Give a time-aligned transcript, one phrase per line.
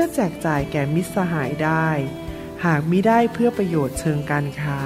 [0.00, 1.88] พื่อแจกจ่ายแก่มิตรสหายได้
[2.64, 4.80] หากมิได้เพื่อประโยชน์เชิงการค้า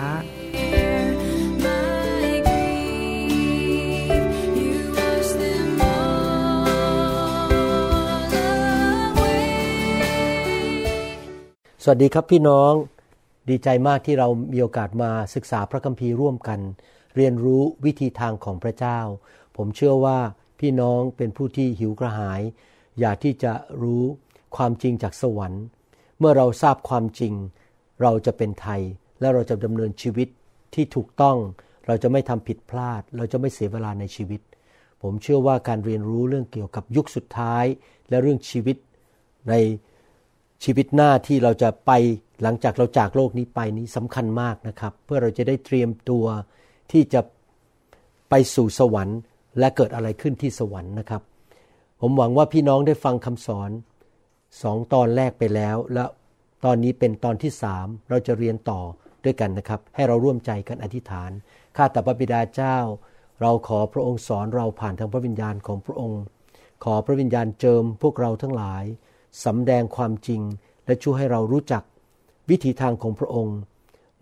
[11.83, 12.73] สวัสดีครับพี่น้อง
[13.48, 16.61] ดีใจมากที่เรามีโอกาสมาศึกษาพระคัมภีร์ร่วมกัน
[17.17, 18.98] เรียนรู้วิธีทางของพระเจ้า
[19.56, 20.19] ผมเชื่อว่า
[20.61, 22.41] พี่น้องเป็นผู้ที่หิวกระหาย
[23.01, 24.05] อยากที่จะรู้
[24.56, 25.64] ความจริงจากสวรรค์
[26.19, 27.34] เมื่อเราทราบความจริง
[28.03, 28.81] เราจะเป็นไทย
[29.20, 30.28] และเราจะดำเนินชีวิต
[30.75, 31.36] ที่ถูกต้อง
[31.86, 34.41] เราจะไม่ทำผิดพลาด เราจะไม่เสียเวลาในชีวิต
[35.03, 37.64] ผมเชื่อว่าการเรียนรู้เรื่องเกี่ยวกับยุคสุดท้าย
[38.08, 38.77] และเรื่องชีวิต
[39.48, 39.55] ใน
[40.64, 41.91] ชีวิตหน้าที่เราจะไป
[42.42, 46.25] หลังจากเราจากโลกนี้ไปนี้สำคัญมากนะครับ เพื่อเราจะได้เตรียมตัว
[46.92, 47.20] ที่จะ
[48.30, 49.19] ไปสู่สวรรค์
[49.58, 51.23] และเกิดอะไรขึ้นที่สวรรค์นะครับ
[52.00, 53.70] ผมหวังว่าพี่น้องได้ฟังคำสอน
[54.61, 56.05] สองตอนแรกไปแล้ว และ
[56.64, 58.81] ตอนนี้เป็นตอนที่สามเราจะเรียนต่อ
[59.25, 61.31] ด้วยกันนะครับ ให้เราร่วมใจกันอธิษฐาน
[61.77, 62.78] ข้าแต่พระบิดาเจ้า
[63.41, 66.23] เราขอพระองค์สอนเราผ่านทางพระวิญญาณของพระองค์
[66.84, 68.84] ขอพระวิญญาณเจิมพวกเราทั้งหลาย
[69.45, 70.42] สำแดงความจริง
[70.86, 71.83] และช่วยให้เรารู้จัก
[72.50, 73.56] วิถีทางของพระองค์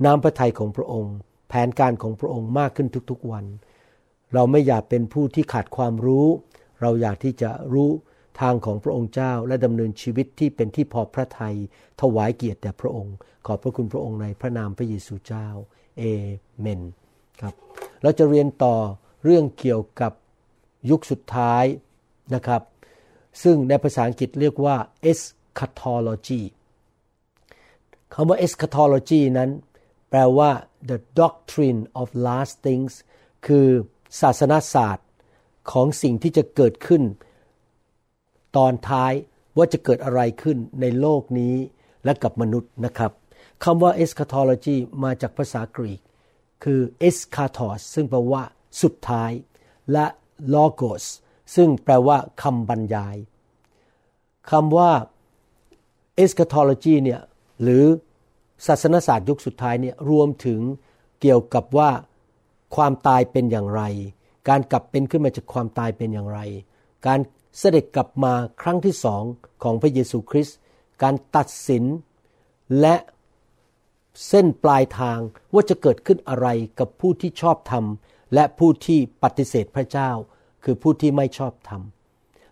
[0.05, 1.15] น้ำพระทัยของพระองค์
[1.49, 3.45] แผนการของพระองค์มากขึ้นทุกๆวัน
[4.35, 6.27] เราไม่อยากเป็นผู้ที่ขาดความรู้
[6.81, 7.91] เราอยากที่จะรู้
[8.41, 11.57] ทางของพระองค์เจ้าและดำเนินชีวิตที่เป็นที่พอพระทยัย
[12.01, 13.15] ถวายเกียรติแด่พระองค์
[13.47, 15.47] ขอบพระคุณพระองค์ในพระนามพระเยซูเจ้า
[15.99, 16.03] เอ
[16.61, 16.83] เมน
[17.41, 17.55] ครับ
[18.03, 18.75] เราจะเรียนต่อ
[19.25, 20.13] เรื่องเกี่ยวกับ
[20.91, 21.65] ยุคสุดท้าย
[22.35, 22.63] นะครับ
[23.43, 24.77] ซึ่งในภาษาอังกฤษเรียกว่า
[25.11, 26.43] eschatology
[28.15, 29.51] คำว่า eschatology นั้น
[30.11, 30.51] แปลว่า
[30.91, 32.93] the doctrine of last things
[33.47, 33.67] คือ
[34.21, 35.07] ศาสนาศาสตร์
[35.73, 37.03] ของสิ่งที่จะเกิดขึ้น
[38.57, 39.13] ตอนท้าย
[39.57, 41.55] ว่าจะเกิดอะไรขึ้นในโลกนี้
[42.05, 43.13] และกับมนุษย์นะครับ
[43.65, 46.01] คำว่า eschatology มาจากภาษากรีก
[46.65, 48.43] คือ eschatos ซึ่งแปลว่า
[48.83, 49.31] สุดท้าย
[49.93, 50.07] และ
[50.55, 51.05] logos
[51.57, 53.17] ซึ่งแปลว่าคำบรรยาย
[54.51, 54.91] คำว่า
[56.23, 57.21] eschatology เนี่ย
[57.63, 57.85] หรือ
[58.67, 60.61] ศาสนศาสตร์ยุคสุดท้ายเนี่ยรวมถึง
[61.21, 61.91] เกี่ยวกับว่า
[62.77, 63.83] ความตายเป็นอย่างไร
[64.49, 66.41] การกลับเป็นขึ้นมาจากความตายเป็นอย่างไร
[67.07, 67.21] การ
[67.59, 69.23] เสด็จกลับมาครั้งที่สอง
[69.63, 70.57] ของพระเยซูคริสต์
[71.03, 71.85] การตัดสิน
[72.81, 72.97] และ
[74.29, 75.19] เส้นปลายทาง
[75.55, 77.85] ว่าจะเกิดขึ้นอะไรกับผู้ที่ชอบธรรม
[78.35, 80.11] และผู้ที่ปฏิเสธพระเจ้า
[80.65, 81.83] คือผู้ที่ไม่ชอบธรรม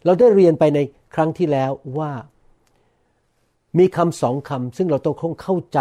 [0.04, 0.78] เราได้เรียนไปใน
[1.14, 2.12] ครั้งที่แล้วว่า
[3.78, 5.78] มีคำสองคำซึ่งเราต้องคงเข้าใจ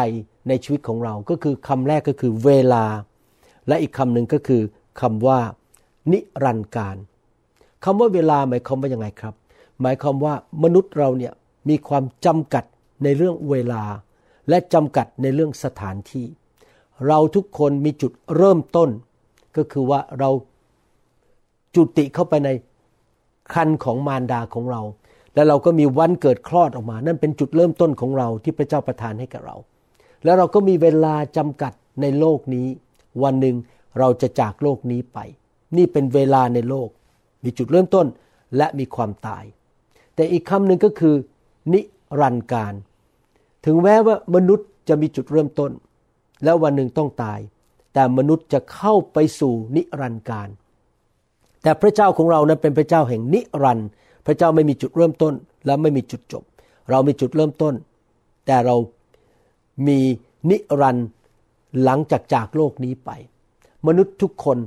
[0.47, 2.85] ในชีวิตของเราก็คือคำแรกก็คือเวลา
[3.67, 4.61] และอีกคำหนึ่งก็คือ
[5.01, 5.39] คำว่า
[6.11, 6.97] นิรันดร์การ
[7.83, 9.33] คำว่าเวลาหมายความว่ายังไงครับ
[9.81, 10.33] หมายความว่า
[10.63, 11.33] มนุษย์เราเนี่ย
[11.69, 12.63] มีความจำกัด
[13.03, 13.83] ในเรื่องเวลา
[14.49, 16.25] และจำกัดในเรื่องสถานที่
[17.07, 18.89] เราทุกคนมีจุดเริ่มต้น
[19.57, 20.29] ก็คือว่าเรา
[21.75, 22.49] จุติเข้าไปใน
[23.53, 24.81] คันของมารดาของเรา
[25.33, 29.55] แล้วเราก็มีวันเกิดคลอดออกมา นั่นเป็นจุดเริ่มต้นของเราที่พระเจ้าประทานให้กับเรา
[30.23, 32.67] แล้วเราก็มีเวลาจำกัดในโลกนี้
[33.23, 33.55] วันหนึ่ง
[33.99, 35.19] เราจะจากโลกนี้ไป
[35.77, 36.89] นี่เป็นเวลาในโลก
[37.47, 38.07] มีจุดเริ่มต้น
[38.57, 39.43] และมีความตาย
[40.15, 41.15] แต่อีกคำหนึ่งก็คือ
[41.73, 41.81] นิ
[42.19, 42.73] รันดร์การ
[43.65, 45.71] ถึงแม้ว่ามนุษย์จะมีจุดเริ่มต้น
[46.43, 47.39] แล้ววันหนึ่งต้องตาย
[47.93, 50.49] แต่มนุษย์จะเข้าไปสู่นิรันดร์การ
[51.63, 53.87] แต่พระเจ้าของเรานั้นเป็นพระเจ้าแห่งนิรันดร์
[54.25, 55.33] พระเจ้าไม่มีจุดเริ่มต้น
[55.65, 56.43] และไม่มีจุดจบ
[56.89, 57.73] เรามีจุดเริ่มต้น
[58.45, 58.75] แต่เรา
[59.87, 59.99] มี
[60.49, 61.07] นิรันดร์
[61.83, 63.09] หลังจากจากโลกนี้ไป
[63.87, 64.57] มนุษย์ทุกคน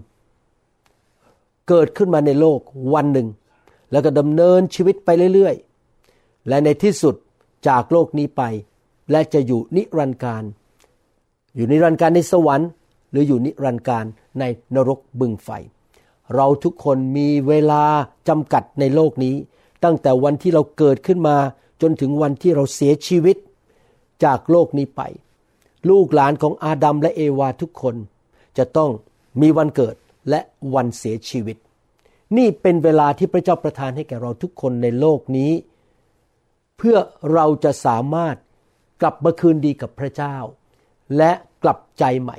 [1.71, 2.61] เกิดขึ้นมาในโลก
[2.95, 3.29] วันหนึ่ง
[3.91, 7.15] แล้วก็ดำเนินชีวิตไปเรื่อยๆ และในที่สุด
[7.69, 8.43] จากโลกนี้ไป
[9.11, 10.45] และจะอยู่นิรันดร์การ
[11.55, 12.69] อยู่นิรันดร์การในสวรรค์
[13.11, 14.05] หรืออยู่นิรันดร์การ
[14.39, 14.45] ใน
[14.75, 15.49] นรกบึงไฟ
[16.35, 17.83] เราทุกคนมีเวลา
[18.29, 19.35] จำกัดในโลกนี้
[19.85, 21.37] ตั้งแต่วันที่เราเกิดขึ้นมา
[21.83, 23.37] จนถึงวันที่เราเสียชีวิต
[24.25, 25.03] จากโลกนี้ไป
[25.89, 27.95] ลูกหลานของอาดัมและเอวาทุกคน
[28.59, 28.91] จะต้อง
[29.41, 29.97] มีวันเกิด
[30.29, 30.41] และ
[30.75, 31.57] วันเสียชีวิต
[32.37, 35.53] นี่เป็นเวลาที่พระเจ้าประทานให้แก่เราทุกคนในโลกนี้
[36.79, 36.97] เพื่อ
[37.33, 38.37] เราจะสามารถ
[39.01, 40.37] กลับมาคืนดีกับพระเจ้า
[41.17, 41.33] และ
[41.63, 42.39] กลับใจใหม่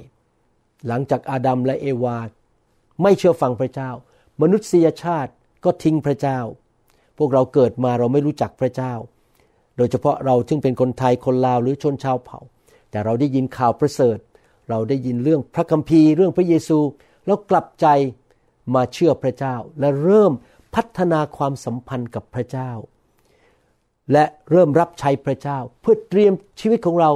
[0.87, 2.17] หลังจากอาดัมและเอวา
[3.01, 3.91] ไม่เชื่อฟังพระเจ้า
[4.41, 5.31] มนุษยชาติ
[5.63, 6.39] ก็ทิ้งพระเจ้า
[7.17, 8.93] พวกเราเกิดมาเราไม่รู้จักพระเจ้า
[9.77, 12.39] โดยเฉพาะเราซึ่งเป็นคนไทยคนลาวหรือชนชาวเผ่า
[12.91, 14.17] แต่เราได้ยินข่าวประเสริฐ
[14.69, 16.79] เราได้ยินเรื่องพระคัมภีร์เรื่องพระเยซู
[17.25, 17.87] แล้วกลับใจ
[18.75, 20.33] มาเชื่อพระเจ้า และเริ่ม
[20.75, 22.71] พัฒนาความสัมพันธ์กับพระเจ้า
[24.11, 27.11] และเริ่มรับใช้พระเจ้า เพื่อเตรียมชีวิตของเรา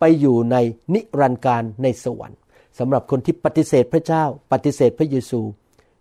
[0.00, 0.56] ไปอยู่ใน
[0.94, 2.38] นิรันดร์การในสวรรค์
[2.78, 5.40] สำหรับคนที่ปฏิเสธพระเจ้า ปฏิเสธพระเยซู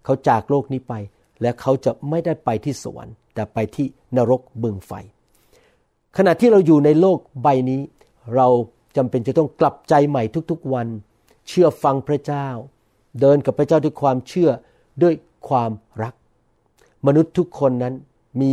[0.03, 0.93] เขาจากโลกนี้ไป
[1.41, 4.91] และเขาจะไม่ได้ไปที่สวรรค์ แต่ไปที่นรกบึงไฟ
[6.17, 7.81] ขณะที่เราอยู่ในโลกใบนี้
[8.35, 8.47] เรา
[8.97, 10.87] จำเป็นจะต้องกลับใจใหม่ทุกๆวัน
[11.47, 12.47] เชื่อฟังพระเจ้า
[13.21, 14.49] เดินกับพระเจ้าด้วยความเชื่อ
[15.03, 15.13] ด้วย
[15.49, 15.71] ความ
[16.03, 16.13] รัก
[17.07, 17.93] มนุษย์ทุกคนนั้น
[18.41, 18.49] มี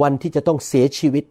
[0.00, 1.24] วันที่จะต้องเสียชีวิต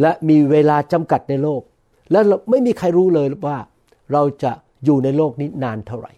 [0.00, 1.62] และมีเวลาจำกัดในโลก
[2.10, 3.58] และไม่มีใครรู้เลยว่า
[4.12, 4.52] เราจะ
[4.84, 6.12] อยู่ในโลกนี้นานเท่าไหร่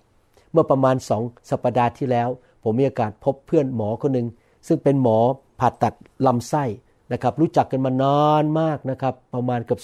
[0.53, 2.29] เมื่อประมาณสองสัปดาห์ที่แล้ว
[2.63, 4.29] ผมมีโอกาสพบเพื่อนหมอคนหนึ่ง
[4.67, 5.19] ซึ่งเป็นหมอ
[5.61, 5.95] ผ่าตัด
[6.27, 6.65] ลำไส้
[7.13, 9.81] นะครับ รู้จักกันมานานมากนะครับ ประมาณเกือบ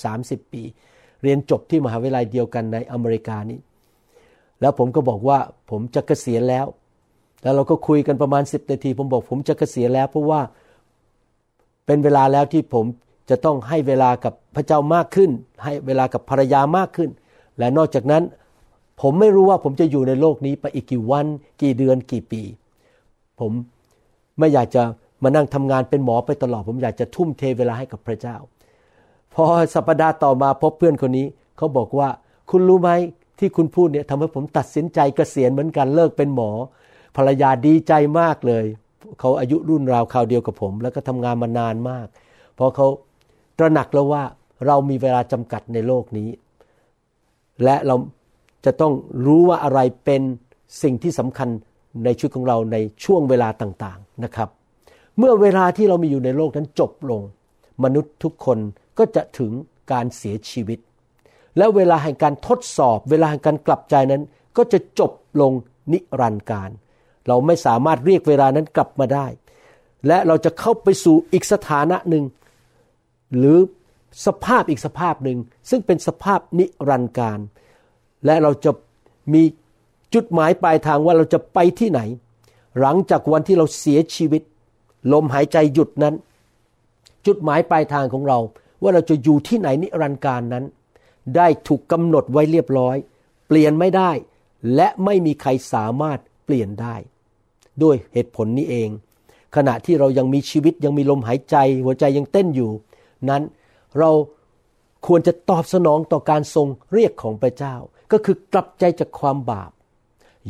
[0.46, 0.62] 30 ปี
[1.22, 3.58] เรียนจบที่มหาวิทยาลัยเดียวกันในอเมริกานี้
[4.60, 5.38] แล้วผมก็บอกว่า
[5.70, 6.66] ผมจะเกษียณแล้ว
[7.42, 10.40] แล้วเราก็คุยกันประมาณ 10 นาที ผมบอกผมจะเกษียณแล้ว เพราะว่า
[11.86, 12.84] เป็นเวลาแล้วที่ผม
[13.30, 15.30] จะต้องให้เวลากับพระเจ้ามากขึ้น
[15.64, 17.10] ให้เวลากับภรรยามากขึ้น
[17.58, 18.22] และนอกจากนั้น
[19.02, 21.26] ผมไม่รู้ว่าผมจะอยู่ในโลกนี้ไปอีกกี่วัน
[21.62, 22.42] กี่เดือนกี่ปี
[23.40, 23.52] ผม
[24.38, 24.82] ไม่อยากจะ
[25.22, 28.36] มานั่งทำงานเป็นหมอไปตลอด ผมอยากจะทุ่มเทเวลาให้กับพระเจ้า
[29.34, 29.44] พอ
[29.74, 31.26] สัปดาห์ต่อมาพบเพื่อนคนนี้
[31.56, 32.08] เขาบอกว่า
[32.50, 32.90] คุณรู้ไหม
[33.38, 36.50] ที่คุณพูดเนี่ยทำให้ผมตัดสินใจเกษียณเหมือนกันเลิกเป็นหมอ
[37.16, 38.64] ภรรยาดีใจมากเลย
[39.20, 42.06] เขาอายุรุ่นราวคราวเดียวกับผม แล้วก็ทำงานมานานมาก
[42.54, 42.86] เพราะเขา
[43.58, 44.22] ตระหนักแล้วว่า
[44.66, 46.28] เรามีเวลาจำกัดในโลกนี้
[47.64, 47.96] และเรา
[48.64, 48.92] จะต้อง
[49.26, 50.22] รู้ว่าอะไรเป็น
[50.82, 51.48] สิ่งที่สำคัญ
[52.04, 54.48] ในชีวิตของเราในช่วงเวลาต่างๆนะครับ
[55.18, 57.22] เมื่อเวลาที่เรามีอยู่ในโลกนั้นจบลง
[57.84, 58.58] มนุษย์ทุกคน
[58.98, 59.52] ก็จะถึง
[59.92, 60.78] การเสียชีวิต
[61.58, 64.22] และเวลาแห่งการทดสอบ เวลาแห่งการกลับใจนั้น
[64.56, 65.52] ก็จะจบลง
[65.92, 66.70] นิรันดร์การ
[67.28, 69.26] เราไม่สามารถเรียกเวลานั้นกลับมาได้
[70.06, 72.24] และเราจะเข้าไปสู่อีกสถานะหนึ่ง
[73.38, 73.58] หรือ
[74.26, 75.38] สภาพอีกสภาพหนึ่ง
[75.70, 77.38] ซึ่งเป็นสภาพนิรันดร์การ
[78.26, 78.70] และเราจะ
[79.34, 79.42] มี
[80.14, 82.00] จุดหมายปลายทางว่าเราจะไปที่ไหน
[82.80, 84.42] หลังจากวันที่เราเสียชีวิต
[85.12, 86.14] ลมหายใจหยุดนั้น
[87.26, 88.38] จุดหมายปลายทางของเรา
[88.82, 90.64] ว่าเราจะอยู่ที่ไหนนิรันดร์การนั้น
[91.36, 92.96] ได้ถูกกำหนดไว้เรียบร้อย
[93.46, 94.10] เปลี่ยนไม่ได้
[94.74, 96.96] และไม่มีใครสามารถเปลี่ยนได้
[97.82, 98.88] ด้วยเหตุผลนี้เอง
[99.56, 102.70] ขณะที่เรายังมีชีวิตยังมีลมหายใจ หัวใจยังเต้นอยู่
[103.28, 103.42] นั้น
[103.98, 104.10] เรา
[105.06, 107.74] ควรจะตอบสนองต่อการทรงเรียกของพระเจ้า
[108.12, 109.70] ก็คือกลับใจจากความบาป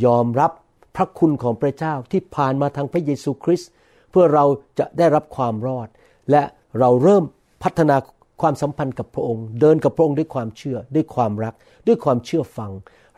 [0.05, 0.53] ยอมรับ
[0.97, 3.71] พระคุณของพระเจ้าที่ผ่านมาทางพระเยซูคริสต์
[4.11, 4.45] เพื่อเรา
[4.79, 5.89] จะได้รับความรอด
[6.31, 6.43] และ
[6.79, 7.25] เราเริ่ม
[7.63, 7.97] พัฒนา
[8.41, 11.55] ความสัมพันธ์กับพระองค์ เดินกับพระองค์ด้วยความเชื่อ ด้วยความรัก
[11.87, 12.71] ด้วยความเชื่อฟัง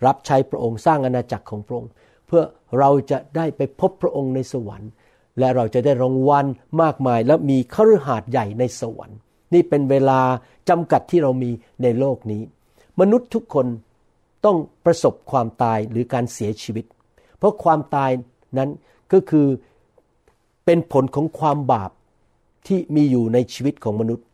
[0.06, 1.90] รับใช้พระองค์สร้างอาณาจักรของพระองค์
[2.26, 2.42] เพื่อ
[2.78, 4.90] เราจะได้ไปพบพระองค์ในสวรรค์
[5.38, 6.46] และเราจะได้รางวัล
[6.82, 9.18] มากมาย และมีคฤหาสน์ใหญ่ในสวรรค์
[9.54, 10.20] นี่เป็นเวลา
[10.68, 11.50] จำกัดที่เรามี
[11.82, 12.42] ในโลกนี้
[13.00, 13.66] มนุษย์ทุกคน
[14.44, 16.84] ต้องประสบความตายหรือการเสียชีวิต
[17.38, 18.10] เพราะความตาย
[18.58, 18.70] นั้น
[19.12, 19.46] ก็คือ
[20.64, 21.90] เป็นผลของความบาป
[22.66, 24.26] ที่มีอยู่ในชีวิตของมนุษย์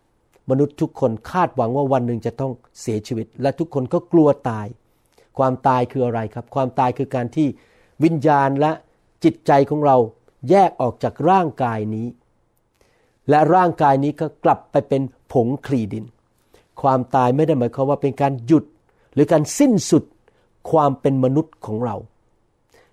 [0.51, 4.67] มนุษย์ทุกคนคาดหวังว่าวันหนึ่งจะต้องเสียชีวิต และทุกคนก็กลัวตาย
[5.39, 7.49] ความตายคืออะไรครับ ความตายคือการที่
[8.05, 8.73] วิญญาณและ
[9.25, 9.97] จิตใจของเรา
[10.51, 12.07] แยกออกจากร่างกายนี้
[13.29, 16.05] และร่างกายนี้ก็กลับไปเป็นผงคลีดิน
[16.83, 18.65] ความตายไม่ได้หมายความว่าเป็นการหยุด
[19.15, 20.05] หรือการสิ้นสุด
[20.71, 21.97] ความเป็นมนุษย์ของเรา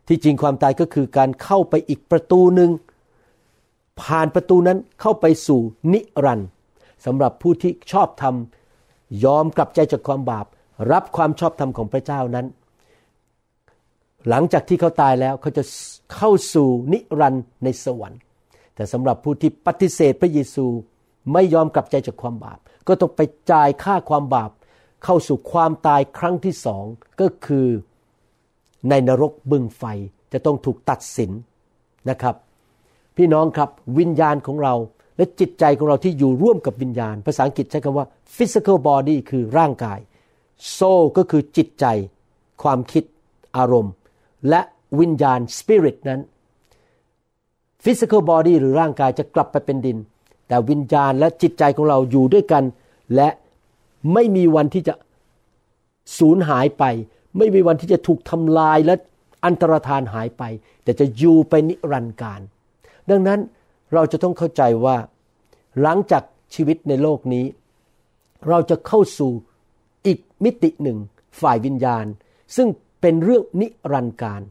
[0.07, 2.71] ที่จริงความตายก็คือการเข้าไปอีกประตูหนึ่ง
[4.01, 5.59] ผ่านประตูนั้นเข้าไปสู่
[5.93, 6.49] นิรันด์
[7.05, 8.35] สำหรับผู้ที่ชอบธรรม
[9.25, 10.45] ยอมกลับใจจากความบาป
[10.91, 12.45] รับความชอบธรรมของพระเจ้านั้น
[14.29, 15.63] หลังจากที่เขาตายแล้วเขาจะ
[16.15, 18.19] เข้าสู่นิรันด์ในสวรรค์
[18.75, 20.65] แต่สำหรับผู้ที่ปฏิเสธพระเยซู
[21.33, 24.51] ไม่ยอมกลับใจจากความบาป ก็ต้องไปจ่ายค่าความบาป
[25.03, 26.83] เข้าสู่ความตายครั้งที่สอง
[27.21, 27.67] ก็คือ
[28.89, 29.83] ในนรกบึงไฟ
[30.33, 31.31] จะต้องถูกตัดสิน
[32.09, 32.35] นะครับ
[33.17, 34.73] พี่น้องครับวิญญาณของเรา
[35.21, 39.99] และจิตใจของเราที่อยู่ร่วมกับวิญญาณ ภาษาอังกฤษใช้คำว่า physical body คือร่างกาย
[40.77, 41.85] soul ก็คือจิตใจ
[42.63, 43.03] ความคิด
[43.57, 43.93] อารมณ์
[44.49, 44.61] และ
[44.99, 46.19] วิญญาณ spirit นั้น
[47.83, 49.97] physical body หรือร่างกายจะกลับไปเป็นดิน
[50.49, 52.63] แแต่วิญญาณและจิตใจของเราอยู่ด้วยกัน
[53.15, 53.29] และ
[54.13, 54.93] ไม่มีวันที่จะ
[56.17, 56.83] สูญหายไป
[57.37, 58.95] ไม่มีวันที่จะถูกทำลายและ
[59.45, 60.43] อันตรธานหายไป
[60.83, 62.41] แต่จะอยู่ไปนิรันดร์การ
[63.09, 63.39] ดังนั้น
[63.93, 64.95] เราจะต้องเข้าใจว่า
[65.81, 66.23] หลังจาก
[66.55, 67.45] ชีวิตในโลกนี้
[68.47, 69.31] เราจะเข้าสู่
[70.05, 70.97] อีกมิติหนึ่ง
[71.41, 72.05] ฝ่ายวิญญาณ
[72.55, 72.67] ซึ่ง
[73.01, 74.41] เป็นเรื่องนิรันดร์การ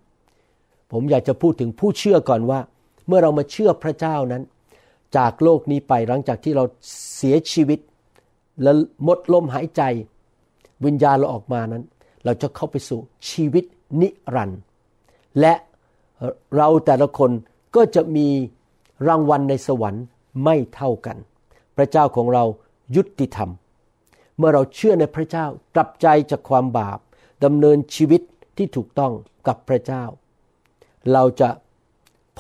[0.93, 2.61] ผมอยากจะพูดถึงผู้เชื่อก่อนว่า
[3.07, 4.43] เมื่อเรามาเชื่อพระเจ้านั้น
[5.17, 6.65] จากโลกนี้ไปหลังจากที่เรา
[7.17, 7.81] เสียชีวิต
[8.63, 8.73] และ
[9.05, 9.83] หมดลมหายใจ
[10.85, 11.85] วิญญาณเราออกมานั้น
[12.25, 13.01] เราจะเข้าไปสู่
[13.31, 13.65] ชีวิต
[14.01, 14.61] นิรันดร์
[15.41, 15.55] และ
[16.57, 17.31] เราแต่ละคน
[17.77, 18.29] ก็จะมี
[19.09, 20.05] รางวัลในสวรรค์
[20.45, 21.17] ไม่เท่ากัน
[21.77, 22.45] พระเจ้าของเรา
[22.97, 23.51] ยุติธรรม
[24.39, 26.99] เมื่อเราเชื่อในพระเจ้ากลับใจจากความบาป
[27.45, 28.23] ดำเนินชีวิต
[28.57, 29.13] ที่ถูกต้อง
[29.47, 30.05] กับพระเจ้า
[31.13, 31.51] เราจะ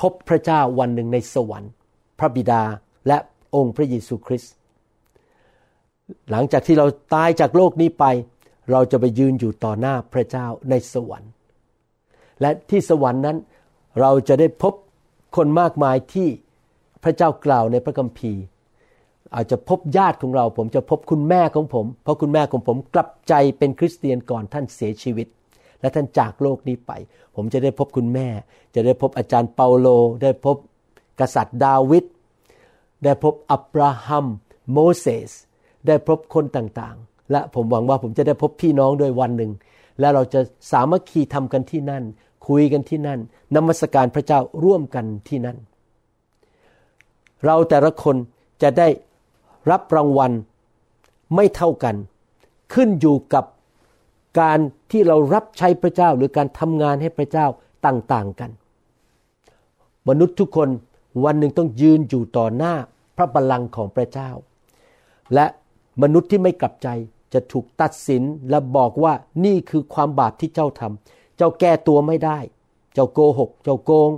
[0.00, 1.72] พบพระเจ้าวันหนึ่งในสวรรค์
[2.18, 2.62] พระบิดา
[3.08, 3.18] และ
[3.54, 4.52] องค์พระเยซูคริสต์
[6.30, 8.04] หลังจากที่เราตายจากโลกนี้ไป
[8.70, 11.30] เราจะไปยืนอยู่ต่อหน้าพระเจ้าในสวรรค์
[12.40, 13.38] และที่สวรรค์นั้น
[14.00, 14.74] เราจะได้พบ
[15.36, 16.28] คนมากมายที่
[17.02, 18.42] พระเจ้ากล่าวในพระคัมภีร์
[19.34, 25.26] อาจจะพบญาติของเรา ผมจะพบคุณแม่ของผม เพราะคุณแม่ของผมกลับใจเป็นคริสเตียนก่อนท่านเสียชีวิต
[25.80, 26.92] และท่านจากโลกนี้ไป
[27.36, 28.28] ผมจะได้พบคุณแม่
[28.74, 29.88] จะได้พบอาจารย์เปาโล
[30.22, 30.56] ได้พบ
[31.20, 32.04] กษัตริย์ดาวิด
[33.04, 34.26] ได้พบอับราฮัม
[34.72, 35.30] โมเสส
[35.86, 39.52] ได้พบคนต่างๆ และผมหวังว่าผมจะได้พบพี่น้องด้วยวันหนึ่ง
[40.00, 40.40] และเราจะ
[40.70, 42.04] สามัคคีทำกันที่นั่น
[42.48, 43.18] คุยกันที่นั่น
[43.54, 45.58] นมัสการพระเจ้าร่วมกันที่นั่น
[47.44, 48.16] เราแต่ละคน
[48.62, 48.88] จะได้
[49.70, 50.32] รับรางวัล
[51.34, 51.96] ไม่เท่ากัน
[52.74, 53.44] ขึ้นอยู่กับ
[54.40, 54.58] การ
[54.90, 57.46] ที่เรารับใช้พระเจ้าหรือการทำงานให้พระเจ้า
[57.86, 58.50] ต่างๆกัน
[60.08, 60.68] มนุษย์ทุกคน
[61.24, 62.74] วันหนึ่งต้องยืนอยู่ต่อหน้า
[63.16, 64.30] พระบัลลังก์ของพระเจ้า
[65.34, 65.46] และ
[66.02, 66.88] มนุษย์ที่ไม่กลับใจ
[67.32, 69.12] จะถูกตัดสินและบอกว่า
[69.44, 72.38] นี่คือความบาปที่เจ้าทำเจ้าแก้ตัวไม่ได้
[72.94, 74.10] เจ้าโกหก เจ้าโกง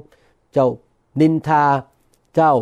[0.52, 0.68] เจ้า
[1.20, 1.64] นินทา
[2.34, 2.52] เจ้า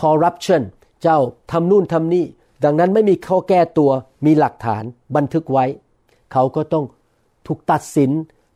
[0.00, 0.62] คอร์รัปชัน
[1.02, 1.18] เจ้า
[1.50, 2.26] ทำนู่นทำนี่
[2.64, 3.90] ดังนั้นไม่มีข้อแก้ตัว
[4.26, 4.84] มีหลักฐาน
[5.16, 5.64] บันทึกไว้
[6.32, 6.84] เขาก็ต้อง
[7.46, 8.10] ถูกตัดสิน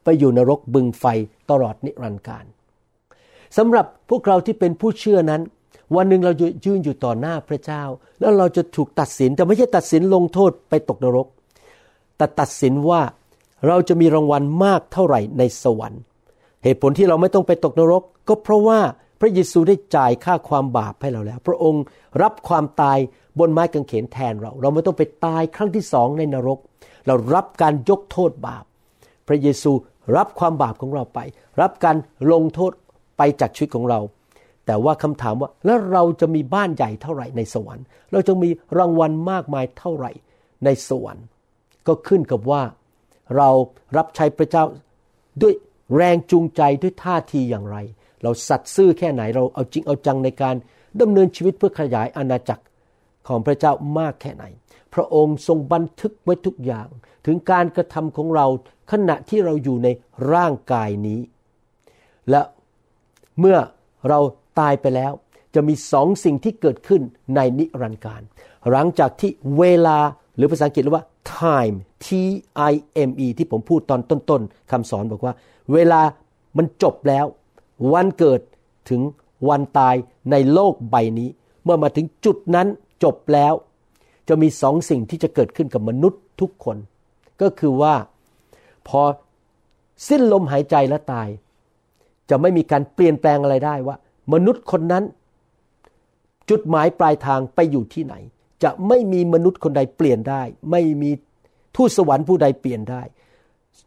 [0.05, 1.05] ไปอยู่นรกบึงไฟ
[1.51, 2.45] ตลอดนิรันดร์การ
[3.57, 5.43] สำหรับพวกเราที่เป็นผู้เชื่อนั้น
[5.97, 6.33] วันหนึ่งเรา
[6.65, 7.83] ยืนอยู่ต่อหน้าพระเจ้า
[8.21, 11.27] แล้วเราจะถูกตัดสินแต่ไม่ใช่ตัดสินลงโทษไปตกนรก
[12.17, 13.01] แต่ตัดสินว่า
[13.67, 16.03] เราจะมีรางวัลมากเท่าไหร่ในสวรรค์
[16.65, 18.81] เหตุผลที่เราไม่ต้องไปตกนรก ก็เพราะว่า
[19.25, 21.83] พระเยซูได้จ่ายค่าความบาปให้เราแล้ว พระองค์
[22.23, 22.99] รับความตาย
[23.39, 26.59] บนไม้กางเขนแทนเรา เราไม่ต้องไปตายครั้งที่สองในนรก
[27.07, 28.65] เรารับการยกโทษบาป
[29.29, 29.73] พระเยซู
[30.17, 31.19] รับความบาปของเราไป
[31.61, 31.97] รับการ
[32.33, 32.73] ลงโทษ
[33.17, 34.01] ไปจากชีวิตของเรา
[34.67, 40.11] แต่ว่าคำถามว่าแล้วเราจะมีบ้านใหญ่เท่าไหร่ในสวรรค์ เราจะมีรางวัลมากมายเท่าไหร่
[40.65, 41.27] ในสวรรค์
[41.87, 42.63] ก็ขึ้นกับว่า
[43.37, 43.49] เรา
[43.97, 44.65] รับใช้พระเจ้า
[45.43, 45.55] ด้วย
[45.97, 47.79] แรงจูงใจด้วยท่าทีอย่างไร
[48.23, 50.57] เราสัตย์ซื่อแค่ไหนเราเอาจริงเอาจังในการ
[51.01, 52.65] ดำเนินชีวิตเพื่อขยายอาณาจักร
[53.29, 54.45] ของพระเจ้ามากแค่ไหน
[54.95, 56.89] พระองค์ทรงบันทึกไว้ทุกอย่าง
[57.27, 58.47] ถึงการกระทำของเรา
[58.93, 59.89] ขณะที่เราอยู่ใน
[60.33, 61.21] ร่างกายนี้
[62.31, 62.41] และ
[63.41, 63.59] เมื่อ
[64.09, 64.21] เรา
[64.61, 65.13] ตายไปแล้ว
[65.55, 67.03] จะมีสองสิ่งที่เกิดขึ้น
[67.37, 68.23] ในนิรันดร์การ
[68.71, 69.99] หลังจากที่เวลา
[70.37, 71.07] หรือภาษาอังกฤษเรียกว่า
[71.39, 72.09] time T
[72.71, 72.75] I
[73.09, 75.35] M E ที่ผมพูดตอนต้นๆคำสอนบอกว่า
[75.73, 76.01] เวลา
[76.57, 77.27] มันจบแล้ว
[77.93, 78.41] วันเกิด
[78.91, 79.01] ถึง
[79.49, 79.95] วันตาย
[80.31, 81.29] ในโลกใบนี้
[81.65, 82.67] เมื่อมาถึงจุดนั้น
[83.05, 83.55] จบแล้ว
[84.29, 86.77] จะมีสองสิ่งที่จะเกิดขึ้นกับมนุษย์ทุกคน
[87.43, 87.95] ก็คือว่า
[88.89, 89.01] พอ
[90.09, 91.29] สิ้นลมหายใจและตาย
[92.31, 93.97] จะไม่มีการเปลี่ยนแปลงอะไรได้ว่า
[94.33, 95.05] มนุษย์คนนั้น
[96.51, 98.15] จุดหมายปลายทางไปอยู่ที่ไหน
[98.63, 101.11] จะไม่มีมนุษย์คนใดเปลี่ยนได้ ไม่มี
[101.77, 103.03] ทูตสวรรค์ผู้ใดเปลี่ยนได้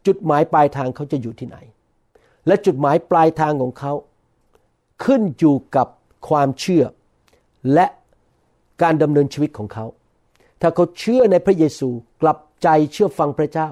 [0.06, 1.56] จุดหมายปลายทางเขาจะอยู่ที่ไหน
[2.46, 3.92] และจุดหมายปลายทางของเขา
[5.04, 5.88] ขึ้นอยู่กับ
[6.28, 6.84] ความเชื่อ
[7.74, 7.86] และ
[8.82, 9.86] การดำเนินชีวิตของเขา
[10.60, 11.88] ถ้าเขาเชื่อในพระเยซู
[12.22, 13.68] กลับใจเชื่อฟังพระเจ้า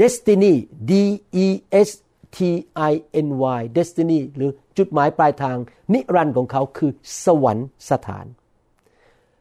[0.00, 0.54] destiny
[0.90, 0.92] D
[1.44, 1.46] E
[1.88, 1.90] S
[2.36, 2.38] T
[2.90, 2.92] I
[3.26, 5.56] N Y destiny หรือจุดหมายปลายทาง
[5.92, 6.90] นิรันดร์ของเขาคือ
[7.24, 8.26] สวรรค์สถาน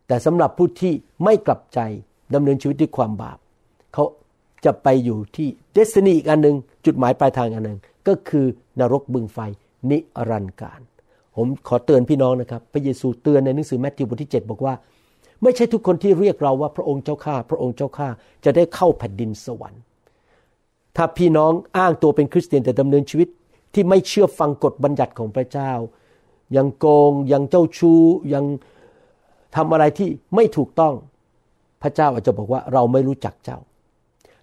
[0.07, 0.93] แต่สำหรับผู้ที่
[1.23, 1.79] ไม่กลับใจ
[2.33, 3.37] ดำเนินชีวิตด้วยความบาป
[3.93, 4.03] เขา
[4.65, 6.55] จะไปอยู่ที่ destiny อีกอันหนึ่ง
[6.85, 7.79] จุดหมายปลายทางอันหนึ่ง
[8.09, 8.45] ก็คือ
[8.79, 9.37] นรกบึงไฟ
[9.89, 9.97] นิ
[10.29, 10.79] รันดร์การ
[11.35, 14.73] ผมขอเตือนพี่น้องนะครับ พระเยซูเตือนในหนังสือ Matthew บทที่ 7 บอกว่า
[15.43, 18.09] ไม่ใช่ทุกคนที่เรียกเราว่าพระองค์เจ้าข้าพระองค์เจ้าข้า
[18.45, 19.81] จะได้เข้าแผ่นดินสวรรค์
[20.95, 23.29] ถ้าพี่น้องอ้างตัวเป็นคริสเตียนแต่ดำเนินชีวิต
[23.73, 25.71] ที่ไม่เชื่อฟังกฎบัญญัติของพระเจ้า
[26.57, 28.01] ยังโกงยังเจ้าชู้
[28.33, 28.45] ยัง
[29.55, 30.93] ทำอะไรที่ไม่ถูกต้อง
[31.81, 33.59] พระเจ้าอาจจะบอกว่าเราไม่รู้จักเจ้า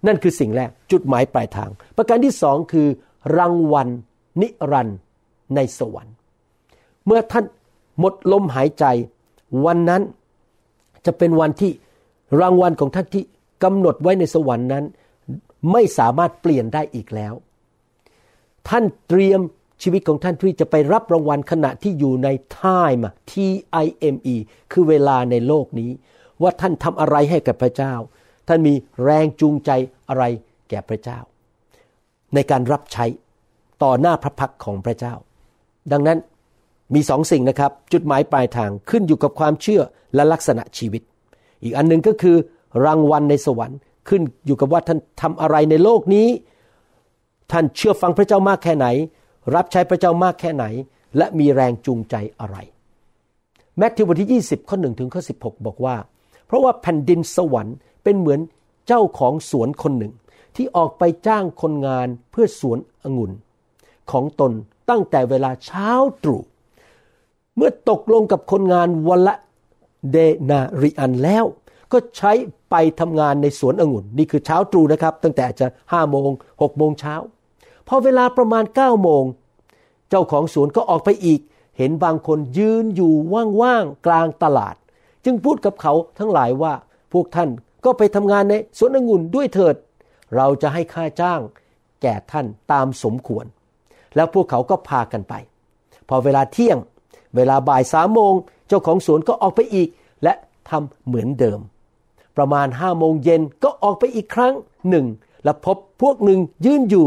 [0.06, 2.88] นั่นคือสิ่งแรกจุดหมายปลายทาง ประการที่สองคือ
[3.37, 3.88] รางวัล
[4.40, 4.99] นิรันดร์
[5.54, 6.14] ในสวรรค์
[7.06, 7.45] เมื่อท่าน
[7.99, 8.85] หมดลมหายใจ
[9.64, 10.02] วันนั้น
[11.06, 11.73] จะเป็นวันที่
[12.40, 13.25] รางวัลของท่านที่
[13.64, 14.85] กำหนดไว้ในสวรรค์นั้น
[15.73, 17.35] ไม่สามารถเปลี่ยนได้อีกแล้ว
[18.68, 19.40] ท่านเตรียม
[19.83, 22.28] ชีวิตของท่านที่จะไปรับรางวัลขณะที่อยู่ใน
[22.61, 23.33] time T
[23.85, 24.37] I M E
[24.73, 25.90] คือเวลาในโลกนี้
[26.42, 27.95] ว่าท่านทำอะไรให้กับพระเจ้า
[28.49, 29.71] ท่านมีแรงจูงใจ
[30.09, 30.25] อะไร
[30.68, 31.18] แก่พระเจ้า
[32.35, 33.04] ในการรับใช้
[33.83, 35.14] ต่อหน้าพระพักของพระเจ้า
[35.92, 36.18] ดังนั้น
[36.95, 39.83] มีสองสิ่งนะครับ จุดหมายปลายทางขึ้นอยู่กับความเชื่อ
[40.14, 41.02] และลักษณะชีวิต
[41.62, 42.37] อีกอันหนึ่งก็คือ
[42.85, 43.78] รางวัลในสวรรค์
[44.09, 46.28] ขึ้นอยู่กับว่าท่านทำอะไรในโลกนี้
[47.52, 48.87] ท่านเชื่อฟังพระเจ้ามากแค่ไหน
[49.54, 50.64] รับใช้พระเจ้ามากแค่ไหน
[51.16, 52.56] และมีแรงจูงใจอะไร
[53.78, 55.97] แมทธิวบทที่ 20 ข้อ1ถึงข้อ 16 บอกว่า
[56.47, 58.40] เพราะว่าแผ่นดินสวรรค์เป็นเหมือน
[58.87, 60.12] เจ้าของสวนคนหนึ่ง
[60.56, 63.32] ที่ออกไปจ้างคนงานเพื่อสวนองุ่น
[64.10, 64.52] ของตน
[64.90, 65.90] ตั้งแต่เวลาเช้า
[66.22, 66.42] ตรู่
[67.56, 69.34] เมื่อตกลงกับคนงานวันละ
[70.10, 70.16] เด
[70.50, 71.44] นาริอันแล้ว
[71.92, 72.32] ก็ใช้
[72.70, 76.30] ไปทำงานในสวนองุ่น นี่คือเช้าตรู่นะครับ ตั้งแต่จะห้าโมง
[76.62, 77.14] หกโมงเช้า
[77.88, 79.25] พอเวลาประมาณเก้าโมง
[80.10, 81.40] เจ้าของสวนก็ออกไปอีก
[81.78, 83.12] เห็นบางคนยืนอยู่
[83.62, 84.75] ว่างๆกลางตลาด
[85.25, 86.72] จึงพูดกับเขาทั้งหลายว่า
[87.12, 87.48] พวกท่าน
[87.84, 89.75] ก็ไปทำงานในสวนองุ่นด้วยเถิด
[90.37, 91.40] เราจะให้ค่าจ้าง
[92.02, 93.45] แก่ท่านตามสมควร
[94.16, 95.35] แล้วพวกเขาก็พากันไป
[96.09, 96.78] พอเวลาเที่ยง
[97.37, 98.35] เวลาบ่ายสามโมง
[98.68, 99.88] เจ้าของสวนก็ออกไปอีก
[100.23, 100.33] และ
[100.68, 101.61] ทำเหมือนเดิม
[102.37, 104.54] ประมาณห้าโมงเย็นก็ออกไปอีกครั้ง
[104.88, 105.06] หนึ่ง
[105.45, 107.06] และพบพวกหนึ่งยืนอยู่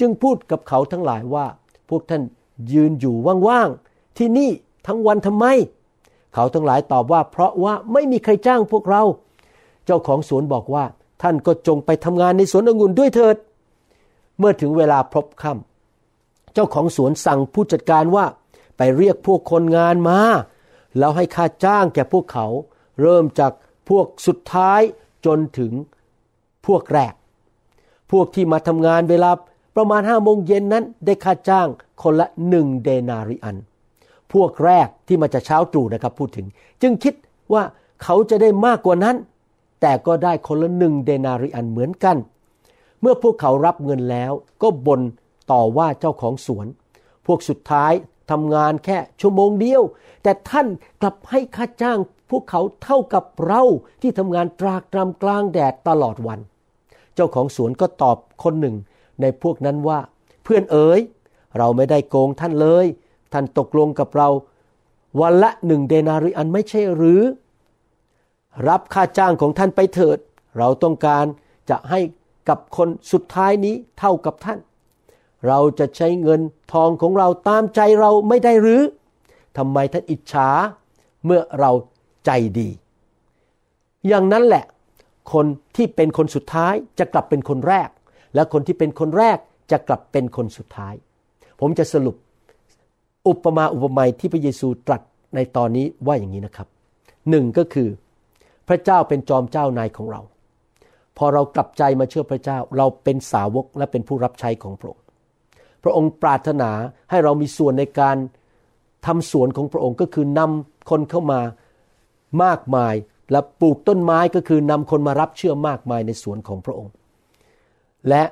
[0.00, 1.46] จึงพูดกับเขาทั้งหลายว่า
[1.88, 2.22] พวกท่าน
[2.72, 3.14] ยืนอยู่
[3.48, 4.50] ว่างๆที่นี่
[4.86, 5.46] ทั้งวันทำไม
[6.34, 9.02] เขาทั้งหลายตอบว่า เพราะว่าไม่มีใครจ้างพวกเรา
[9.86, 10.84] เจ้าของสวนบอกว่า
[11.22, 13.36] ท่านก็จงไปทำงานในสวนองุ่นด้วยเถิด
[14.38, 18.26] เมื่อถึงเวลาพบค่ำเจ้าของสวนสั่งผู้จัดการว่า
[18.76, 20.18] ไปเรียกพวกคนงานมา
[20.98, 22.46] แล้วให้ค่าจ้างแก่พวกเขา
[23.00, 23.52] เริ่มจาก
[23.88, 24.80] พวกสุดท้าย
[25.26, 25.72] จนถึง
[26.66, 27.14] พวกแรก
[28.10, 29.30] พวกที่มาทำงานเวลา
[29.76, 31.68] ประมาณห้าโมงเย็นนั้นได้ค่าจ้าง
[32.02, 33.56] คนละหนึ่งเดนาริอัน
[34.32, 36.46] พวกแรกที่มาจากเช้าตรู่นะครับพูดถึง
[36.82, 37.14] จึงคิด
[37.52, 37.62] ว่า
[38.02, 39.16] เขาจะได้มากกว่านั้น
[39.80, 42.16] แต่ก็ได้คนละหนึ่งเดนาริอันเหมือนกัน
[43.00, 45.00] เมื่อพวกเขารับเงินแล้วก็บ่น
[45.52, 46.66] ต่อว่าเจ้าของสวน
[47.26, 47.92] พวกสุดท้าย
[48.30, 49.82] ทำงานแค่ชั่วโมงเดียว
[50.22, 50.66] แต่ท่าน
[51.00, 51.98] กลับให้ค่าจ้าง
[52.30, 53.62] พวกเขาเท่ากับเรา
[54.02, 56.40] ที่ทำงานตรากตรำกลางแดดตลอดวัน
[57.14, 58.76] เจ้าของสวนก็ตอบคนหนึ่ง
[59.20, 59.98] ในพวกนั้นว่า
[60.44, 61.00] เพื่อนเอ๋ย
[61.58, 62.86] เราไม่ได้โกงท่านเลย
[63.32, 64.28] ท่านตกลงกับเรา
[65.20, 67.20] วันละหนึ่งเดนาริอันไม่ใช่หรือ
[68.68, 70.18] รับค่าจ้างของท่านไปเถิด
[70.58, 71.24] เราต้องการ
[71.70, 72.00] จะให้
[72.48, 74.58] กับคนสุดท้ายนี้เท่ากับท่าน
[75.46, 76.40] เราจะใช้เงิน
[76.72, 78.82] ทองของเราตามใจเราไม่ได้หรือ
[79.56, 80.48] ทำไมท่านอิจฉา
[81.24, 81.72] เมื่อเรา
[82.26, 82.68] ใจดี
[84.08, 84.64] อย่างนั้นแหละ
[85.32, 87.88] คนที่เป็นคนสุดท้ายจะกลับเป็นคนแรก
[88.34, 89.38] และคนที่เป็นคนแรก
[89.70, 90.94] จะกลับเป็นคนสุดท้าย
[91.60, 92.16] ผมจะสรุป
[93.28, 95.02] อุปมาอุปไมยที่พระเยซูตรัส
[95.34, 96.68] ในตอนนี้ว่าอย่างนี้นะครับ
[97.30, 97.88] หนึ่งก็คือ
[98.70, 100.20] พระเจ้าเป็นจอมเจ้านายของเรา
[101.18, 105.04] พอเรากลับใจมาเชื่อพระเจ้า เราเป็นสาวกและเป็นผู้รับใช้ของพระองค์
[105.82, 106.70] พระองค์ปรารถนา
[107.10, 108.16] ให้เรามีส่วนในการ
[109.06, 111.40] ทำสวนของพระองค์ก็คือนำคนเข้ามา
[112.44, 112.94] มากมาย
[113.30, 116.92] และปลูกต้นไม้ก็คือนำคนมารับเชื่อมากมายในสวนของพระองค์
[118.08, 118.22] และ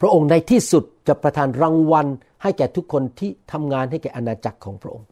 [0.00, 2.06] พระองค์ในที่สุดจะประทานรางวัล
[2.42, 5.06] ให้แก่ทุกคนที่ทำงานให้แก่อาณาจักรของพระองค์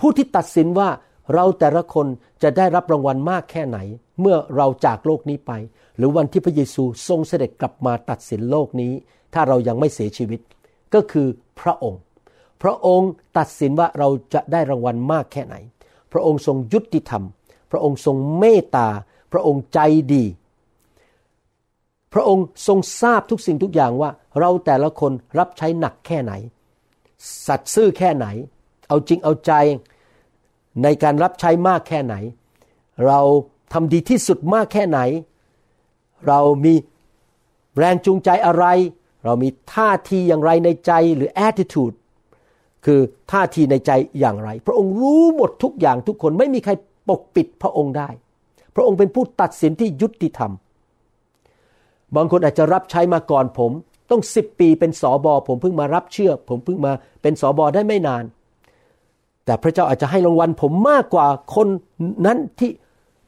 [0.00, 0.88] ผู้ที่ตัดสินว่า
[1.34, 2.06] เราแต่ละคน
[2.42, 3.78] จะได้รับรางวัลมากแค่ไหน
[4.20, 5.52] เมื่อเราจากโลกนี้ไป
[5.96, 8.92] หรือวันที่พระเยซูทรงเสด็จกลับมาตัดสินโลกนี้
[9.34, 10.40] ถ้าเรายังไม่เสียชีวิต
[10.94, 11.26] ก็คือ
[11.60, 12.00] พระองค์
[12.62, 15.54] พระองค์ตัดสินว่าเราจะได้รางวัลมากแค่ไหน
[16.12, 17.24] พระองค์ทรงยุติธรรม
[17.70, 18.88] พระองค์ทรงเมตตา
[19.32, 19.80] พระองค์ใจ
[20.14, 20.24] ดี
[22.12, 26.32] พระองค์ทรงทราบทุกสิ่งทุกอย่างว่า เราแต่ละคนรับใช้หนักแค่ไหน
[27.46, 28.26] สัตย์ซื่อแค่ไหน
[28.88, 29.52] เอาจริงเอาใจ
[30.82, 32.14] ในการรับใช้มากแค่ไหน
[33.06, 33.20] เรา
[33.72, 35.00] ทำดีที่สุดมากแค่ไหน
[36.28, 36.74] เรามี
[37.78, 38.64] แรงจูงใจอะไร
[39.24, 41.94] เรามีท่าทีอย่างไรในใจหรือ attitude
[42.84, 43.00] คือ
[43.32, 46.72] ท่าทีในใจอย่างไร พระองค์รู้หมดทุกอย่างทุกคนไม่มีใคร
[47.08, 48.08] ปกปิดพระองค์ได้
[48.74, 50.52] พระองค์เป็นผู้ตัดสินที่ยุติธรรม
[52.16, 53.72] บางคนอาจจะรับใช้มาก่อนผม
[54.10, 58.24] ต้องสิบปีเป็นสอบอผมเพิ่งมารับเชื่อ ผมเพิ่งมาเป็นสอบอได้ไม่นาน
[59.44, 61.68] แต่พระเจ้าอาจจะให้รางวัลผมมากกว่าคน
[62.26, 62.70] นั้นที่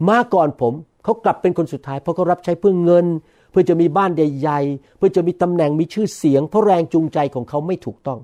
[0.09, 0.73] มาก่อนผม
[1.05, 3.07] เขากลับเป็นคนสุดท้าย เพราะเขารับใช้เพื่อเงิน
[3.51, 8.19] เพื่อจะมีบ้านใหญ่ๆเพื่อจะมีตำแหน่งมีชื่อเสียง เพราะแรงจูงใจของเขาไม่ถูกต้อง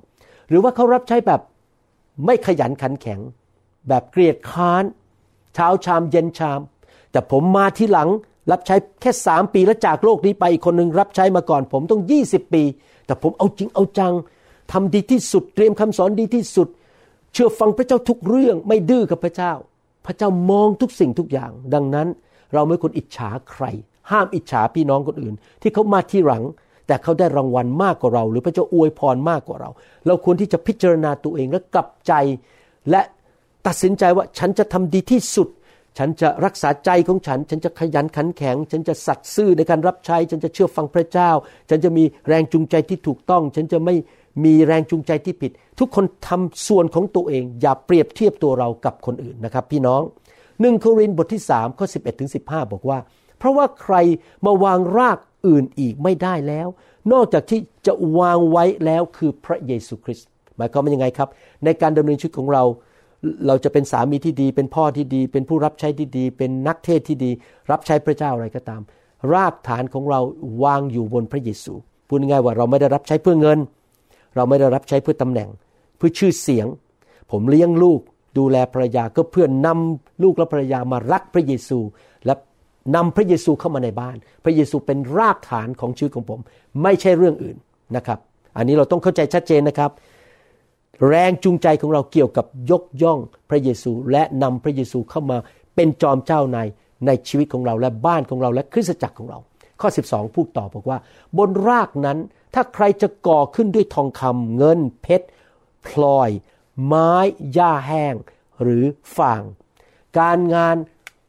[0.48, 1.40] หรือว่าเขารับใช้แบบ
[2.26, 3.20] ไม่ขยันขันแข็ง
[3.88, 4.84] แบบเกลียดค้าน
[5.54, 6.60] เช้าชามเย็นชาม
[7.12, 8.08] แต่ผมมาที่หลัง
[8.50, 12.62] รับใช้แค่สามปีแล้วจากโลกนี้ไปอีกคนหนึ่งรับใช้มาก่อน ผมต้องยี่สิบปี
[13.06, 14.12] แต่ผมเอาจริงเอาจัง
[14.72, 16.68] ทำดีที่สุดเตรียมคำสอนดีที่สุด
[17.32, 19.52] เชื่อฟังพระเจ้าทุกเรื่องไม่ดื้อกับพระเจ้า
[20.06, 22.08] พระเจ้ามองทุกสิ่งทุกอย่าง ดังนั้น
[22.54, 23.64] เราไม่ควรอิจฉาใคร
[24.10, 26.44] ห้ามอิจฉาพี่น้องคนอื่น ที่เขามาที่หลัง
[26.86, 29.70] แต่เขาได้รางวัลมากกว่าเรา หรือพระเจ้าอวยพรมากกว่าเรา
[30.06, 32.12] เราควรที่จะพิจารณาตัวเองและกลับใจ
[32.90, 33.00] และ
[33.66, 35.48] ตัดสินใจว่าฉันจะทำดีที่สุด
[35.98, 41.30] ฉันจะรักษาใจของฉัน ฉันจะขยันขันแข็ง ฉันจะสัตย์ซื่อในการรับใช้ ฉันจะเชื่อฟังพระเจ้า
[41.70, 43.94] ฉันจะมีแรงจูงใจที่ถูกต้อง ฉันจะไม่
[44.44, 50.02] มีแรงจูงใจที่ผิด ทุกคนทำส่วนของตัวเอง อย่าเปรียบเทียบตัวเรากับคนอื่นนะครับ พี่น้อง
[50.60, 52.98] หนึ่งโครินธ์บทที่3ข้อ11ถึง15 บอกว่า
[53.38, 53.94] เพราะว่าใคร
[54.46, 56.68] มาวางรากอื่นอีกไม่ได้แล้ว
[57.12, 61.28] นอกจากที่จะวางไว้แล้วคือพระเยซูคริสต์หมายความว่ายังไงครับ
[61.64, 62.62] ในการดำเนินชีวิตของเรา
[63.46, 67.30] เราจะเป็นสามีที่ดี เป็นพ่อที่ดี เป็นผู้รับใช้ที่ดี เป็นนักเทศที่ดี
[67.70, 68.80] รับใช้พระเจ้าอะไรก็ตาม
[69.32, 70.20] รากฐานของเรา
[70.64, 71.74] วางอยู่บนพระเยซู
[72.08, 73.58] พูดง่ายว่าเราไม่ได้รับใช้เพื่อเงิน
[74.36, 75.48] เราไม่ได้รับใช้เพื่อตำแหน่ง
[75.96, 76.66] เพื่อชื่อเสียง
[77.30, 78.00] ผมเลี้ยงลูก
[78.38, 81.78] ดูแลภรรยาก็เพื่อนนำลูกและภรรยามารักพระเยซู
[82.26, 82.34] และ
[82.94, 86.40] นำพระเยซูเข้ามาในบ้าน พระเยซูเป็นรากฐานของชีวิตของผม
[86.82, 87.56] ไม่ใช่เรื่องอื่น
[87.96, 88.18] นะครับ
[88.56, 89.90] อันนี้เราต้องเข้าใจชัดเจนนะครับ
[91.08, 93.18] แรงจูงใจของเราเกี่ยวกับยกย่อง
[93.50, 95.38] พระเยซู และนำพระเยซูเข้ามา
[95.74, 96.58] เป็นจอมเจ้าใน
[97.06, 99.38] ในชีวิตของเราและบ้านของเราและคริสตจักรของเรา
[99.80, 100.98] ข้อ 12 พูดต่อบอกว่า
[101.38, 102.18] บนรากนั้น
[102.54, 105.26] ถ้าใครจะก่อขึ้นด้วยทองคำเงินเพชร
[105.86, 106.30] พลอย
[106.86, 107.12] ไม้
[107.52, 108.14] หญ้าแห้ง
[108.62, 108.84] หรือ
[109.16, 109.42] ฟาง
[110.18, 110.76] การงาน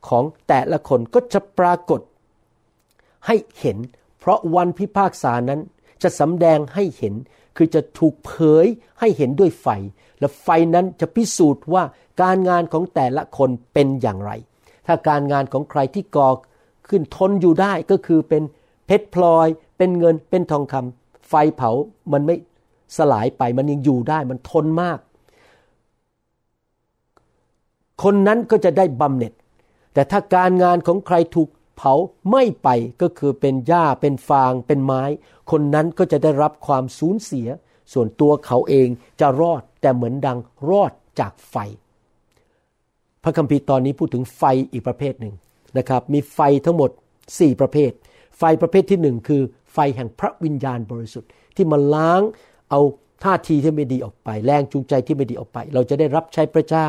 [0.08, 2.02] ของแต่ละคนก็จะปรากฏ
[3.26, 3.78] ให้เห็น
[4.20, 5.60] เพราะวันพิพากษานั้น
[6.04, 7.14] จะสำแดงให้เห็น
[7.58, 8.32] คือจะถูกเผ
[8.64, 8.66] ย
[9.00, 9.68] ให้เห็นด้วยไฟ
[10.20, 11.84] และไฟนั้นจะพิสูจน์ว่า
[12.22, 14.32] การงานของแต่ละคนเป็นอย่างไร
[14.88, 16.30] ถ้าการงานของใครที่ก่อ
[16.90, 18.44] ขึ้นทนอยู่ได้ก็คือเป็น
[18.86, 21.01] เพชรพลอย เป็นเงินเป็นทองคำ
[21.32, 21.72] ไฟเผา
[22.14, 22.36] มันไม่
[22.98, 25.00] สลายไปมันยังอยู่ได้มันทนมาก
[28.04, 29.34] คนนั้นก็จะได้บำเหน็จ
[29.94, 31.94] แต่ถ้าการงานของใครถูกเผา
[32.32, 32.70] ไม่ไป
[33.02, 35.04] ก็คือเป็นหญ้าเป็นฟางเป็นไม้
[35.52, 37.48] คนนั้นก็จะได้รับความสูญเสีย
[37.94, 38.88] ส่วนตัวเขาเอง
[39.20, 40.38] จะรอดแต่เหมือนดัง
[40.70, 41.56] รอดจากไฟ
[43.24, 45.34] พระคัมภีร์ตอนนี้พูดถึงไฟอีกประเภทหนึ่ง
[45.78, 46.90] นะครับ มีไฟทั้งหมด
[47.26, 47.92] 4 ประเภท
[48.38, 49.42] ไฟประเภทที่หนึ่งคือ
[49.74, 52.22] ไฟแห่งพระวิญญาณบริสุทธิ์ ที่มาล้าง
[52.70, 52.82] เอา
[53.24, 56.88] ท่าทีที่ไม่ดีออกไป แรงจูงใจที่ไม่ดีออกไป เราจะได้รับใช้พระเจ้า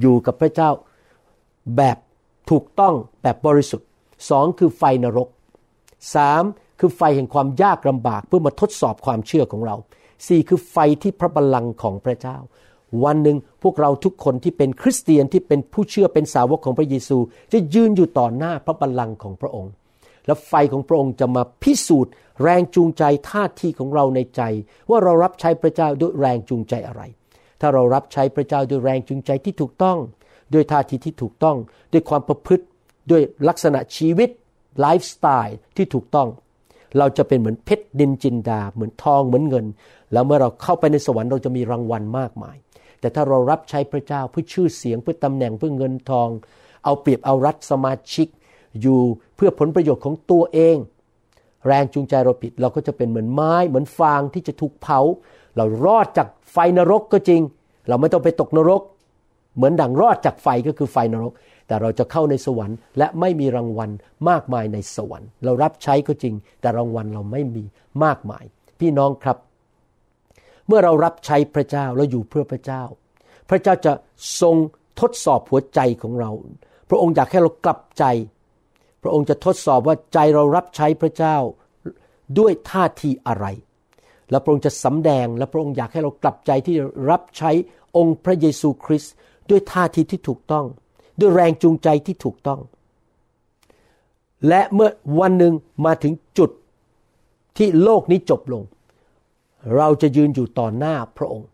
[0.00, 0.70] อยู่กับพระเจ้า
[1.76, 1.96] แบบ
[2.50, 3.88] ถูกต้องแบบบริสุทธิ์
[4.30, 5.28] สองคือไฟนรก
[6.14, 6.42] สาม
[6.80, 9.76] คือไฟแห่งความยากลำบากเพื่อมาทดสอบความเชื่อของเรา
[10.26, 12.36] สี่คือไฟที่พระบัลลังก์ของพระเจ้า
[13.04, 17.18] วันหนึ่งพวกเราทุกคนที่เป็นคริสเตียนที่เป็นผู้เชื่อเป็นสาวกของพระเยซู
[17.52, 19.72] จะยืนอยู่ต่อหน้าพระบัลลังก์ของพระองค์
[20.26, 24.42] และไฟของพระองค์จะมาพิสูจน์ แรงจูงใจท่าทีของเราในใจ
[24.90, 27.02] ว่าเรารับใช้พระเจ้าด้วยแรงจูงใจอะไร
[27.60, 29.98] ถ้าเรารับใช้พระเจ้าด้วยแรงจูงใจที่ถูกต้อง
[30.52, 31.56] ด้วยท่าทีที่ถูกต้อง
[31.92, 32.64] ด้วยความประพฤติ
[33.10, 34.30] ด้วยลักษณะชีวิต
[34.80, 36.28] ไลฟ์สไตล์ที่ถูกต้อง
[36.98, 39.66] เราจะเป็นเหมือนเพชรดินจินดา เหมือนทองเหมือนเงิน
[40.12, 42.56] แล้วเมื่อเราเข้าไปในสวรรค์เราจะมีรางวัลมากมาย
[43.00, 46.28] แต่ถ้าเรารับใช้พระเจ้าเพื่อชื่อเสียงเพื่อตำแหน่งเพื่อเงินทอง
[46.84, 48.28] เอาเปรียบเอารัดสมาชิก
[48.80, 49.00] อยู่
[49.44, 50.76] พื่อผลประโยชน์ของตัวเอง
[51.66, 55.00] แรงจูงใจเราผิดเราก็จะเป็นเหมือนไม้เหมือนฟางที่จะถูกเผา
[55.56, 57.40] เรารอดจากไฟนรกก็จริง
[57.88, 58.82] เราไม่ต้องไปตกนรก
[59.56, 61.32] เหมือนดังรอดจากไฟก็คือไฟนรก
[61.66, 63.90] แต่เราจะเข้าในสวรรค์ และไม่มีรางวัล
[64.28, 67.64] มากมายในสวรรค์ เรารับใช้ก็จริง แต่รางวัลเราไม่มี
[68.04, 68.44] มากมาย
[68.80, 69.36] พี่น้องครับ
[70.66, 72.82] เมื่อเรารับใช้พระเจ้าเราอยู่เพื่อพระเจ้า
[73.50, 73.92] พระเจ้าจะ
[74.40, 74.56] ทรง
[75.00, 76.30] ทดสอบหัวใจของเรา
[76.88, 78.04] พระองค์อยากให้เรากลับใจ
[79.02, 81.36] พระองค์จะทดสอบว่าใจเรารับใช้พระเจ้า
[82.38, 83.46] ด้วยท่าทีอะไร
[84.30, 86.76] และพระองค์จะสำแดงและพระองค์อยากให้เรากลับใจที่
[87.10, 87.50] รับใช้
[87.96, 89.12] องค์พระเยซูคริสต์
[89.50, 90.66] ด้วยท่าทีที่ถูกต้อง
[91.20, 92.60] ด้วยแรงจูงใจที่ถูกต้อง
[94.48, 96.50] และเมื่อวันหนึ่งมาถึงจุด
[97.58, 98.62] ที่โลกนี้จบลง
[99.76, 101.48] เราจะยืนอยู่ต่อหน้าพระองค์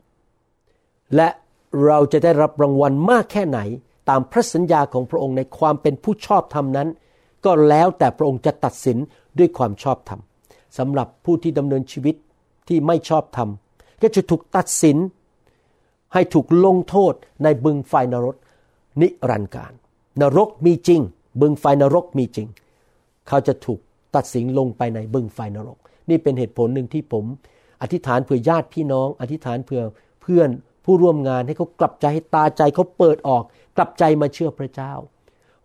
[1.17, 1.29] และ
[1.87, 3.61] เราจะได้รับรางวัลมากแค่ไหน
[4.09, 6.89] ตามพระสัญญาของพระองค์ในความเป็นผู้ชอบธรรมนั้น
[7.45, 8.99] ก็แล้วแต่พระองค์จะตัดสิน
[9.39, 10.21] ด้วยความชอบธรรม
[10.79, 12.17] สำหรับผู้ที่ดำเนินชีวิต
[12.69, 13.49] ที่ไม่ชอบธรรม
[14.03, 14.97] ก็จะถูกตัดสิน
[16.15, 18.37] ให้ถูกลงโทษในบึงไฟนรก
[19.01, 19.73] นิรันดร์การ
[20.21, 21.01] นรกมีจริง
[21.41, 22.49] บึงไฟนรกมีจริง
[23.29, 23.81] เขาจะถูก
[24.17, 25.79] ตัดสินลงไปในบึงไฟนรก
[26.11, 27.25] นี่เป็นเหตุผลหนึ่งที่ผม
[27.83, 29.83] อธิษฐานเผื่อญาติพี่น้อง อธิษฐานเผื่อ
[30.23, 30.49] เพื่อน
[30.85, 33.45] ผู้ร่วมงานให้เขากลับใจให้ตาใจเขาเปิดออก
[33.77, 34.93] กลับใจมาเชื่อพระเจ้า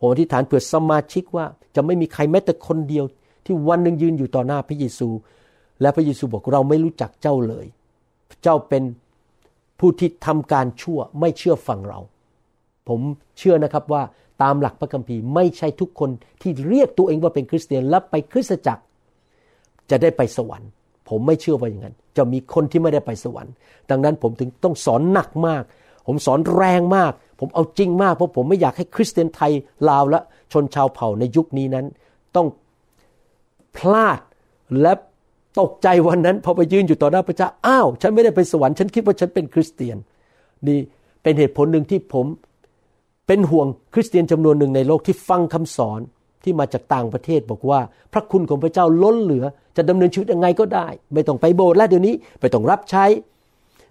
[0.04, 3.06] ผมอธิษฐานเผื่อสมาชิกว่าจะไม่มีใครแม้แต่คนเดียว
[3.46, 5.10] ที่วันหนึ่งยืนอยู่ต่อหน้าพระเยซู
[5.82, 7.66] และพระเยซูบอกเราไม่รู้จักเจ้าเลย
[8.44, 8.84] เจ้าเป็น
[9.80, 12.00] ผู้ที่ทำการชั่วไม่เชื่อฟังเรา
[12.90, 13.00] ผม
[13.38, 14.02] เชื่อนะครับว่า
[14.42, 16.10] ตามหลักพระคัมภีร์ไม่ใช่ทุกคน
[16.42, 18.84] ที่เรียกตัวเองว่าเป็นคริสเตียนแล้วไปคริสตจักร
[19.90, 20.70] จะได้ไปสวรรค์
[21.10, 23.54] ผมไม่เชื่อว่าอย่างนั้น จะมีคนที่ไม่ได้ไปสวรรค์
[23.90, 25.64] ดังนั้นผมถึงต้องสอนหนักมาก
[26.08, 27.12] ผมสอนแรงมาก
[27.46, 29.52] ผมเอาจริงมากเพราะผมไม่อยากให้คริสเตียนไทย
[29.90, 30.20] ลาวและ
[30.52, 31.86] ชนชาวเผ่าในยุคนี้นั้น
[32.36, 32.48] ต้อง
[33.78, 34.20] พลาด
[34.82, 34.94] และ
[35.60, 39.98] ตกใจวันนั้นพอไปยืนอยู่ต่อหน้าพระเจ้าอ้าวฉันไม่ได้ไปสวรรค์ฉันคิดว่าฉันเป็นคริสเตียน
[40.68, 40.80] นี่
[41.24, 42.26] เป็นเหตุผลหนึ่งที่ผม
[43.28, 46.00] เป็นห่วงคริสเตียนจำนวนหนึ่งในโลกที่ฟังคำสอน
[46.44, 47.80] ที่มาจากต่างประเทศบอกว่า
[48.14, 49.46] พระคุณของพระเจ้าล้นเหลือ
[49.78, 53.06] จะดำเนินชีวิตยังไงก็ได้ ไม่ต้องไปโบสถ์แล้วเดี๋ยวนี้ไม่ต้องรับใช้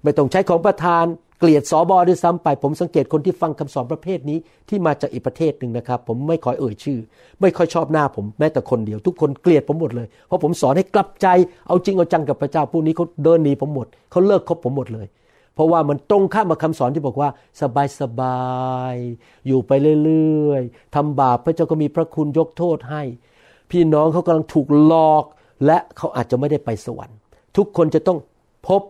[0.02, 1.04] ไม่ต้องใช้ของประทาน
[1.44, 6.98] เกลียดสอบอด้วยซ้ำไป ผมสังเกตคนที่ฟังคำสอนประเภทนี้ที่มาจากอีกประเทศหนึ่งนะครับ ผมไม่ค่อยเอ่ยชื่อ
[7.40, 11.26] ไม่ค่อยชอบหน้าผมแม้แต่คนเดียว ทุกคนเกลียดผมหมดเลย เพราะผมสอนให้กลับใจ
[11.66, 15.06] เอาจริงเอาจังกับพระเจ้าพวกนี้เขาเดินหนีผมหมดเขาเลิกคบผมหมดเลย
[15.54, 17.28] เพราะว่ามันตรงข้ามกับคำสอนที่บอกว่า
[17.60, 18.42] สบายสบา
[18.92, 18.96] ย
[19.46, 19.70] อยู่ไป
[20.04, 23.02] เรื่อยๆทำบาปพระเจ้าก็มีพระคุณยกโทษให้
[23.70, 25.24] พี่น้องเขากำลังถูกหลอก
[25.66, 27.16] และเขาอาจจะไม่ได้ไปสวรรค์
[27.56, 28.18] ทุกคนจะต้อง
[28.68, 28.82] พบ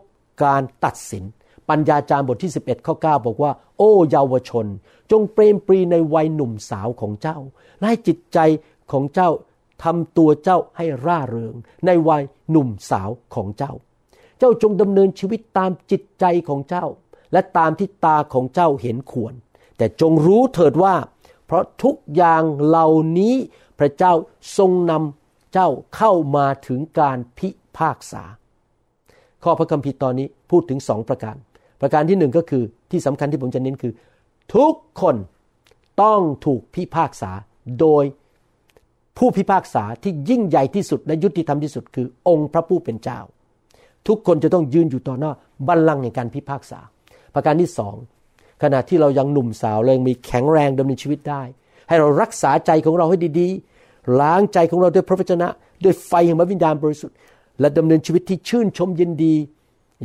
[0.44, 1.24] การตัดสิน
[1.72, 4.66] ปัญญาจารย์บทที่ 11ข้อ9บอกว่า โอ้เยาวชน
[5.10, 7.38] จงเปรมปรีในวัยหนุ่มสาวของเจ้า
[7.78, 8.38] และให้จิตใจ
[8.92, 9.30] ของเจ้า
[9.84, 11.54] ทำตัวเจ้าให้ร่าเริง
[11.86, 13.72] ในวัยหนุ่มสาวของเจ้า
[14.38, 16.86] เจ้าจงดำเนินชีวิตตามจิตใจของเจ้า
[17.32, 19.34] และตามที่ตาของเจ้าเห็นควร
[19.76, 20.94] แต่จงรู้เถิดว่า
[21.46, 23.34] เพราะทุกอย่างเหล่านี้
[23.78, 24.12] พระเจ้า
[24.58, 28.22] ทรงนำเจ้าเข้ามาถึงการพิพากษา
[29.42, 31.36] ข้อพระคัมภีร์ตอนนี้พูดถึงสองประการ
[31.82, 33.92] ประการที่หนึ่งก็คือที่สำคัญที่ผมจะเน้นคือ
[34.54, 35.16] ทุกคน
[36.02, 37.30] ต้องถูกพิพากษา
[37.80, 38.04] โดย
[39.18, 43.18] ผู้พิพากษาที่ยิ่งใหญ่ที่สุดและยุติธรรมที่สุด คือองค์พระผู้เป็นเจ้า
[44.08, 45.32] ทุกคนจะต้องยืนอยู่ต่อหน้า
[45.68, 46.80] บัลลังก์ในการพิพากษา
[47.34, 47.94] ประการที่สอง
[48.62, 51.42] ขณะที่เรายังหนุ่มสาวเรายังมีแข็งแรงดำเนินชีวิตได้
[51.88, 55.48] ให้เรารักษาใจของเราให้ดีๆ ล้างใจของเราด้วยพระวจนะ
[55.84, 57.16] ด้วยไฟแห่งพระวิญญาณบริสุทธิ์
[57.60, 59.34] และดำเนินชีวิตที่ชื่นชมยินดี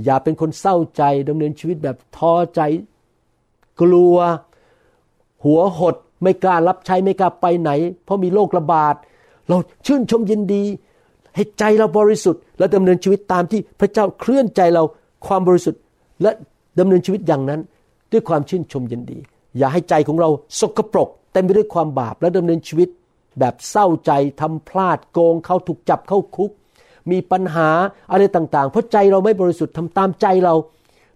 [0.03, 2.61] อย่าเป็นคนเศร้าใจดำเนินชีวิตแบบท้อใจ
[3.81, 4.17] กลัว
[5.43, 7.71] หัวหด ไม่กล้ารับใช้ไม่กล้าไปไหน
[8.03, 8.95] เพราะมีโรคระบาด
[9.47, 10.63] เราชื่นชมยินดี
[11.35, 14.83] ให้ใจเราบริสุทธิ์ และดำเนินชีวิตตามที่พระเจ้าเคลื่อนใจเรา
[15.25, 15.81] ความบริสุทธิ์
[16.21, 16.31] และ
[16.79, 17.61] ดำเนินชีวิตอย่างนั้น
[18.11, 19.19] ด้วยความชื่นชมยินดี
[19.57, 20.29] อย่าให้ใจของเรา
[20.59, 22.89] สกปรกเต็มไปด้วยความบาปและดำเนินชีวิต
[23.39, 26.51] แบบเศร้าใจทำพลาดโกงเขาถูกจับเข้าคุก
[27.11, 27.69] มีปัญหา
[28.11, 30.53] อะไรต่างๆ เพราะใจเราไม่บริสุทธิ์ทำตามใจเรา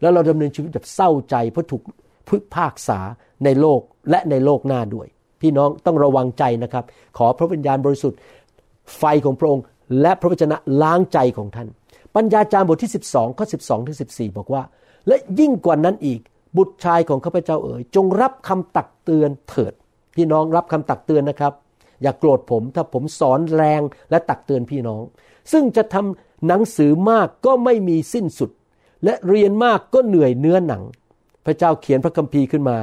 [0.02, 1.82] แล้วเราดำเนินชีวิตแบบเศร้าใจ เพราะถูก
[2.30, 3.00] พึกภาคษา
[3.46, 5.08] ในโลกและในโลกหน้าด้วย
[5.42, 6.84] พี่น้องต้องระวังใจนะครับ
[7.18, 8.20] ขอพระวิญญาณบริสุทธิ์
[8.98, 9.64] ไฟของพระองค์
[10.02, 11.68] และพระวจนะล้างใจของท่าน
[12.16, 14.64] ปัญญาจารย์บทที่ 12ข้อ12ถึง14 บอกว่า
[15.08, 16.20] และยิ่งกว่านั้นอีก
[16.58, 19.74] บุตรชายของข้าพเจ้าเอ๋ยจงรับคำตักเตือนเถิด
[20.16, 21.54] พี่น้องรับคำตักเตือนนะครับ
[22.04, 25.02] อย่ากโกรธผมถ้าผมสอนแรงและตักเตือนพี่น้อง
[25.52, 28.50] ซึ่งจะทำหนังสือมากก็ไม่มีสิ้นสุด
[29.04, 30.84] และเรียนมากก็เหนื่อยเนื้อหนัง
[31.46, 32.78] พระเจ้าเขียนพระคัมภีร์ขึ้นมา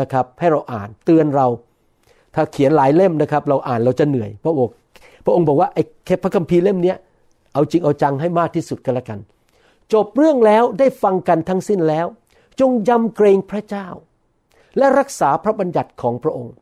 [0.00, 1.46] นะครับ ให้เราอ่านเตือนเรา
[2.34, 4.70] ถ้าเขียนหลายเล่มนะครับ เราอ่านเราจะเหนื่อย พระอก
[5.24, 6.94] พระองค์บอกว่าไอ้แค่พระคัมภีร์เล่มนี้
[7.52, 9.18] เอาจริงเอาจังให้มากที่สุดกันละกัน
[9.92, 12.06] จบเรื่องแล้วได้ฟังกันทั้งสิ้นแล้ว
[12.60, 13.86] จงยำเกรงพระเจ้า
[14.78, 16.54] และรักษาพระบัญญัติของพระองค์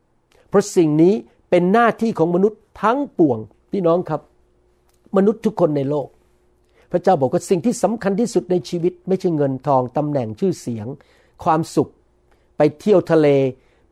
[0.49, 1.13] เพราะสิ่งนี้
[1.49, 3.39] เป็นหน้าที่ของมนุษย์ทั้งปวง
[3.71, 4.21] พี่น้องครับ
[5.17, 6.07] มนุษย์ทุกคนในโลก
[6.91, 10.87] พระเจ้าบอกว่าสิ่งที่สำคัญที่สุดในชีวิต ไม่ใช่เงินทองตำแหน่งชื่อเสียง
[11.43, 11.89] ความสุข
[12.57, 13.27] ไปเที่ยวทะเล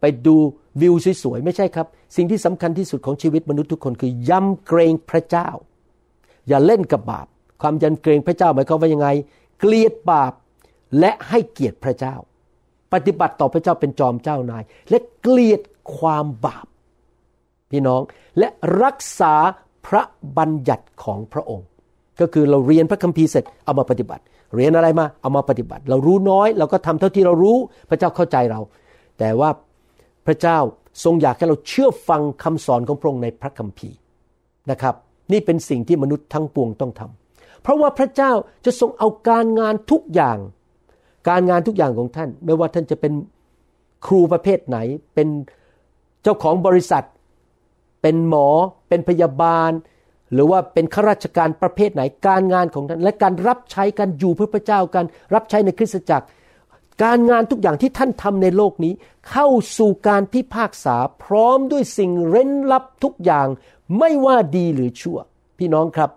[0.02, 0.36] ไปดู
[0.82, 5.50] วิวสวยๆไม่ใช่ครับ สิ่งที่สำคัญที่สุดของชีวิตมนุษย์ทุกคนคือยำเกรงพระเจ้า
[6.48, 7.28] อย่าเล่นกับบาป
[7.62, 9.08] ความยำเกรงพระเจ้าหมายความว่ายังไง
[9.60, 10.34] เกลียดบาป
[11.00, 12.16] และให้เกียรติพระเจ้า
[12.94, 15.62] ปฏิบัติต่อพระเจ้าเป็นจอมเจ้านาย และเกลียด
[15.98, 16.68] ความบาป
[17.72, 18.02] พี่น้อง
[18.40, 18.48] และ
[18.84, 19.34] รักษา
[19.86, 20.04] พระ
[20.38, 21.68] บัญญัติของพระองค์
[22.20, 24.24] ก็คือเราเรียนพระคัมภีร์เสร็จเอามาปฏิบัติ
[24.56, 27.58] เรียนอะไรมาเอามาปฏิบัติ เรารู้น้อยเราก็ทำเท่าที่เรารู้
[27.90, 28.60] พระเจ้าเข้าใจเรา
[29.20, 29.50] แต่ว่า
[30.28, 30.58] พระเจ้า
[31.04, 33.98] ทรงอยากให้เราเชื่อฟังคำสอนของพระองค์ในพระคัมภีร์
[34.72, 34.96] นะครับ
[35.32, 38.32] นี่เป็นสิ่งที่มนุษย์ทั้งปวงต้องทำเพราะว่าพระเจ้า
[38.66, 40.38] จะทรงเอาการงานทุกอย่าง
[41.30, 43.14] การงานทุกอย่างของท่าน ไม่ว่าท่านจะเป็น
[44.06, 44.78] ครูประเภทไหน
[45.16, 45.28] เป็น
[46.24, 47.04] เจ้าของบริษัท
[48.08, 48.48] เป็นหมอ
[48.90, 49.72] เป็นพยาบาล
[50.34, 56.26] หรือว่าเป็นข้าราชการประเภทไหนการงานของท่าน และการรับใช้การอยู่เพื่อพระเจ้าการรับใช้ในคริสตจักร
[57.04, 58.94] การงานทุกอย่างที่ท่านทำในโลกนี้
[59.30, 63.48] เข้าสู่การพิพากษาพร้อมด้วยสิ่งเร้นลับทุกอย่าง
[64.00, 65.18] ไม่ว่าดีหรือชั่ว
[65.58, 66.10] พี่น้องครับ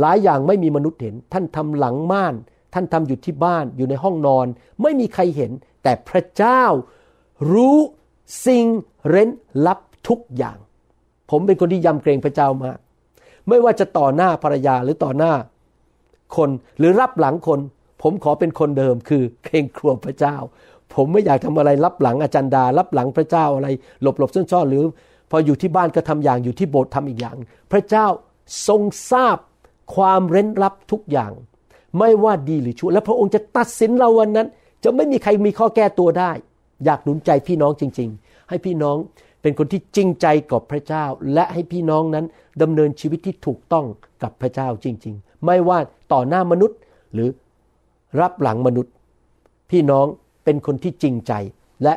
[0.00, 2.34] หลายอย่างไม่มีมนุษย์เห็น ท่านทำหลังม่าน
[2.74, 4.46] ท่านทำอยู่ที่บ้านอยู่ในห้องนอน
[4.82, 5.52] ไม่มีใครเห็น
[5.82, 6.62] แต่พระเจ้า
[7.52, 7.76] รู้
[8.46, 8.66] สิ่ง
[9.08, 9.28] เร้น
[9.66, 9.78] ลับ
[10.08, 10.58] ทุกอย่าง
[11.36, 12.78] ผมเป็นคนที่ยำเกรงพระเจ้ามาก
[13.48, 15.32] ไม่ว่าจะต่อหน้าภรรยาหรือต่อหน้า
[16.36, 17.60] คนหรือรับหลังคน
[18.02, 20.36] ผมขอเป็นคนเดิมคือเกรงกลัวพระเจ้า
[20.94, 23.68] ผมไม่อยากทำอะไรรับหลังอาจารย์ดา รับหลังพระเจ้าอะไร
[24.02, 24.84] หลบหลบซ่อนๆหรือ
[25.30, 27.36] พออยู่ที่บ้านก็ทำอย่างอยู่ที่โบสถ์ทำอีกอย่าง
[27.72, 28.06] พระเจ้า
[28.68, 29.38] ทรงทราบ
[29.94, 31.32] ความเร้นลับทุกอย่าง
[31.98, 34.48] ไม่ว่าดีหรือชั่ว และพระองค์จะตัดสินเราวันนั้น
[34.84, 36.30] จะไม่มีใครมีข้อแก้ตัวได้
[36.84, 38.96] อยากหนุนใจพี่น้องจริง ๆ ให้พี่น้อง
[39.44, 41.04] เป็นคนที่จริงใจกับพระเจ้า
[41.34, 42.24] และให้พี่น้องนั้น
[42.62, 43.86] ดำเนินชีวิตที่ถูกต้อง
[44.22, 45.78] กับพระเจ้าจริง ๆ ไม่ว่า
[46.12, 46.78] ต่อหน้ามนุษย์
[47.12, 47.28] หรือ
[48.20, 48.92] รับหลังมนุษย์
[49.70, 50.06] พี่น้อง
[50.44, 51.32] เป็นคนที่จริงใจ
[51.82, 51.94] และ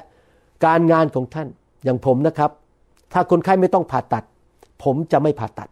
[0.65, 1.47] การงานของท่าน
[1.83, 2.51] อย่างผมนะครับ
[3.13, 4.23] ถ้าคนไข้ไม่ต้องผ่าตัด
[4.83, 5.69] ผมจะไม่ผ่าตัด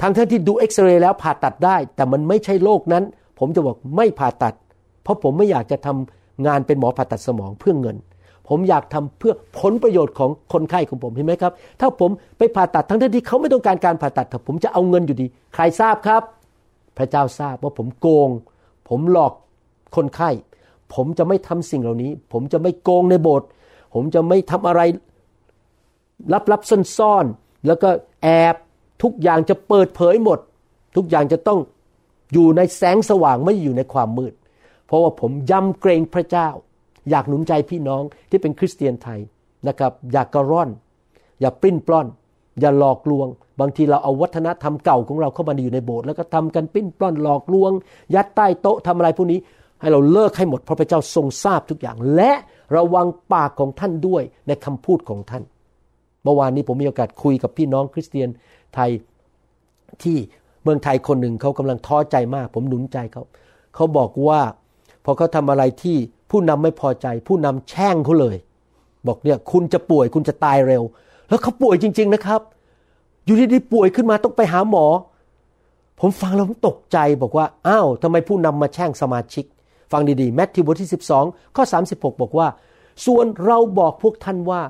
[0.00, 3.04] ทั้งท่านที่ดูเอ็กซเรย์แล้วผ่าตัดได้ แต่มันไม่ใช่โรคนั้น
[3.38, 4.54] ผมจะบอกไม่ผ่าตัด
[5.02, 7.96] เพราะผมไม่อยากจะทำงานเป็นหมอผ่าตัดสมองเพื่อเงิน
[8.48, 16.22] ผมอยากทำเพื่อผลประโยชน์ของคนไข้ของผมเห็นไหมครับ ถ้าผมไปผ่าตัดทั้งที่เขาไม่ต้องการการผ่าตัดแต่ผมจะเอาเงินอยู่ดี ใครทราบครับ
[16.98, 18.28] พระเจ้าทราบว่าผมโกง
[18.88, 19.32] ผมหลอก
[19.96, 20.30] คนไข้
[20.94, 23.48] ผมจะไม่ทำสิ่งเหล่านี้ ผมจะไม่โกงในโบสถ์
[23.94, 24.80] ผมจะไม่ทำอะไร
[26.52, 27.88] ลับๆซ่อนๆแล้วก็
[28.22, 28.54] แอบ
[29.02, 30.38] ทุกอย่างจะเปิดเผยหมด
[30.96, 31.58] ทุกอย่างจะต้อง
[32.32, 34.34] อยู่ในแสงสว่างไม่อยู่ในความมืด
[34.86, 36.48] เพราะว่าผมยำเกรงพระเจ้า
[37.10, 39.20] อยากหนุนใจพี่น้องที่เป็นคริสเตียนไทย
[39.68, 40.70] นะครับ อย่ากกระร่อน
[41.40, 42.06] อย่าปริ้นปล้อน
[42.60, 43.28] อย่าหลอกลวง
[43.60, 47.72] บางทีเราเอาวัฒนธรรมเก่าของเราเข้ามาอยู่ในโบสถ์แล้วก็ทำกันปิ้นปล้อนหลอกลวง
[48.14, 49.38] ยัดใต้โต๊ะทำอะไรพวกนี้
[49.80, 52.32] ให้เราเลิกให้หมดเพราะพระเจ้าทรงทราบทุกอย่าง และ
[52.76, 55.42] ระวังปากของท่านด้วยในคำพูดของท่าน
[56.22, 58.28] เมื่อวานนี้ผมมีโอกาสคุยกับพี่น้องคริสเตียน
[58.74, 58.90] ไทย
[60.02, 60.16] ที่
[60.62, 63.22] เมืองไทยคนหนึ่งเขากำลังท้อใจมาก ผมหนุนใจเขา
[63.74, 64.40] เขาบอกว่า
[65.08, 65.96] อเขาทำอะไรที่
[66.30, 68.36] ผู้นำไม่พอใจ ผู้นำแช่งเขาเลย
[69.06, 70.82] บอกเนี่ยคุณจะป่วยคุณจะตายเร็ว
[71.28, 72.40] แล้วเขาป่วยจริง ๆนะครับ
[73.24, 74.86] อยู่ดีๆป่วยขึ้นมาต้องไปหาหมอ
[76.00, 79.44] ผมฟังแล้วผมตกใจบอกว่าอ้าวทำไมผู้นำมาแช่งสมาชิก
[79.92, 80.90] ฟังดีๆแมทธิวบทที่
[81.22, 82.48] 12 ข้อ 36 บอกว่า
[83.06, 84.62] ส่วนเราบอกพวกท่านว่า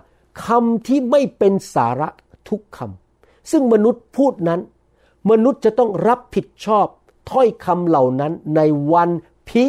[0.44, 2.08] คำที่ไม่เป็นสาระ
[2.48, 4.60] ทุกคำซึ่งมนุษย์พูดนั้น
[5.30, 6.86] มนุษย์จะต้องรับผิดชอบ
[7.30, 8.60] ถ้อยคำเหล่านั้นใน
[8.92, 9.10] วัน
[9.48, 9.64] พิ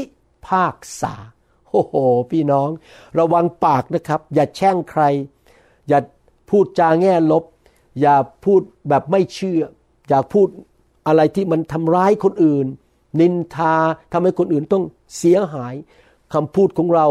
[0.49, 1.13] พากษา
[1.69, 1.95] โอ้โห
[2.31, 2.69] พี่น้อง
[3.19, 5.03] ระวังปากนะครับ อย่าแช่งใคร
[5.87, 5.99] อย่า
[6.49, 7.43] พูดจาแง่ลบ
[8.01, 9.61] อย่าพูดแบบไม่เชื่อ
[10.09, 10.47] อย่าพูด
[11.07, 12.67] อะไรที่มันทำร้ายคนอื่น
[13.19, 13.75] นินทา
[14.11, 14.83] ทำให้คนอื่นต้อง
[15.17, 15.75] เสียหาย
[16.33, 17.07] คำพูดของเรา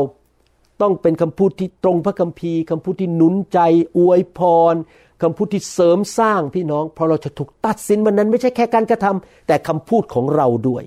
[0.82, 3.58] ต้องเป็นคำพูดที่ตรงพระคัมภีร์คำพูดที่หนุนใจ
[3.98, 4.40] อวยพ
[4.72, 4.74] ร
[5.22, 10.84] คำพูดที่เสริมสร้างพี่น้อง เพราะเราจะถูกตัดสินวันนั้นไม่ใช่แค่การกระทำแต่คำพูดของเราด้วย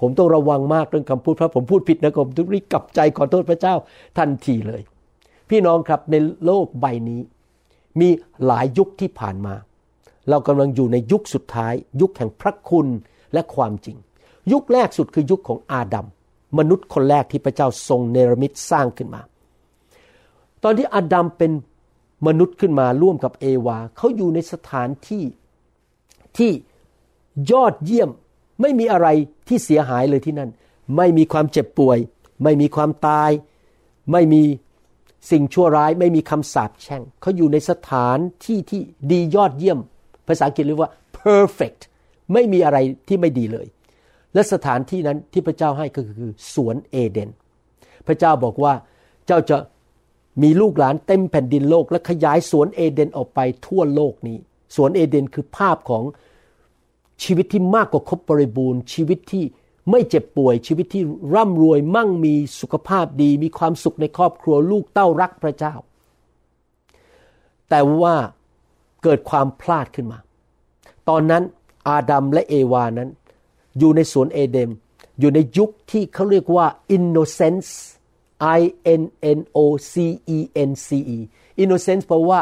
[0.00, 3.74] ผมต้องระวังมากเรื่องคำพูดเพราะผมพูดผิดนะผมต้องรีบกลับใจขอโทษพระเจ้า
[4.18, 4.82] ทันทีเลย
[5.50, 6.14] พี่น้องครับใน
[6.46, 7.20] โลกใบนี้
[8.00, 8.08] มี
[8.46, 9.54] หลายยุคที่ผ่านมา
[10.28, 12.86] เรากำลังอยู่ในยุคสุดท้าย ยุคแห่งพระคุณ
[13.32, 13.96] และความจริง
[14.52, 16.06] ยุคแรกสุดคือยุคของอาดัม
[16.58, 19.22] มนุษย์คนแรกที่พระเจ้าทรงเนรมิตสร้างขึ้นมา
[20.62, 21.52] ตอนที่อาดัมเป็น
[22.26, 25.24] มนุษย์ขึ้นมาร่วมกับเอวาเขาอยู่ในสถานที่
[26.36, 26.50] ที่
[27.50, 28.10] ยอดเยี่ยม
[28.60, 29.08] ไม่มีอะไร
[29.48, 30.50] ที่เสียหายเลยที่นั่น
[30.96, 31.98] ไม่มีความเจ็บป่วย
[32.42, 33.30] ไม่มีความตาย
[34.12, 34.42] ไม่มี
[35.30, 38.80] สิ่งชั่วร้าย ไม่มีคำสาปแช่งเขาอยู่ในสถานที่ที่
[39.10, 39.78] ดียอดเยี่ยม
[40.26, 41.80] ภาษาอังกฤษเรียกว่า perfect
[42.32, 42.78] ไม่มีอะไร
[43.08, 43.66] ที่ไม่ดีเลย
[44.34, 47.30] และสถานที่นั้นที่พระเจ้าให้ก็คือสวนเอเดน
[48.06, 48.72] พระเจ้าบอกว่า
[49.26, 49.56] เจ้าจะ
[50.42, 54.38] มีลูกหลานเต็มแผ่นดินโลก และขยายสวนเอเดนออกไปทั่วโลกนี้
[54.76, 56.02] สวนเอเดนคือภาพของ
[57.22, 59.44] ชีวิตที่มากกว่าครบบริบูรณ์ ชีวิตที่
[59.90, 61.04] ไม่เจ็บป่วย ชีวิตที่
[61.34, 65.74] ร่ำรวยมั่งมีสุขภาพดี มีความสุขในครอบครัวลูกเต้ารักพระเจ้า
[67.70, 68.14] แต่ว่า
[69.02, 70.18] เกิดความพลาดขึ้นมา
[71.08, 71.42] ตอนนั้น
[71.88, 73.10] อาดัมและเอวานั้น
[73.78, 74.70] อยู่ในสวนเอเดน
[75.20, 77.70] อยู่ในยุคที่เขาเรียกว่า innocence
[78.58, 78.60] I
[79.00, 79.02] N
[79.36, 79.58] N O
[79.92, 79.94] C
[80.36, 80.38] E
[80.68, 81.18] N C E
[81.62, 82.40] innocence แปลว่า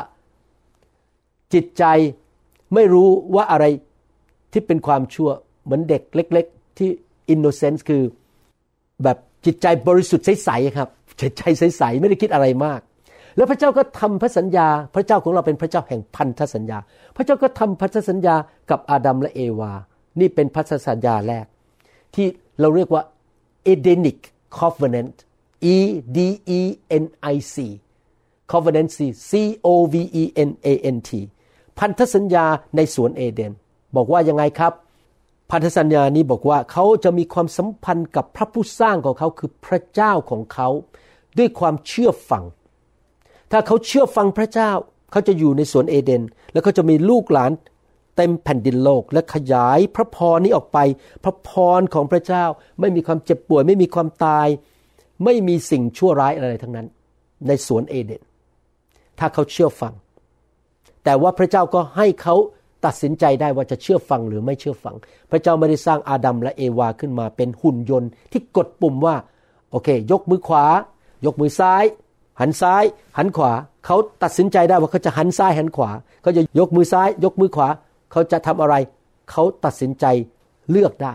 [1.52, 1.84] จิตใจ
[2.74, 3.64] ไม่รู้ว่าอะไร
[4.54, 5.30] ที่เป็นความชั่ว
[5.64, 6.90] เหมือนเด็กเล็ก ๆ ที่
[7.34, 8.02] innocence คือ
[9.02, 10.88] แบบจิตใจบริสุทธิ์ใสๆครับ
[11.20, 12.80] จิตใจใสๆไม่ได้คิดอะไรมาก
[13.36, 16.78] แล้วพระเจ้าก็ทำพระสัญญา พระเจ้าของเราเป็นพระเจ้าแห่งพันธสัญญา
[17.16, 18.36] พระเจ้าก็ทำพันธสัญญา
[18.70, 19.72] กับอาดัมและเอวา
[20.20, 21.46] นี่เป็นพันธสัญญาแรก
[22.14, 22.26] ที่
[22.60, 23.02] เราเรียกว่า
[23.72, 24.18] Edenic
[24.58, 25.16] Covenant
[25.74, 25.76] E
[26.16, 26.18] D
[26.58, 26.60] E
[27.02, 27.56] N I C
[28.52, 28.98] Covenant C
[29.30, 29.32] C
[29.66, 31.10] O V E N A N T
[31.78, 32.46] พันธสัญญา
[32.76, 33.52] ในสวนเอเดน
[33.96, 34.72] บอกว่ายังไงครับ
[35.50, 40.68] พันธสัญญานี้บอกว่าเขาจะมีความสัมพันธ์กับพระผู้สร้างของเขาคือพระเจ้าของเขา
[41.38, 42.44] ด้วยความเชื่อฟัง
[43.52, 44.70] ถ้าเขาเชื่อฟังพระเจ้า
[45.10, 46.22] เขาจะอยู่ในสวนเอเดน
[46.52, 47.52] แล้วเขาจะมีลูกหลาน
[48.16, 50.78] เต็มแผ่นดินโลกและขยายพระพรนี้ออกไป
[51.24, 52.44] พระพรของพระเจ้า
[52.80, 54.48] ไม่มีความเจ็บป่วย ไม่มีความตาย
[55.24, 56.86] ไม่มีสิ่งชั่วร้ายอะไรทั้งนั้น
[57.46, 58.22] ในสวนเอเดน
[59.18, 59.92] ถ้าเขาเชื่อฟัง
[61.04, 62.36] แต่ว่าพระเจ้าก็ให้เขา
[62.86, 64.94] ตัดสินใจได้ว่าจะเชื่อฟังหรือไม่เชื่อฟัง
[65.30, 69.16] พระเจ้าไม่ได้สร้างอาดัมและเอวาขึ้นมาเป็นหุ่นยนต์ที่กดปุ่มว่า
[69.70, 70.64] โอเค ยกมือขวา
[71.24, 71.84] ยกมือซ้าย
[72.40, 72.84] หันซ้าย
[73.18, 73.52] หันขวา
[73.86, 75.90] เขาตัดสินใจได้ว่าเขาจะหันซ้ายหันขวา
[76.22, 77.68] เขาจะยกมือซ้าย ยกมือขวา
[78.12, 78.74] เขาจะทำอะไร
[79.30, 80.04] เขาตัดสินใจ
[80.70, 81.14] เลือกได้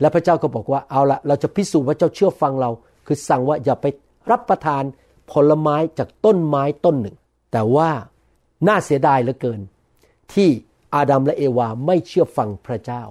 [0.00, 2.70] และพระเจ้าก็บอกว่าเอาละเราจะพิสูจน์ว่าเจ้าเชื่อฟังเรา
[3.06, 3.86] คือสั่งว่าอย่าไป
[4.30, 4.82] รับประทาน
[5.32, 7.16] ผลไม้จากต้นไม้ต้นหนึ่ง
[7.52, 7.90] แต่ว่า
[8.68, 9.60] น่าเสียดายเหลือเกิน
[10.34, 10.50] ที่
[10.94, 13.02] อาดัมและเอวาไม่เชื่อฟังพระเจ้า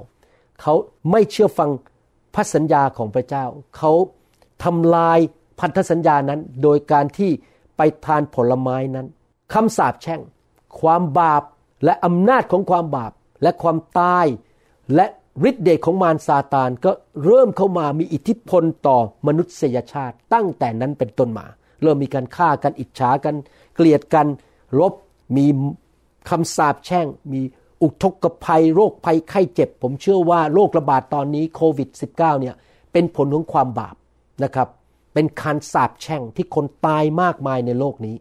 [0.62, 0.74] เขา
[1.12, 1.70] ไม่เชื่อฟัง
[2.36, 3.46] พันธสัญญาของพระเจ้า
[3.78, 3.92] เขา
[4.64, 5.20] ทำลาย
[5.60, 7.32] พันธสัญญานั้น โดยการที่
[7.78, 9.08] ไปทานผลไม้นั้น
[9.54, 10.22] คำสาปแช่ง
[10.80, 11.44] ความบาป
[11.86, 13.12] และอำนาจของความบาป
[13.44, 14.26] และความตาย
[14.96, 15.06] และ
[15.50, 16.92] ฤทธิเดชของมารซาตานก็
[17.26, 18.98] เริ่มเข้ามามีอิทธิพลต่อ
[19.28, 21.46] มนุษยชาติตั้งแต่นั้นเป็นต้นมา
[21.82, 23.36] เริ่มมีการฆ่ากันอิจฉากัน
[23.76, 24.28] เกลียดกัน
[24.80, 24.94] รบ
[25.36, 25.46] มี
[26.30, 27.42] คำสาปแช่งมี
[27.82, 32.56] อุทกภัยโรคภัยไข้เจ็บ ผมเชื่อว่าโรคระบาดตอนนี้โควิด -19 เนี่ย
[32.92, 33.96] เป็นผลของความบาป
[34.44, 34.70] นะครับ
[35.14, 38.16] เป็นการสาปแช่งที่คนตายมากมายในโลกนี้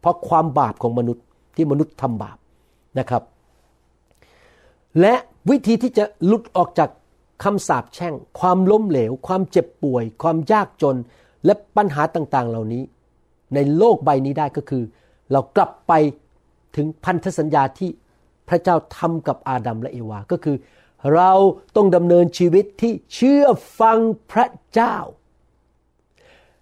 [0.00, 1.24] เพราะความบาปของมนุษย์
[1.56, 2.36] ที่มนุษย์ทำบาป
[2.98, 3.22] นะครับ
[5.00, 5.14] และ
[5.50, 6.90] วิธีที่จะหลุดออกจาก
[7.44, 10.96] คำสาปแช่ง ความล้มเหลว ความเจ็บป่วย ความยากจน
[11.44, 12.82] และปัญหาต่างๆ เหล่านี้
[13.54, 14.82] ในโลกใบนี้ได้ก็คือ
[15.32, 15.92] เรากลับไป
[16.76, 17.90] ถึงพันธสัญญาที่
[18.48, 20.56] พระเจ้าทำกับอาดัมและเอวา ก็คือ
[21.14, 21.32] เรา
[21.76, 23.44] ต้องดำเนินชีวิตที่เชื่อ
[23.80, 23.98] ฟัง
[24.32, 24.96] พระเจ้า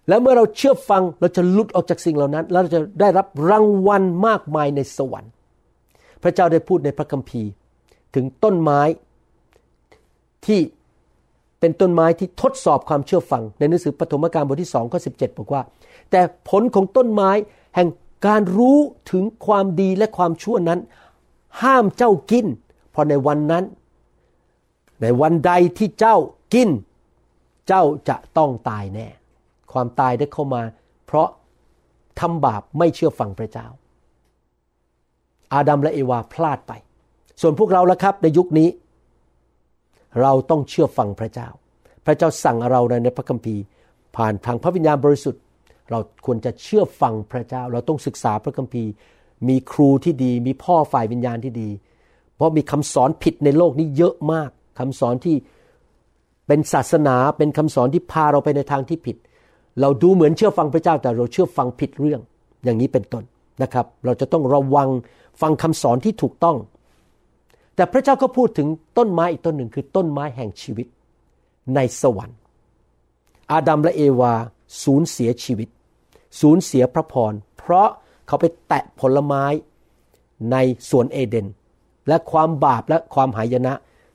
[0.07, 5.31] แล้วเมื่อเราเชื่อฟังเราจะหลุดออกจากสิ่งเหล่านั้น แล้วเราจะได้รับรางวัลมากมายในสวรรค์
[6.23, 7.49] พระเจ้าได้พูดในพระคัมภีร์
[8.15, 8.81] ถึงต้นไม้
[10.45, 10.59] ที่
[11.59, 15.61] เป็นต้นไม้ที่ทดสอบความเชื่อฟัง ในหนังสือปฐมกาลบทที่สองข้อสิบอกว่า
[16.11, 17.31] แต่ผลของต้นไม้
[17.75, 17.87] แห่ง
[18.27, 18.77] การรู้
[19.11, 20.79] ถึงความดีและความชั่วนั้น
[21.61, 22.45] ห้ามเจ้ากิน
[22.91, 23.63] เพราะในวันนั้น
[25.01, 26.15] ในวันใดที่เจ้า
[26.53, 26.69] กิน
[27.67, 29.07] เจ้าจะต้องตายแน่
[29.71, 30.61] ความตายได้เข้ามา
[31.05, 31.27] เพราะ
[32.19, 33.67] ทำบาปไม่เชื่อฟังพระเจ้า
[35.53, 36.73] อาดัมและเอวาพลาดไป
[37.41, 38.69] ส่วนพวกเราละครับในยุคนี้
[40.21, 41.49] เราต้องเชื่อฟังพระเจ้า
[42.05, 43.61] พระเจ้าสั่งเราในพระคัมภีร์
[44.15, 45.42] ผ่านทางพระวิญญาณบริสุทธิ์
[45.91, 48.91] เราควรจะเชื่อฟังพระเจ้า เราต้องศึกษาพระคัมภีร์
[49.47, 51.69] มีครูที่ดี มีพ่อฝ่ายวิญญาณที่ดี
[52.35, 55.35] เพราะมีคำสอนผิดในโลกนี้เยอะมากคำสอนที่
[56.47, 59.17] เป็นศาสนาเป็นคำสอนที่พาเราไปในทางที่ผิด
[59.81, 62.21] เราดูเหมือนเชื่อฟังพระเจ้าแต่เราเชื่อฟังผิดเรื่อง
[62.63, 63.23] อย่างนี้เป็นต้น
[63.63, 64.89] นะครับ เราจะต้องระวัง
[65.41, 66.57] ฟังคำสอนที่ถูกต้อง
[67.75, 68.67] แต่พระเจ้าก็พูดถึง
[68.97, 70.87] ต้นไม้อีกต้นหนึ่งคือต้นไม้แห่งชีวิต
[71.75, 72.37] ในสวรรค์
[73.51, 74.33] อาดัมและเอวา
[74.83, 75.69] สูญเสียชีวิต
[76.39, 77.89] สูญเสียพระพร เพราะ
[78.27, 79.45] เขาไปแตะผลไม้
[80.51, 80.57] ใน
[80.89, 81.47] สวนเอเดน
[82.07, 83.73] และความบาปและความหายนะ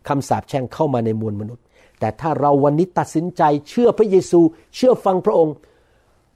[0.09, 1.65] คำสาปแช่งเข้ามาในมวลมนุษย์
[2.01, 4.41] แต่ถ้าเราวันนี้ตัดสินใจเชื่อพระเยซู
[4.75, 5.55] เชื่อฟังพระองค์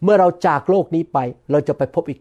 [0.02, 1.18] เมื่อเราจากโลกนี้ไป
[1.50, 2.20] เราจะไปพบอีก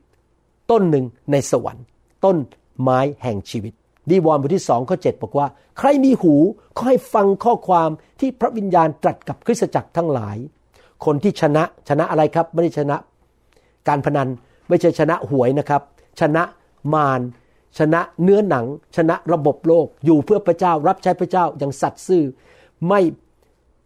[0.71, 1.85] ต้นหนึ่งในสวรรค์
[2.25, 2.37] ต้น
[2.81, 3.73] ไม้แห่งชีวิต
[4.09, 5.47] ดีวอนบทที่สองข้อเจ็ดบอกว่า
[5.77, 6.33] ใครมีหู
[6.75, 7.89] ก็ให้ฟังข้อความ
[8.19, 10.37] ที่พระวิญญาณตรัสกับคริสตจักรทั้งหลาย
[11.05, 12.97] คนที่ชนะชนะอะไรครับ ไม่ได้ชนะ
[13.87, 14.29] การพนัน
[14.69, 15.81] ไม่ใช่ชนะหวยนะครับ
[16.19, 16.43] ชนะ
[16.93, 17.21] มาร
[17.79, 18.65] ชนะเนื้อหนัง
[18.95, 22.23] ชนะระบบโลก อยู่เพื่อพระเจ้ารับใช้พระเจ้าอย่างสัตย์ซื่อ
[22.87, 22.99] ไม่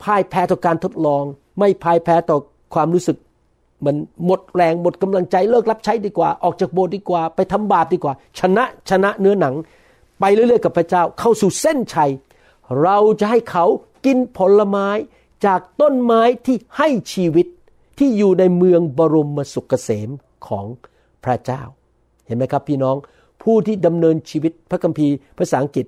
[0.03, 1.23] พ่ายแพ้ต่อการทดลอง
[1.59, 2.37] ไม่พ่ายแพ้ต่อ
[2.73, 3.17] ความรู้สึก
[3.85, 9.55] มันหมดแรงหมดกำลังใจเลิกรับใช้ดีกว่า ออกจากโบสถ์ดีกว่า ไปทำบาปดีกว่า ชนะชนะเนื้อหนัง
[10.19, 12.11] ไปเรื่อยๆกับพระเจ้าเข้าสู่เส้นชัย
[12.83, 13.65] เราจะให้เขา
[14.05, 14.87] กินผลไม้
[15.45, 17.47] จากต้นไม้ที่ให้ชีวิต
[17.97, 20.09] ที่อยู่ในเมืองบรมสุขเกษม
[20.47, 20.65] ของ
[21.25, 21.61] พระเจ้า
[22.25, 22.95] เห็นไหมครับพี่น้อง
[23.43, 25.85] ผู้ที่ดำเนินชีวิตพระคัมภีร์ภาษาอังกฤษ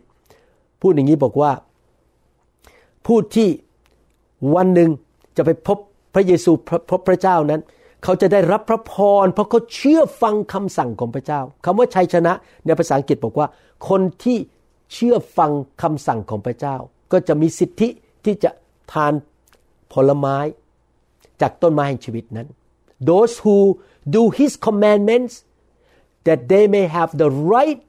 [0.81, 1.51] พูดอย่างนี้บอกว่า
[3.05, 3.49] ผู้ที่
[4.55, 4.89] วันหนึ่ง
[5.37, 5.77] จะไปพบ
[6.13, 6.51] พระเยซู
[6.91, 7.61] พบพระเจ้านั้น
[8.03, 8.93] เขาจะได้รับพระพ
[9.23, 12.33] ร เพราะเขาเชื่อฟังคำสั่งของพระเจ้าคำว่าชัยชนะ
[12.65, 13.47] ในภาษาอังกฤษบอกว่า
[13.89, 14.37] คนที่
[14.93, 15.51] เชื่อฟัง
[15.81, 16.75] คำสั่งของพระเจ้า
[17.11, 17.89] ก็จะมีสิทธิ
[18.25, 18.51] ที่จะ
[18.93, 19.13] ทาน
[19.93, 20.37] ผลไม้
[21.41, 22.47] จากต้นไม้แห่งชีวิตนั้น
[23.09, 23.57] those who
[24.15, 25.33] do his commandments
[26.27, 27.79] that they may have the right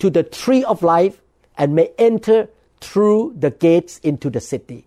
[0.00, 1.14] to the tree of life
[1.60, 2.38] and may enter
[2.86, 4.80] through the gates into the city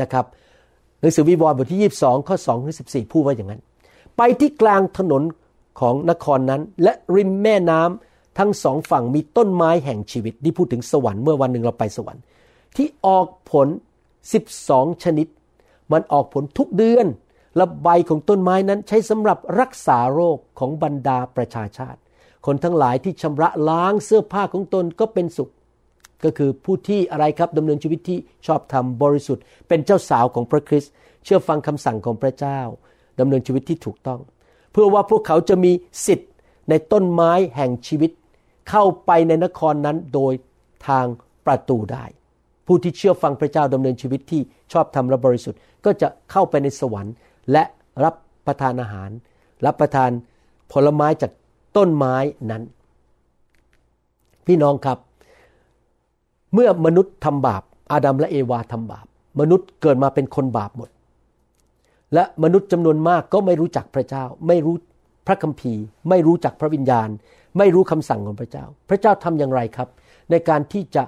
[0.00, 0.24] นะครับ
[1.00, 3.62] หนังสือวิวรณ์บทที่ 22 ข้อ2ถึง14 พูดว่าอย่างนั้น
[4.16, 5.22] ไปที่กลางถนน
[5.80, 12.22] ของนครนั้น และริมแม่น้ำทั้งสองฝั่งมีต้นไม้แห่งชีวิตที่พูดถึงสวรรค์เมื่อวันหนึ่งเราไปสวรรค์
[12.76, 13.68] ที่ออกผล
[14.34, 15.26] 12 ชนิด
[15.92, 17.06] มันออกผลทุกเดือน
[17.58, 22.00] และใบของต้นไม้นั้นใช้สำหรับรักษาโรคของบรรดาประชาชาติ
[22.46, 25.50] คนทั้งหลายที่ชำระล้างเสื้อผ้าของตนก็เป็นสุข
[26.24, 30.92] ก็คือผู้ที่อะไรครับดำเนินชีวิตที่ชอบธรรมบริสุทธิ์ เป็นเจ้าสาวของพระคริสต์
[31.24, 32.60] เชื่อฟังคำสั่งของพระเจ้า
[33.20, 34.20] ดำเนินชีวิตที่ถูกต้อง
[34.72, 35.72] เพื่อว่าพวกเขาจะมี
[36.06, 36.30] สิทธิ์
[36.68, 38.10] ในต้นไม้แห่งชีวิต
[38.70, 40.32] เข้าไปในนครนั้นโดย
[40.88, 41.06] ทาง
[41.46, 42.04] ประตูได้
[42.66, 44.40] ผู้ที่เชื่อฟังพระเจ้าดำเนินชีวิตที่
[44.72, 47.14] ชอบธรรมและบริสุทธิ์ ก็จะเข้าไปในสวรรค์
[47.52, 47.64] และ
[48.04, 48.14] รับ
[48.46, 49.10] ประทานอาหาร
[49.66, 50.10] รับประทาน
[50.72, 51.32] ผลไม้จาก
[51.76, 52.14] ต้นไม้
[52.50, 52.62] นั้น
[54.46, 54.98] พี่น้องครับ
[56.54, 59.06] เมื่อมนุษย์ทำบาป อาดัมและเอวาทำบาป
[59.40, 60.90] มนุษย์เกิดมาเป็นคนบาปหมด
[62.14, 64.74] และมนุษย์จำนวนมากก็ไม่รู้จักพระเจ้า ไม่รู้
[65.26, 67.08] พระคัมภีร์ ไม่รู้จักพระวิญญาณ
[67.58, 69.88] ไม่รู้คำสั่งของพระเจ้า พระเจ้าทำอย่างไรครับ
[70.30, 71.02] ในการที่จะ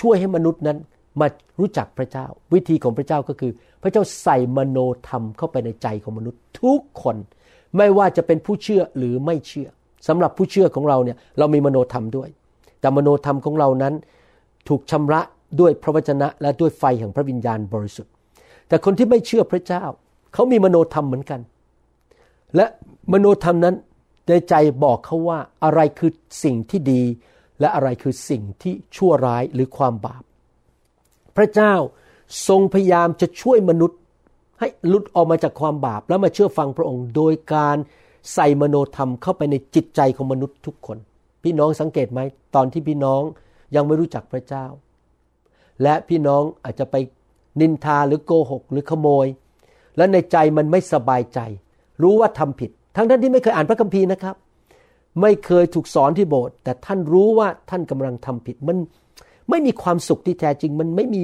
[0.00, 0.78] ช่วยให้มนุษย์นั้น
[1.20, 1.26] มา
[1.60, 3.52] รู้จักพระเจ้า วิธีของพระเจ้าก็คือ
[3.82, 7.16] พระเจ้าใส่มโนธรรมเข้าไปในใจของมนุษย์ทุกคน
[7.76, 9.68] ไม่ว่าจะเป็นผู้เชื่อหรือไม่เชื่อ
[10.08, 12.28] สำหรับผู้เชื่อของเราเนี่ยเรามีมโนธรรมด้วย
[12.80, 13.94] แต่มโนธรรมของเรานั้น
[14.68, 15.20] ถูกชำระ
[15.60, 18.12] ด้วยพระวจนะและด้วยไฟแห่งพระวิญญาณบริสุทธิ์
[18.68, 19.84] แต่คนที่ไม่เชื่อพระเจ้า
[20.34, 21.40] เขามีมโนธรรมเหมือนกัน
[22.56, 22.66] และ
[23.12, 23.74] มโนธรรมนั้น
[24.28, 24.54] ในใจ
[24.84, 26.10] บอกเขาว่าอะไรคือ
[26.44, 27.02] สิ่งที่ดี
[27.60, 30.22] และอะไรคือสิ่งที่ชั่วร้ายหรือความบาป
[31.36, 31.74] พระเจ้า
[32.48, 33.98] ทรงพยายามจะช่วยมนุษย์
[34.60, 37.76] ให้หลุดออกมาจากความบาปแล้วมาเชื่อฟังพระองค์ โดยการ
[38.34, 40.98] ใส่มโนธรรมเข้าไปในจิตใจของมนุษย์ทุกคน
[41.42, 42.20] พี่น้องสังเกตไหม
[42.54, 43.22] ตอนที่พี่น้อง
[43.74, 44.66] ยังไม่รู้จักพระเจ้า
[45.82, 46.96] และพี่น้องอาจจะไป
[47.60, 49.26] นินทาหรือโกหกหรือขโมย
[49.96, 51.40] และในใจมันไม่สบายใจ
[52.02, 54.36] รู้ว่าทำผิด ทั้งท่านที่ไม่เคยอ่านพระคัมภีร์นะครับ
[55.22, 58.78] ไม่เคยถูกสอนที่โบสถ์แต่ท่านรู้ว่าท่านกำลังทำผิดมัน
[59.50, 61.22] ไม่มีความสุขที่แท้จริง มันไม่มี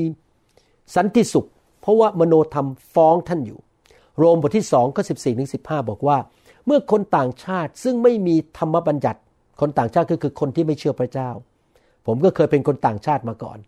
[0.97, 1.47] สันติสุข
[1.81, 3.59] เพราะว่ามโนธรรมฟ้องท่านอยู่
[4.19, 6.17] โรมบทที่สองข้อสิบสี่ถึงสิบห้าบอกว่า
[6.67, 9.21] เมื่อคนต่างชาติซึ่งไม่มีธรรมบัญญัติ
[9.61, 11.31] คนต่างชาติก็คือคนที่ไม่เชื่อพระเจ้า
[12.07, 13.59] ผมก็เคยเป็นคนต่างชาติมาก่อน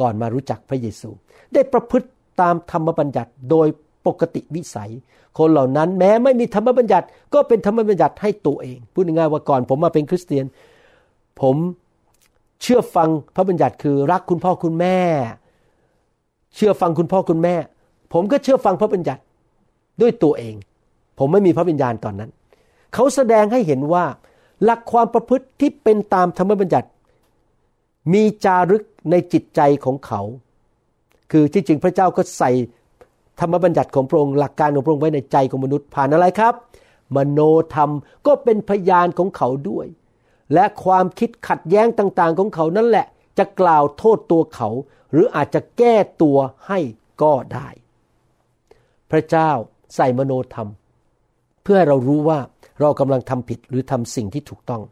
[0.00, 1.10] ก่อนมารู้จักพระเยซู
[1.54, 2.08] ได้ประพฤติ
[2.40, 3.68] ตามธรรมบัญญัติโดย
[4.06, 4.90] ปกติวิสัย
[5.38, 10.44] คนเหล่านั้นแม้ไม่มีธรรมบัญญัติ ก็เป็นธรรมบัญญัติให้ตัวเอง พูดง่ายๆว่าก่อนผมมาเป็นคริสเตียน
[11.40, 11.56] ผม
[12.62, 14.98] เชื่อฟังพระบัญญัติคือรักคุณพ่อคุณแม่
[16.54, 17.54] เชื่อฟังคุณพ่อคุณแม่
[18.12, 19.22] ผมก็เชื่อฟังพระบัญญัติ
[20.00, 20.54] ด้วยตัวเอง
[21.18, 22.30] ผมไม่มีพระวิญญาณตอนนั้น
[22.94, 24.04] เขาแสดงให้เห็นว่า
[24.64, 26.88] หลักความประพฤติที่เป็นตามธรรมบัญญัติ
[28.12, 30.20] มีจารึกในจิตใจของเขา
[31.30, 32.50] คือที่จริงพระเจ้าก็ใส่
[33.40, 36.54] ธรรมบัญญัติของพระองค์หลักการของพระองค์ไว้ในใจของมนุษย์ผ่านอะไรครับ
[37.16, 37.40] มโน
[37.74, 37.90] ธรรม
[38.26, 39.86] ก็เป็นพยานของเขาด้วย
[40.54, 43.06] และความคิดขัดแย้งต่างๆ ของเขานั่นแหละ
[43.38, 44.68] จะกล่าวโทษตัวเขา
[45.10, 46.36] หรืออาจจะแก้ตัว
[46.66, 46.78] ให้
[47.22, 47.68] ก็ได้
[49.10, 49.50] พระเจ้า
[49.94, 50.68] ใส่มโนธรรม
[51.62, 52.38] เพื่อให้เรารู้ว่า
[52.80, 54.82] เรากำลังทำผิดหรือทำสิ่งที่ถูกต้อง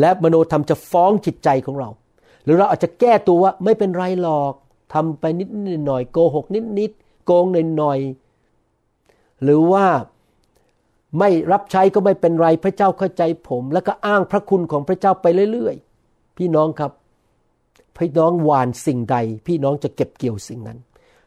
[0.00, 1.90] และมโนธรรมจะฟ้องจิตใจของเรา
[2.44, 4.54] หรือเราอาจจะแก้ตัวว่าไม่เป็นไรหรอก
[4.94, 5.48] ทำไปนิด
[5.86, 6.92] หน่อยโกหกนิดนิด
[7.24, 7.98] โกงหน่อยหน่อย
[9.42, 9.86] หรือว่า
[11.18, 16.92] ไม่รับใช้ก็ไม่เป็นไรพระเจ้าเข้าใจผม แล้วก็อ้างพระคุณของพระเจ้าไปเรื่อยๆ พี่น้องครับ
[17.96, 20.78] พี่น้องหวานสิ่งใด พี่น้องจะเก็บเกี่ยวสิ่งนั้น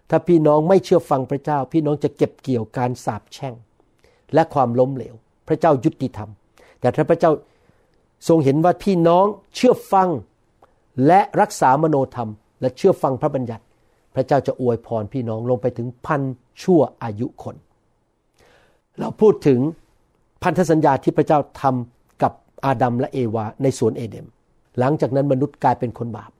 [0.09, 3.55] ถ้าพี่น้องไม่เชื่อฟังพระเจ้า พี่น้องจะเก็บเกี่ยวการสาปแช่ง
[4.33, 5.15] และความล้มเหลว
[5.47, 6.29] พระเจ้ายุติธรรม
[6.79, 7.31] แต่ถ้าพระเจ้า
[8.27, 9.25] ทรงเห็นว่าพี่น้อง
[9.55, 10.09] เชื่อฟัง
[11.07, 12.29] และรักษามโนธรรม
[12.61, 13.63] และเชื่อฟังพระบัญญัติ
[14.15, 16.21] พระเจ้าจะอวยพรพี่น้องลงไปถึงพัน
[16.61, 17.55] ชั่วอายุคน
[18.99, 19.59] เราพูดถึง
[20.43, 22.33] พันธสัญญาที่พระเจ้าทำกับ
[22.65, 24.25] อาดัมและเอวาในสวนเอเดม
[24.79, 26.31] หลังจากนั้นมนุษย์กลายเป็นคนบาป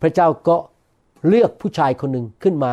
[0.00, 0.56] พระเจ้าก็
[1.28, 2.72] เลือกผู้ชายคนหนึ่งขึ้นมา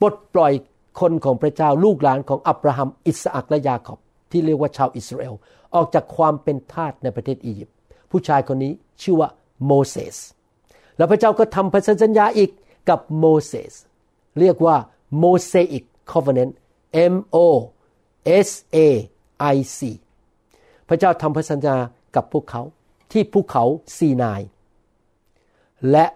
[0.00, 0.52] ปลดปล่อย
[1.00, 3.98] คนของพระเจ้าลูกหลานของอับราฮัมอิสอักและยาขอบ
[4.30, 5.34] ที่เรียกว่าชาวอิสราเอล
[5.74, 7.74] ออกจากความเป็นทาสในประเทศอียิปต์
[8.10, 9.28] ผู้ชายคนนี้ชื่อว่า
[9.66, 10.16] โมเสส
[10.96, 12.50] แล้วพระเจ้าก็ทำพันธสัญญาอีก
[12.88, 13.72] กับโมเสส
[14.40, 14.76] เรียกว่า
[15.18, 16.56] Mosaic Covenant
[17.12, 17.36] M O
[18.46, 18.78] S A
[19.54, 19.80] I C
[20.88, 21.76] พระเจ้าทำพันธสัญญา
[22.14, 22.62] กับพวกเขา
[23.12, 23.64] ที่ภูเขา
[23.96, 24.40] ซีนาย
[25.90, 26.06] และ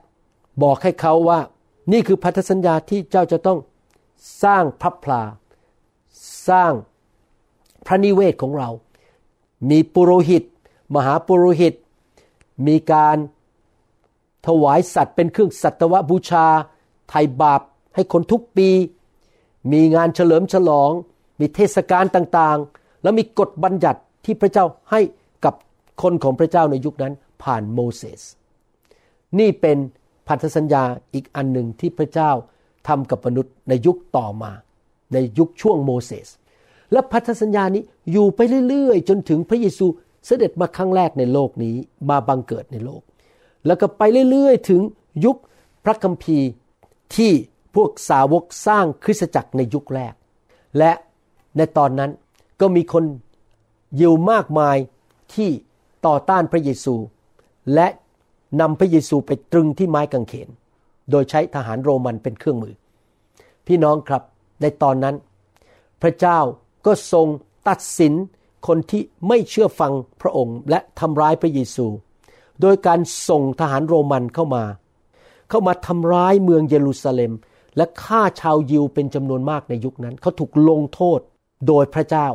[0.63, 1.41] บอกให้เขาว่า
[1.93, 3.59] นี่คือพันธสัญญาที่เจ้าจะต้อง
[4.43, 5.23] สร้างพระพลา
[6.49, 6.73] สร้าง
[7.87, 8.71] พระนิเวศของเรา
[9.71, 10.45] มีปุโรหิต
[10.95, 11.75] มหาปุโรหิต
[12.67, 13.17] มีการ
[14.47, 16.47] ถวายสัตว์เป็นเครื่องสัตวบูชา
[17.09, 17.61] ไถ่บาป
[17.95, 18.69] ให้คนทุกปี
[19.73, 20.91] มีงานเฉลิมฉลอง
[21.41, 25.01] มีเทศกาลต่างๆ แล้วมีกฎบัญญัติที่พระเจ้าให้
[25.45, 25.55] กับ
[26.03, 28.23] คนของพระเจ้าในยุคนั้นผ่านโมเสส
[29.39, 29.79] นี่เป็น
[30.29, 30.83] พันธสัญญา
[31.15, 32.31] อีกอันหนึ่งที่พระเจ้า
[32.89, 34.53] ทำกับมนุษย์ในยุคต่อมา
[35.13, 36.29] ในยุคช่วงโมเสส
[36.93, 37.83] และพันธสัญญานี้
[38.13, 39.87] อยู่ไปเรื่อยๆ จนถึงพระเยซู
[40.27, 41.77] เสด็จมาครั้งแรกในโลกนี้
[42.11, 43.03] มาบังเกิดในโลก
[43.67, 44.81] แล้วก็ไปเรื่อยๆ ถึง
[45.25, 45.37] ยุค
[45.85, 46.49] พระคัมภีร์
[47.17, 47.33] ที่
[47.75, 50.15] พวกสาวกสร้างคริสตจักรในยุคแรก
[50.79, 50.93] และ
[51.59, 52.11] ในตอนนั้น
[52.61, 53.05] ก็มีคน
[54.01, 54.77] ยิวมากมาย
[55.35, 55.51] ที่
[56.07, 56.95] ต่อต้านพระเยซู
[57.75, 57.89] และ
[58.61, 60.49] นำพระเยซูไปตรึงที่ไม้กางเขน
[61.11, 62.75] โดยใช้ทหารโรมันเป็นเครื่องมือ
[63.67, 64.23] พี่น้องครับ
[64.63, 65.17] ในตอนนั้น
[66.03, 66.39] พระเจ้า
[66.87, 67.27] ก็ทรง
[67.69, 68.13] ตัดสิน
[68.67, 71.87] คนที่ไม่เชื่อฟังพระองค์และทำร้ายพระเยซู
[72.61, 74.65] โดยการส่งทหารโรมันเข้ามา
[75.51, 77.33] เข้ามาทำร้ายเมืองเยรูซาเล็ม
[77.77, 81.21] และฆ่าชาวยิวเป็นจำนวนมากในยุคนั้น เขาถูกลงโทษ
[81.67, 82.27] โดยพระเจ้า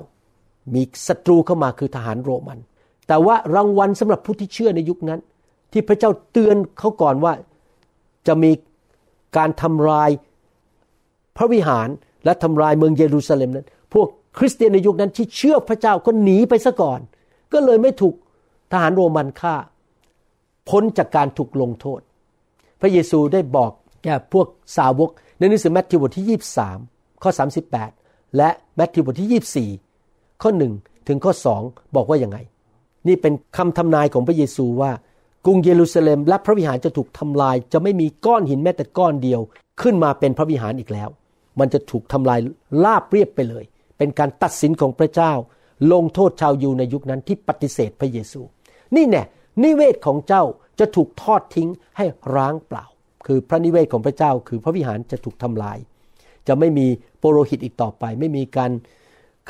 [0.74, 2.59] มีศัตรูเข้ามาคือทหารโรมัน
[3.07, 5.19] แต่ว่ารางวัลสำหรับผู้ที่เชื่อในยุคนั้น
[5.71, 7.34] ที่พระเจ้าเตือนเขาก่อนว่า
[8.28, 8.51] จะมี
[9.38, 10.09] การทำลาย
[11.38, 11.88] พระวิหาร
[12.26, 14.07] และทำลายเมืองเยรูซาเล็มนั้น พวก
[14.38, 16.99] คริสเตียนในยุคนั้นที่เชื่อพระเจ้าก็หนีไปซะก่อน
[17.53, 18.15] ก็เลยไม่ถูก
[18.71, 19.55] ทหารโรมันฆ่า
[20.69, 22.01] พ้นจากการถูกลงโทษ
[22.82, 23.71] พระเยซูได้บอก
[24.03, 24.47] แก่พวก
[24.78, 26.39] สาวกในหนังสือแมทธิวบทที่
[26.80, 27.32] 23 ข้อ
[27.84, 32.38] 38 และ แมทธิวบทที่ 24 ข้อ 1 ถึงข้อ 2 บอกว่าอย่างไง
[33.07, 34.91] นี่เป็นคำทำนายของพระเยซูว่า
[35.45, 39.41] กรุงเยรูซาเล็มและพระวิหารจะถูกทำลาย จะไม่มีก้อนหินแม้แต่ก้อนเดียว
[39.82, 41.09] ขึ้นมาเป็นพระวิหารอีกแล้ว
[41.59, 42.39] มันจะถูกทำลาย
[42.84, 43.63] ลาบเรียบไปเลย
[43.97, 45.32] เป็นการตัดสินของพระเจ้า
[45.93, 48.41] ลงโทษชาวยูในยุคนั้นที่ปฏิเสธพระเยซู
[48.95, 49.24] นี่แน่
[49.63, 50.43] นิเวศของเจ้า
[50.80, 52.05] จะถูกทอดทิ้งให้
[52.36, 52.86] ร้างเปล่า
[53.26, 55.78] คือพระนิเวศของพระเจ้า คือพระวิหารจะถูกทำลาย
[56.48, 56.88] จะไม่มี
[57.20, 58.72] โปโรหิตอีกต่อไป ไม่มีการ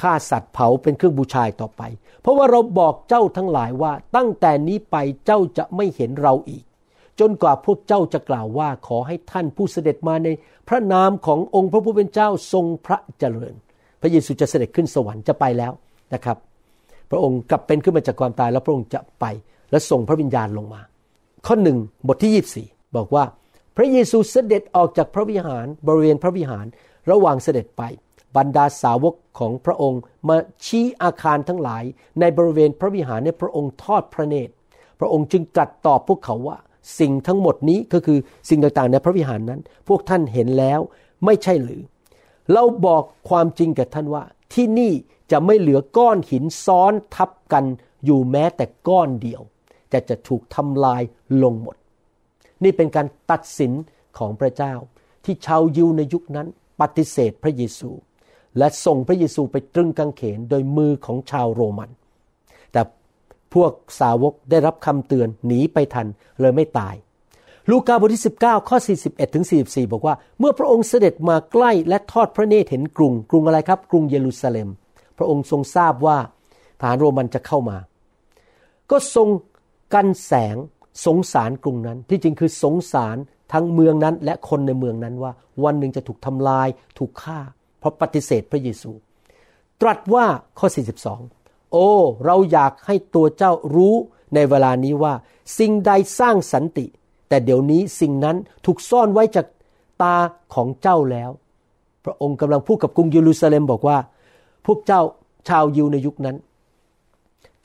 [0.02, 1.82] ฆ่าสัตว์เผาเป็นเครื่องบูชาต่อไป
[2.22, 6.64] เพราะว่าเราบอกเจ้าทั้งหลายว่าตั้งแต่นี้ไปเจ้าจะไม่เห็นเราอีก
[7.20, 10.28] จนกว่าพวกเจ้าจะกล่าวว่าขอให้ท่านผู้เสด็จมาใน
[10.68, 13.54] พระนามขององค์พระผู้เป็นเจ้าทรงพระเจริญ
[14.02, 15.72] พระเยซูจะเสด็จขึ้นสวรรค์จะไปแล้ว
[16.14, 16.38] นะครับ
[17.12, 19.26] พระองค์กลับเป็นขึ้นมาจากความตายแล้วพระองค์จะไป
[19.72, 20.82] และส่งพระวิญญาณลงมา
[21.46, 21.78] ข้อหนึ่ง
[22.08, 23.24] บทที่ 24 บอกว่า
[23.78, 26.66] พระเยซูเสด็จออกจากพระวิหารบริเวณพระวิหาร
[27.12, 27.84] ระหว่างเสด็จไป
[28.38, 31.84] บรรดาสาวกของพระองค์มาชี้อาคารทั้งหลาย
[32.20, 34.54] ในบริเวณพระวิหารในพระองค์ทอดพระเนตร
[35.00, 36.58] พระองค์จึงตรัสตอบพวกเขาว่า
[37.00, 38.20] สิ่งทั้งหมดนี้ก็คือ
[38.50, 40.80] สิ่งต่างๆ ในพระวิหารนั้น พวกท่านเห็นแล้ว
[41.26, 41.82] ไม่ใช่หรือ
[42.54, 44.94] เราบอกความจริงกับท่านว่า ที่นี่
[45.32, 47.66] จะไม่เหลือก้อนหินซ้อนทับกัน
[48.06, 49.42] อยู่แม้แต่ก้อนเดียว
[49.90, 51.02] แต่จะถูกทำลาย
[51.44, 51.76] ลงหมด
[52.64, 53.72] นี่เป็นการตัดสิน
[54.18, 54.74] ของพระเจ้า
[55.26, 56.48] ที่ชาวยิวในยุคนั้น
[56.82, 57.90] ปฏิเสธพระเยซู
[58.58, 61.90] และส่งพระเยซูไปตรึงกางเขนโดยมือของชาวโรมัน
[62.72, 62.82] แต่
[63.54, 66.08] พวกสาวกได้รับคำเตือนหนีไปทัน
[66.42, 66.96] เลยไม่ตาย
[67.72, 74.70] ลูกาบทที่ 19 ข้อ 41ถึง44 บอกว่า เมื่อพระองค์เสด็จมาใกล้และทอดพระเนตรเห็นกรุง กรุงอะไรครับ กรุงเยรูซาเล็ม
[75.18, 76.18] พระองค์ทรงทราบว่า
[76.80, 77.78] ทหารโรมันจะเข้ามา
[78.92, 79.28] ก็ทรง
[79.94, 80.56] กันแสง
[81.06, 83.18] สงสารกรุงนั้น ที่จริงคือสงสาร
[83.54, 85.32] ทั้งเมืองนั้น และคนในเมืองนั้นว่า
[85.64, 86.68] วันหนึ่งจะถูกทำลาย
[86.98, 87.40] ถูกฆ่า
[87.80, 88.92] เพราะปฏิเสธพระเยซู
[89.82, 90.26] ตรัสว่า
[90.60, 90.68] ข้อ
[91.20, 91.90] 42 โอ้
[92.26, 93.96] เราอยากให้ตัวเจ้ารู้
[94.36, 95.14] ในเวลานี้ว่า
[95.60, 96.86] สิ่งใดสร้างสันติ
[97.30, 99.46] แต่เดี๋ยวนี้สิ่งนั้นถูกซ่อนไว้จาก
[100.02, 100.16] ตา
[100.54, 101.32] ของเจ้าแล้ว
[102.06, 103.98] พระองค์กำลังพูดกับกรุงเยรูซาเล็มบอกว่า
[104.66, 105.02] พวกเจ้า
[105.48, 106.36] ชาวยิวในยุคนั้น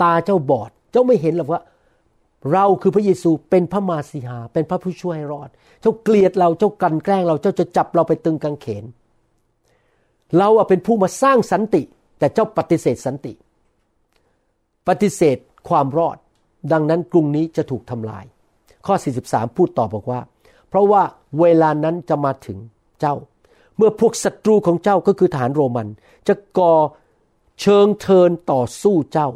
[0.02, 1.60] ตาเจ้าบอด เจ้าไม่เห็นหรอกว่า
[2.52, 5.48] เราคือพระเยซูเป็นพระมาสีหา เป็นพระผู้ช่วยรอด
[5.80, 8.84] เจ้าเกลียดเราเจ้ากันแกล้งเราเจ้าจะจับเราไปตึงกางเขน
[10.38, 11.82] เราเป็นผู้มาสร้างสันติ
[12.18, 13.32] แต่เจ้าปฏิเสธสันติ
[14.88, 15.36] ปฏิเสธ
[15.68, 16.16] ความรอด
[16.72, 18.24] ดังนั้นกรุงนี้จะถูกทำลาย
[18.86, 18.94] ข้อ
[19.26, 20.20] 43 พูดต่อบอกว่า
[20.68, 21.02] เพราะว่า
[21.40, 22.58] เวลานั้นจะมาถึง
[23.00, 23.14] เจ้า
[23.76, 25.88] เมื่อพวกศัตรูของเจ้าก็คือฐานโรมัน
[26.28, 26.74] จะก่อ
[27.60, 29.28] เชิงเทินต่อสู้เจ้า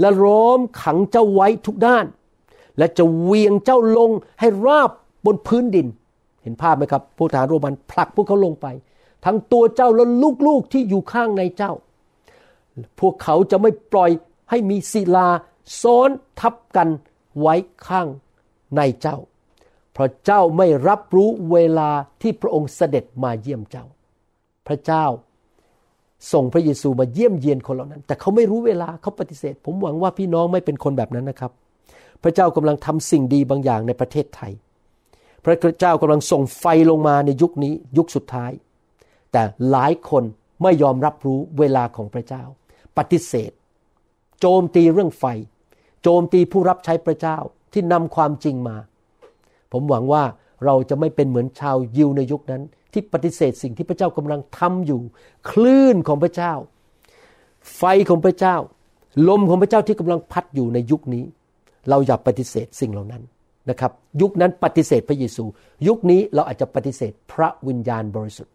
[0.00, 2.04] และล้อมขังเจ้าไว้ทุกด้าน
[2.78, 4.10] และจะเวียงเจ้าลง
[4.40, 4.90] ให้ราบ
[5.26, 5.86] บนพื้นดิน
[6.42, 8.66] เห็นภาพไหมครับพวกฐานโรมันผลักพวกเขาลงไป
[9.24, 10.04] ทั้งตัวเจ้าและ
[10.46, 11.72] ลูกๆที่อยู่ข้างในเจ้า
[13.00, 14.10] พวกเขาจะไม่ปล่อย
[14.50, 15.28] ให้มีศิลา
[15.82, 16.10] ซ้อน
[16.40, 16.88] ทับกัน
[17.40, 17.54] ไว้
[17.86, 18.06] ข้าง
[18.76, 19.16] ในเจ้า
[19.92, 21.90] เพราะเจ้าไม่รับรู้เวลา
[22.22, 23.84] ที่พระองค์เสด็จมาเยี่ยมเจ้า
[24.66, 25.04] พระเจ้า
[26.32, 31.52] ส่งพระเยซูมาเยี่ยมเยียนคนเหล่านั้น แต่เขาไม่รู้เวลาเขาปฏิเสธ ผมหวังว่าพี่น้องไม่เป็นคนแบบนั้นนะครับ
[32.22, 34.52] พระเจ้ากำลังทำสิ่งดีบางอย่างในประเทศไทย
[35.44, 38.52] พระเจ้ากำลังส่งไฟลงมาในยุคนี้ยุคสุดท้าย
[39.32, 40.24] แต่หลายคน
[40.62, 42.42] ไม่ยอมรับรู้เวลาของพระเจ้า
[42.98, 43.52] ปฏิเสธ
[44.40, 45.24] โจมตีเรื่องไฟ
[46.02, 47.38] โจมตีผู้รับใช้พระเจ้า
[47.72, 48.76] ที่นำความจริงมา
[49.72, 50.22] ผมหวังว่า
[50.64, 52.62] เราจะไม่เป็นเหมือนชาวยิวในยุคนั้น
[52.92, 55.00] ที่ปฏิเสธสิ่งที่พระเจ้ากำลังทำอยู่
[55.50, 56.52] คลื่นของพระเจ้า
[57.76, 58.56] ไฟของพระเจ้า
[59.28, 61.24] ลมของพระเจ้าที่กำลังพัดอยู่ในยุคนี้
[61.88, 63.22] เราอย่าปฏิเสธสิ่งเหล่านั้น
[63.70, 65.44] นะครับ ยุคนั้นปฏิเสธพระเยซู
[65.86, 68.52] ยุคนี้เราอาจจะปฏิเสธพระวิญญาณบริสุทธิ์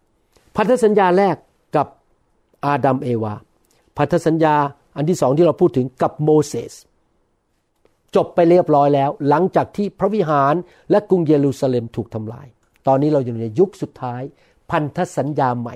[0.56, 1.36] พันธสัญญาแรก
[1.76, 1.88] กับ
[2.66, 3.34] อาดัมเอวา
[3.98, 4.56] พันธสัญญา
[4.96, 6.74] อันที่สองที่เราพูดถึงกับโมเสส
[8.16, 10.54] จบไปเรียบร้อยแล้ว หลังจากที่พระวิหาร
[10.92, 12.48] และกรุงเยรูซาเล็มถูกทำลาย
[12.88, 14.22] ตอนนี้เราอยู่ในยุคสุดท้าย
[14.72, 15.76] พันธสัญญาใหม่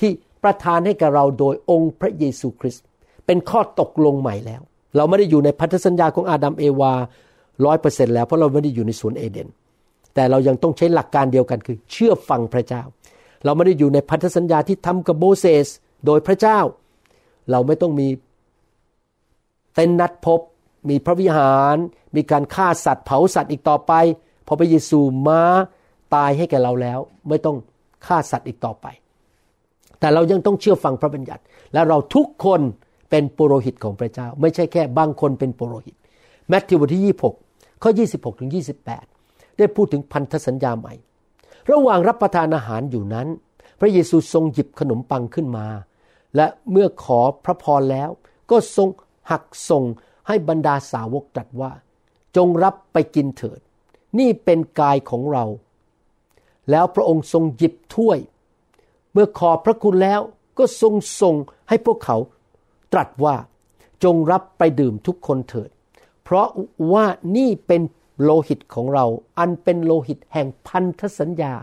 [0.00, 0.10] ที่
[0.42, 2.84] ประทานให้กับเราโดยองค์พระเยซูคริสต์
[3.26, 4.62] เป็นข้อตกลงใหม่แล้ว
[4.96, 6.92] เราไม่ได้อยู่ในพันธสัญญาของอาดัมเอวา
[7.64, 9.48] ร้อยเปอร์เซ็นแล้วเพราะเราไม่ได้อยู่ในสวนเอเดน
[10.14, 12.82] แต่เรายังต้องใช้หลักการเดียวกันคือ เชื่อฟังพระเจ้า
[13.44, 15.68] เราไม่ได้อยู่ในพันธสัญญาที่ทำกับโมเสส
[16.06, 16.58] โดยพระเจ้า
[17.50, 18.08] เราไม่ต้องมี
[19.74, 20.40] เต็นนัดพบ
[20.88, 21.76] มีพระวิหาร
[22.16, 23.92] มีการฆ่าสัตว์เผาสัตว์อีกต่อไป
[24.46, 25.42] พอพระเยซูมา
[26.14, 27.56] ตายให้แก่เราแล้ว ไม่ต้อง
[28.06, 28.86] ฆ่าสัตว์อีกต่อไป
[30.00, 32.60] แต่เรายังต้องเชื่อฟังพระบัญญัติ และเราทุกคน
[33.12, 35.96] เป็นปุโรหิตของพระเจ้า ไม่ใช่แค่บางคนเป็นปุโรหิต
[36.48, 38.50] แมทธิวบทที่ 26 ข้อ 26ถึง
[39.02, 40.94] 28 ได้พูดถึงพันธสัญญาใหม่
[41.70, 43.28] ระหว่างรับประทานอาหารอยู่นั้น
[43.80, 45.66] พระเยซูทรงหยิบขนมปังขึ้นมา
[46.36, 48.10] และเมื่อขอพระพรแล้ว
[48.50, 48.88] ก็ทรง
[49.30, 49.84] หักส่ง
[50.28, 51.72] ให้บรรดาสาวกตรัสว่า
[52.36, 53.60] จงรับไปกินเถิด
[54.18, 55.44] นี่เป็นกายของเรา
[56.70, 58.18] แล้วพระองค์ทรงหยิบถ้วย
[59.12, 60.20] เมื่อขอบพระคุณแล้ว
[60.58, 61.34] ก็ทรงส่ง
[61.68, 62.16] ให้พวกเขา
[62.92, 63.36] ตรัสว่า
[64.04, 65.70] จงรับไปดื่มทุกคนเถิด
[66.24, 66.48] เพราะ
[66.92, 67.82] ว่านี่เป็น
[68.22, 69.04] โลหิตของเรา
[69.38, 71.54] อันเป็นโลหิตแห่งพันธสัญญา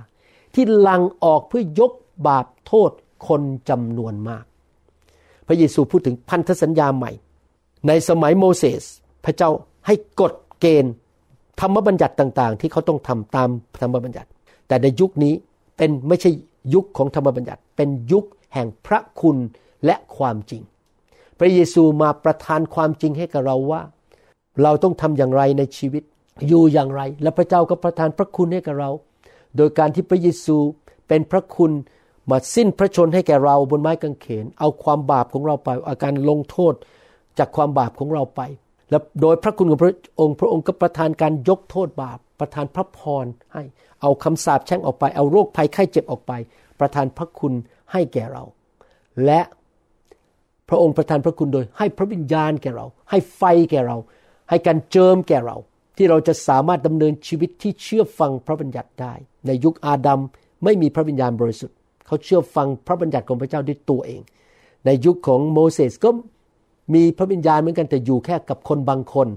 [0.54, 1.92] ที่ลังออกเพื่อยก
[2.28, 2.92] บาปโทษ
[3.28, 4.46] คนจำนวนมาก
[5.48, 7.12] พระเยซูพูดถึงพันธสัญญาใหม่
[7.88, 8.84] ในสมัยโมเสส
[9.26, 9.50] พระเจ้า
[9.86, 10.94] ให้กฎเกณฑ์
[11.60, 13.50] ธรรมบัญญัติต่าง ๆ ที่เขาต้องทำตาม
[13.82, 14.30] ธรรมบัญญัติ
[14.68, 15.34] แต่ในยุคนี้
[15.78, 16.32] เป็นไม่ใช่
[16.74, 19.38] ยุคของธรรมบัญญัติ เป็นยุคแห่งพระคุณ
[19.86, 20.62] และความจริง
[21.40, 23.82] พระเยซูมาประทานความจริงให้กับเราว่า
[24.64, 26.04] เราต้องทำอย่างไรในชีวิต
[26.48, 28.92] อยู่อย่างไร และพระเจ้าก็ประทานพระคุณให้กับเรา
[29.58, 30.58] โดยการที่พระเยซู
[31.08, 31.72] เป็นพระคุณ
[32.30, 36.74] มาสิ้นพระชนให้แก่เราบนไม้กางเขน เอาความบาปของเราไปอาการลงโทษ
[37.40, 38.42] จากความบาปของเราไป
[38.90, 43.64] และโดยพระคุณของพระองค์ พระองค์ก็ประทานการยกโทษบาป ประทานพระพรให้
[44.02, 46.32] เอาคำสาปแช่งออกไป เอาโรคภัยไข้เจ็บออกไป
[46.80, 47.54] ประทานพระคุณ
[47.92, 48.44] ให้แก่เรา
[49.26, 49.42] และ
[50.70, 53.98] พระองค์ประทานพระคุณโดย ให้พระวิญญาณแก่เรา ให้ไฟแก่เรา
[54.50, 55.58] ให้การเจิมแก่เรา
[55.98, 59.14] ที่เราจะสามารถดำเนินชีวิตที่เชื่อฟังพระบัญญัติได้
[59.48, 60.20] ในยุคอาดัม
[60.64, 64.22] ไม่มีพระวิญญาณบริสุทธิ์ เขาเชื่อฟังพระบัญญัติของพระเจ้าด้วยตัวเอง
[64.86, 66.10] ในยุคของโมเสสก็
[66.94, 69.28] มีพระวิญญาณเหมือนกันแต่อยู่แค่กับคนบางคน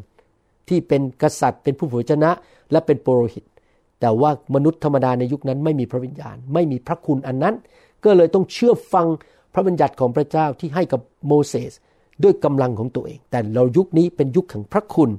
[0.68, 2.30] ที่เป็นกษัตริย์ เป็นผู้เผยชนะ
[2.70, 3.44] และเป็นปุโรหิต
[4.00, 7.54] แต่ว่ามนุษย์ธรรมดาในยุคนั้นไม่มีพระวิญญาณ ไม่มีพระคุณอันนั้น
[8.04, 9.06] ก็เลยต้องเชื่อฟัง
[9.52, 11.72] พระบัญญัติของพระเจ้าที่ให้กับโมเสส
[12.22, 15.10] ด้วยกำลังของตัวเอง แต่เรายุคนี้เป็นยุคแห่งพระคุณ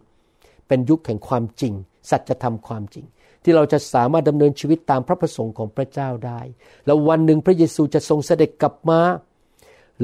[0.67, 1.73] เป็นยุคแห่งความจริง
[2.09, 3.05] สัจธรรมความจริง
[3.43, 6.39] ที่เราจะสามารถดำเนินชีวิตตามพระประสงค์ของพระเจ้าได้
[6.86, 8.99] แล้ววันหนึ่งพระเยซูจะทรงเสด็จกลับมา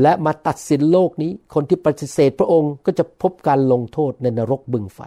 [0.02, 5.00] และมาตัดสินโลกนี้ คนที่ปฏิเสธพระองค์ก็จะพบการลงโทษในนรกบึงไฟ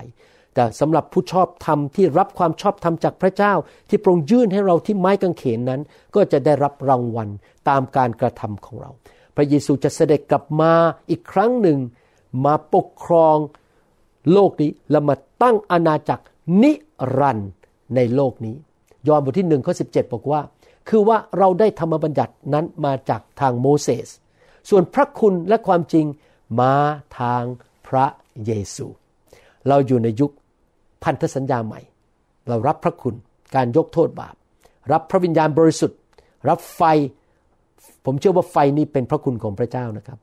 [0.55, 3.53] แต่สำหรับผู้ชอบธรรมที่รับความชอบธรรมจากพระเจ้า
[3.89, 5.81] ที่พระองค์ยื่นให้เราที่ไม้กางเขนนั้น
[6.15, 7.29] ก็จะได้รับรางวัล
[7.69, 8.91] ตามการกระทำของเรา
[9.37, 10.73] พระเยซูจะเสด็จกลับมา
[11.11, 11.79] อีกครั้งหนึ่ง
[12.45, 13.37] มาปกครอง
[14.33, 16.25] โลกนี้และมาตั้งอาณาจักร
[16.63, 16.73] นิ
[17.19, 17.51] รันดร์
[17.95, 18.57] ในโลกนี้
[19.09, 20.41] ยอห์นบทที่หนึ่งข้อสิบอกว่า
[20.89, 24.09] คือว่าเราได้ธรรมบัญญัตินั้นมาจากทางโมเสส
[24.69, 26.07] ส่วนพระคุณและความจริง
[26.61, 26.75] มา
[27.21, 27.43] ทาง
[27.89, 28.07] พระ
[28.47, 28.87] เยซู
[29.69, 30.31] เราอยู่ในยุค
[31.05, 31.81] พันธสัญญาใหม่
[32.49, 33.15] เรารับพระคุณ
[33.55, 34.35] การยกโทษบาป
[34.93, 35.99] รับพระวิญญาณบริสุทธิ์
[36.49, 36.83] รับไฟ
[38.05, 40.19] ผมเชื่อว่าไฟนี้เป็นพระคุณของพระเจ้านะครับ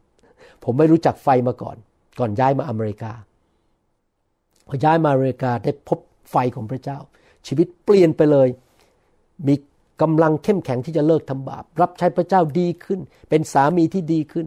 [0.64, 1.78] ผมไม่รู้จักไฟมาก่อน
[2.20, 3.12] ก่อนย้ายมาอเมริกา
[4.68, 6.00] พอย้ายมาอเมริกาได้พบ
[6.32, 6.98] ไฟของพระเจ้า
[7.48, 8.48] ชีวิตเปลี่ยนไปเลย
[9.48, 9.56] มี
[10.02, 13.00] กำลังเข้มแข็งที่จะเลิกทำบาป รับใช้พระเจ้าดีขึ้น
[13.30, 14.46] เป็นสามีที่ดีขึ้น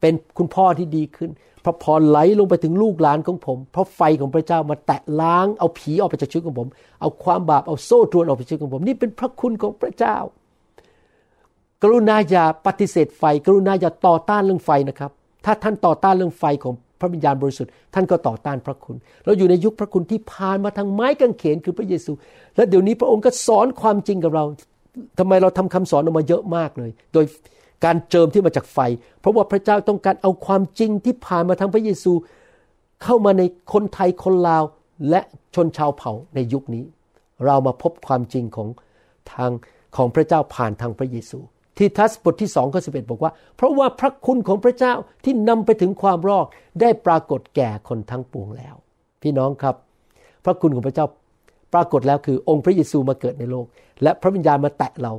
[0.00, 1.30] เป็นคุณพ่อที่ดีขึ้น
[1.66, 6.68] พระพรไหลลงไปถึงลูกหลานของผม เพราะไฟของพระเจ้ามาแตะล้างเอาผีออกไปจากชีวิตของผม
[7.00, 10.16] เอาความบาปเอาโซ่ตรวนออกไปจากชีวิตของผม นี่เป็นพระคุณของพระเจ้า
[11.82, 15.10] กรุณาอย่าปฏิเสธไฟ กรุณาอย่าต่อต้านเรื่องไฟนะครับ
[15.44, 22.12] ถ้าท่านต่อต้านเรื่องไฟของพระวิญญาณบริสุทธิ์ท่านก็ต่อต้านพระคุณ เราอยู่ในยุคพระคุณที่ผ่านมาทางไม้กางเขนคือพระเยซู
[22.56, 24.44] และเดี๋ยวนี้พระองค์ก็สอนความจริงกับเรา
[25.18, 27.24] ทำไมเราทำคำสอนออกมาเยอะมากเลย โดย
[27.84, 28.78] การเจิมที่มาจากไฟ
[29.20, 32.12] เพราะว่าพระเจ้าต้องการเอาความจริงที่ผ่านมาทางพระเยซู
[33.02, 34.64] เข้ามาในคนไทยคนลาว
[35.10, 35.20] และ
[35.54, 36.84] ชนชาวเผ่าในยุคนี้
[37.44, 38.68] เรามาพบความจริงของ
[39.32, 39.50] ทาง
[39.96, 41.38] ของพระเจ้าผ่านทางพระเยซู
[41.78, 46.46] ที่ทัสบทที่สองข้อสิบอกว่า เพราะว่าพระคุณของพระเจ้าที่นำไปถึงความรอด
[46.80, 48.74] ได้ปรากฏแก่คนทั้งปวงแล้ว
[49.22, 49.74] พี่น้องครับ
[50.44, 51.06] พระคุณของพระเจ้า
[51.74, 53.66] ปรากฏแล้วคือองค์พระเยซูมาเกิดในโลก
[54.02, 55.12] และพระวิญญาณมาแตะเรา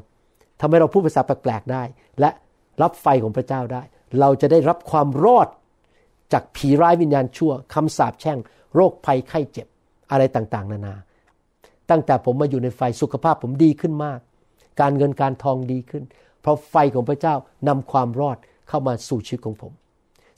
[0.60, 1.84] ทำให้เราพูดภาษาแปลกๆได้
[2.20, 2.30] และ
[2.82, 3.84] รับไฟของพระเจ้าได้
[4.20, 5.48] เราจะได้รับความรอด
[6.34, 8.38] จากผีร้ายวิญญาณชั่วคำสาปแช่ง
[8.76, 9.68] โรคภัยไข้เจ็บ
[10.12, 10.96] อะไรต่างๆ นานา
[11.90, 14.20] ตั้งแต่ผมมาอยู่ในไฟสุขภาพผมดีขึ้นมาก
[14.82, 16.04] การเงินการทองดีขึ้น
[16.42, 17.36] เพราะไฟของพระเจ้า
[17.68, 18.38] นำความรอด
[18.70, 19.72] เข้ามาสู่ชีวิตของผม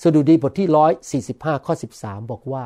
[0.04, 2.64] สดุดีบทที่ร้อยสี่สิบห้าข้อสิบสามบอกว่า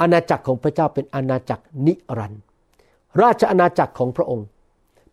[0.00, 2.42] อาณาจักรของพระเจ้าเป็นอาณาจักรนิรันดร์
[3.22, 4.46] ราชอาณาจักรของพระองค์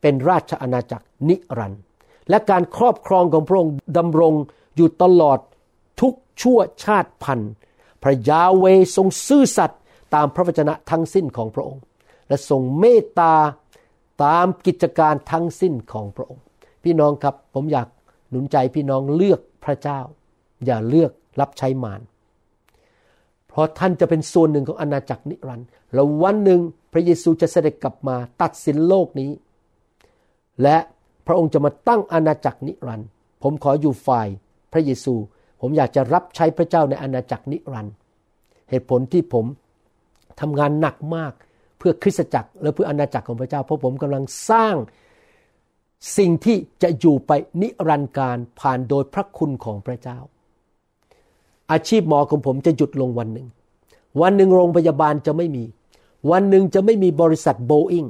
[0.02, 1.82] เป็นราชอาณาจักรนิรันดร์
[2.30, 4.34] และการครอบครองของพระองค์ดำรง
[4.76, 5.40] อยู่ตลอด
[6.02, 7.52] ทุกชั่วชาติพันธุ์
[8.04, 8.66] พระยาเว
[8.96, 9.80] ทรงซื่อสัตย์
[10.16, 11.84] ตามพระวจนะทั้งสิ้นของพระองค์
[12.28, 13.34] และทรงเมตตา
[14.24, 16.44] ตามกิจการทั้งสิ้นของพระองค์
[16.84, 17.88] พี่น้องครับผมอยาก
[18.30, 20.00] หนุนใจพี่น้องเลือกพระเจ้า
[20.66, 22.02] อย่าเลือกรับใช้มาร
[23.48, 26.60] เพราะท่านจะเป็นส่วนหนึ่งของอาณาจักรนิรันดร์แล้ววันหนึ่ง
[26.94, 29.32] พระเยซูจะเสด็จกลับมาตัดสินโลกนี้
[30.64, 30.78] และ
[31.28, 33.08] พระองค์จะมาตั้งอาณาจักรนิรันดร์
[33.44, 34.28] ผมขออยู่ฝ่าย
[34.74, 35.16] พระเยซู
[35.62, 37.94] ผมอยากจะรับใช้พระเจ้าในอาณาจักรนิรันดร์
[38.70, 39.46] เหตุผลที่ผม
[40.42, 41.34] ทำงานหนักมาก
[41.78, 44.76] เพื่อคริสตจักรและเพื่ออาณาจักรของพระเจ้า เพราะผมกำลังสร้าง
[46.18, 50.18] สิ่งที่จะอยู่ไปนิรันดร์การผ่านโดยพระคุณของพระเจ้า
[51.72, 53.48] อาชีพหมอของผมจะหยุดลงวันหนึ่ง
[54.22, 55.64] วันหนึ่งโรงพยาบาลจะไม่มี
[56.32, 58.06] วันหนึ่งจะไม่มีบริษัทโบอิง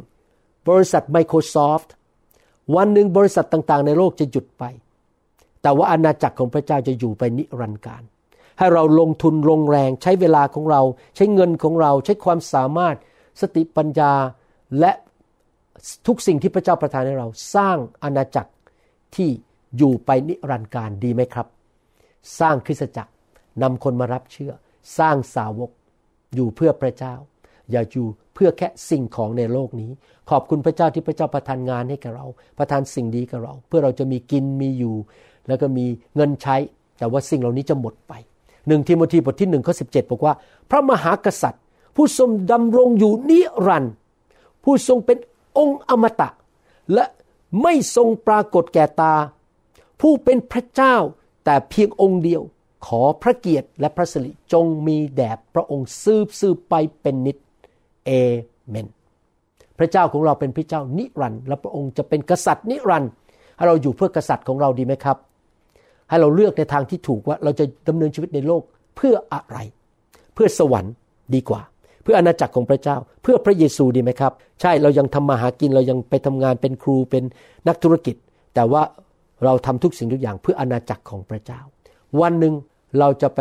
[0.69, 1.89] บริษัท Microsoft
[2.75, 4.63] วันหนึ่งบริษัทต่างๆ ในโลกจะหยุดไป
[5.61, 8.03] แต่ว่าอาณาจักรของพระเจ้าจะอยู่ไปนิรันดร์การ
[8.57, 10.81] ให้เราลงทุนลงแรงใช้เวลาของเรา
[11.15, 12.95] ใช้เงินของเรา ใช้ความสามารถ
[13.41, 14.13] สติปัญญา
[14.79, 14.91] และ
[16.07, 18.51] ทุกสิ่งที่พระเจ้าประทานให้เราสร้างอาณาจักร
[19.15, 19.29] ที่
[19.77, 21.47] อยู่ไปนิรันดร์การดีไหมครับ
[22.39, 23.11] สร้างคริสตจักร
[23.61, 24.53] นำคนมารับเชื่อ
[24.97, 25.71] สร้างสาวก
[26.35, 27.15] อยู่เพื่อพระเจ้า
[27.71, 28.07] อย่าอยู่
[28.39, 29.91] เพื่อแค่สิ่งของในโลกนี้
[30.29, 32.25] ขอบคุณพระเจ้าที่พระเจ้าประทานงานให้กับเรา
[32.57, 34.95] ประทานสิ่งดีกับเรา เพื่อเราจะมีกินมีอยู่
[35.47, 35.85] แล้วก็มี
[36.15, 36.55] เงินใช้
[36.97, 38.13] แต่ว่าสิ่งเหล่านี้จะหมดไป
[38.67, 40.33] หนึ่งทิโมธีบทที่หนึ่งข้อสิบเจ็ดบอกว่า
[40.69, 41.63] พระมหากษัตริย์
[41.95, 43.93] ผู้ทรงดำรงอยู่นิรันดร์
[44.63, 45.17] ผู้ทรงเป็น
[45.57, 46.29] องค์อมตะ
[46.93, 47.05] และ
[47.61, 49.13] ไม่ทรงปรากฏแก่ตา
[50.01, 50.95] ผู้เป็นพระเจ้า
[51.45, 52.41] แต่เพียงองค์เดียว
[52.85, 57.37] ขอพระเกียรติและพระสิริจงมีแด่พระองค์ซืบซืบไปเป็นนิจ
[58.07, 58.11] เอ
[58.69, 58.87] เมน
[59.79, 63.11] พระเจ้าของเราเป็นพระเจ้านิรันดร์และพระองค์จะเป็นกษัตริย์นิรันดร์
[63.57, 65.17] ให้เราอยู่เพื่อกษัตริย์ของเราดีไหมครับ
[66.09, 68.61] ให้เราเลือกในทางที่ถูกว่าเราจะดำเนินชีวิตในโลก
[68.95, 69.57] เพื่ออะไร
[70.33, 70.93] เพื่อสวรรค์
[71.35, 71.61] ดีกว่า
[72.03, 77.23] เพื่ออาณาจักรของพระเจ้า เพื่อพระเยซูดีไหมครับ ใช่เรายังทำมาหากินเรายังไปทำงานเป็นครูเป็น
[77.67, 78.15] นักธุรกิจ
[78.55, 78.81] แต่ว่า
[79.45, 81.59] เราทำทุกสิ่งทุกอย่างเพื่ออาณาจักรของพระเจ้า
[82.21, 82.53] วันหนึ่ง
[82.99, 83.39] เราจะไป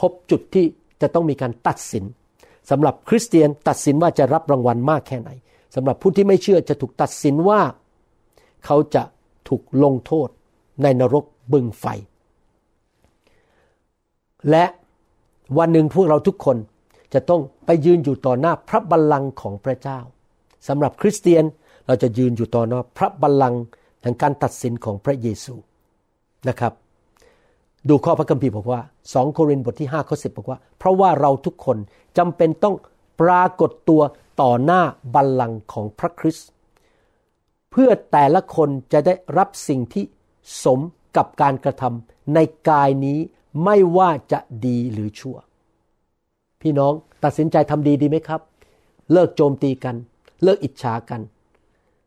[0.00, 0.64] พบจุดที่
[1.02, 2.04] จะต้องมีการตัดสิน
[2.70, 5.30] สำหรับคริสเตียนตัดสินว่าจะรับรางวัลมากแค่ไหน
[5.74, 7.60] สำหรับผู้ที่ไม่เชื่อจะถูกตัดสินว่า
[8.64, 9.02] เขาจะ
[9.48, 10.28] ถูกลงโทษ
[10.82, 11.84] ในนรกบึงไฟ
[14.50, 14.64] และ
[15.58, 16.56] วันหนึ่งพวกเราทุกคน
[17.14, 19.98] จะต้องไปยืนอยู่ต่อหน้าพระบัลลังก์ของพระเจ้า
[20.68, 21.44] สำหรับคริสเตียน
[21.86, 23.62] เราจะยืนอยู่ต่อหน้าพระบัลลังก์
[24.02, 25.54] แห่งการตัดสินของพระเยซู
[26.48, 26.72] นะครับ
[27.88, 31.76] ดูข้อพระคัมภีร์บอกว่า 2 โครินธ์บทที่5ข้อ10 บอกว่า เพราะว่าเราทุกคน
[32.18, 32.76] จำเป็นต้อง
[33.20, 34.02] ปรากฏตัว
[34.40, 34.82] ต่อหน้า
[35.14, 36.48] บัลลังก์ของพระคริสต์
[37.70, 40.04] เพื่อแต่ละคนจะได้รับสิ่งที่
[40.64, 40.80] สม
[41.16, 43.18] กับการกระทำในกายนี้
[43.64, 45.36] ไม่ว่าจะดีหรือชั่ว
[46.62, 46.92] พี่น้อง
[47.24, 48.40] ตัดสินใจทำดีดีไหมครับ
[49.12, 49.96] เลิกโจมตีกัน
[50.42, 51.20] เลิกอิจฉากัน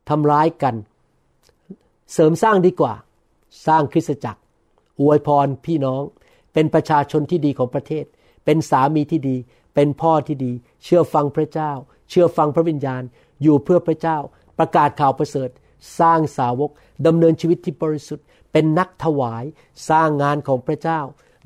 [0.10, 0.76] ทำร้ายกัน
[2.14, 2.94] เสริมสร้างดีกว่า
[3.68, 4.42] สร้างคริสตจักร
[5.02, 6.04] อวยพรพี่น้อง
[6.54, 8.06] เป็นประชาชนที่ดีของประเทศ
[8.46, 9.36] เป็นสามีที่ดี
[9.76, 10.52] เป็นพ่อที่ดี
[10.84, 11.72] เชื่อฟังพระเจ้า
[12.10, 13.04] เชื่อฟังพระวิญญาณ
[13.42, 14.18] อยู่เพื่อพระเจ้า
[14.58, 15.50] ประกาศข่าวประเสริฐ
[16.00, 16.72] สร้างสาวก
[17.08, 19.44] ดำเนินชีวิตที่บริสุทธิ์ เป็นนักถวาย
[19.90, 21.00] สร้างงานของพระเจ้า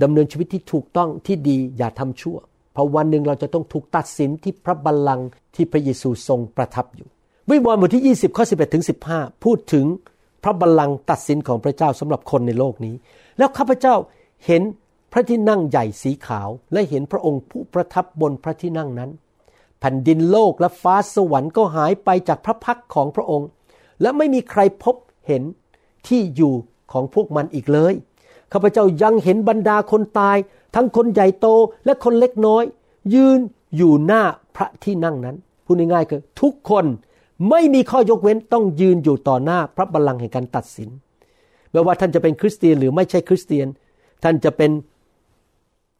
[0.03, 2.37] ดำเนินชีวิตที่ถูกต้องที่ดีอย่าทำชั่ว
[2.73, 7.07] เพราะวันหนึ่งเราจะต้องถูกตัดสินที่พระบัลลังก์ที่พระเยซูทรงประทับอยู่
[7.49, 8.83] วิวรณ์บทที่ 20ข้อ11ถึง
[9.13, 9.85] 15 พูดถึง
[10.43, 12.95] พระบัลลังก์ตัดสินของพระเจ้าสำหรับคนในโลกนี้
[13.39, 13.95] แล้วข้าพเจ้า
[14.45, 14.61] เห็น
[15.11, 19.11] พระที่นั่งใหญ่สีขาวและเห็นพระองค์ผู้ประทับบนพระที่นั่งนั้น
[19.79, 23.47] แผ่นดินโลกและฟ้าสวรรค์ก็หายไปจากพระพักของพระองค์
[24.01, 24.95] และไม่มีใครพบ
[25.27, 25.43] เห็น
[26.07, 26.53] ที่อยู่
[26.91, 27.93] ของพวกมันอีกเลย
[28.51, 30.37] ข้าพเจ้ายังเห็นบรรดาคนตาย
[30.75, 31.47] ทั้งคนใหญ่โต
[31.85, 32.63] และคนเล็กน้อย
[33.13, 33.39] ยืน
[33.75, 34.21] อยู่หน้า
[34.55, 35.35] พระที่นั่งนั้น
[35.65, 36.85] พูดง่ายๆคือทุกคน
[37.49, 40.89] ไม่มีข้อยกเว้นต้องยืนอยู่ต่อหน้าพระบัลลังก์แห่งการตัดสิน
[41.71, 43.67] ไม่ว่าท่านจะเป็นคริสเตียนหรือไม่ใช่คริสเตียน
[44.23, 44.71] ท่านจะเป็น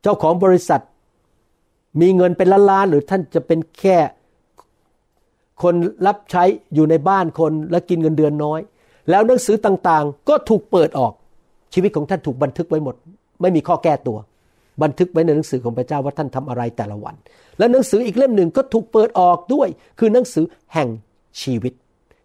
[0.02, 0.82] เจ้าของบริษัท
[2.02, 3.98] มีเงินเป็นล้านๆหรือท่านจะเป็นแค่
[5.64, 5.76] คน
[6.08, 6.44] รับใช้
[6.74, 8.60] อยู่ในบ้านคนและกินเงินเดือนน้อย
[9.10, 11.14] แล้วหนังสือต่างๆ ก็ถูกเปิดออก
[11.74, 12.96] ชีวิตของท่านถูกบันทึกไว้หมด
[13.42, 14.18] ไม่มีข้อแก้ตัว
[14.84, 17.16] บันทึกไว้ในหนังสือของพระเจ้าว่าท่านทำอะไรแต่ละวัน
[17.58, 19.68] และหนังสืออีกเล่มหนึ่งก็ถูกเปิดออกด้วย
[20.00, 20.90] คือหนังสือแห่ง
[21.42, 21.74] ชีวิต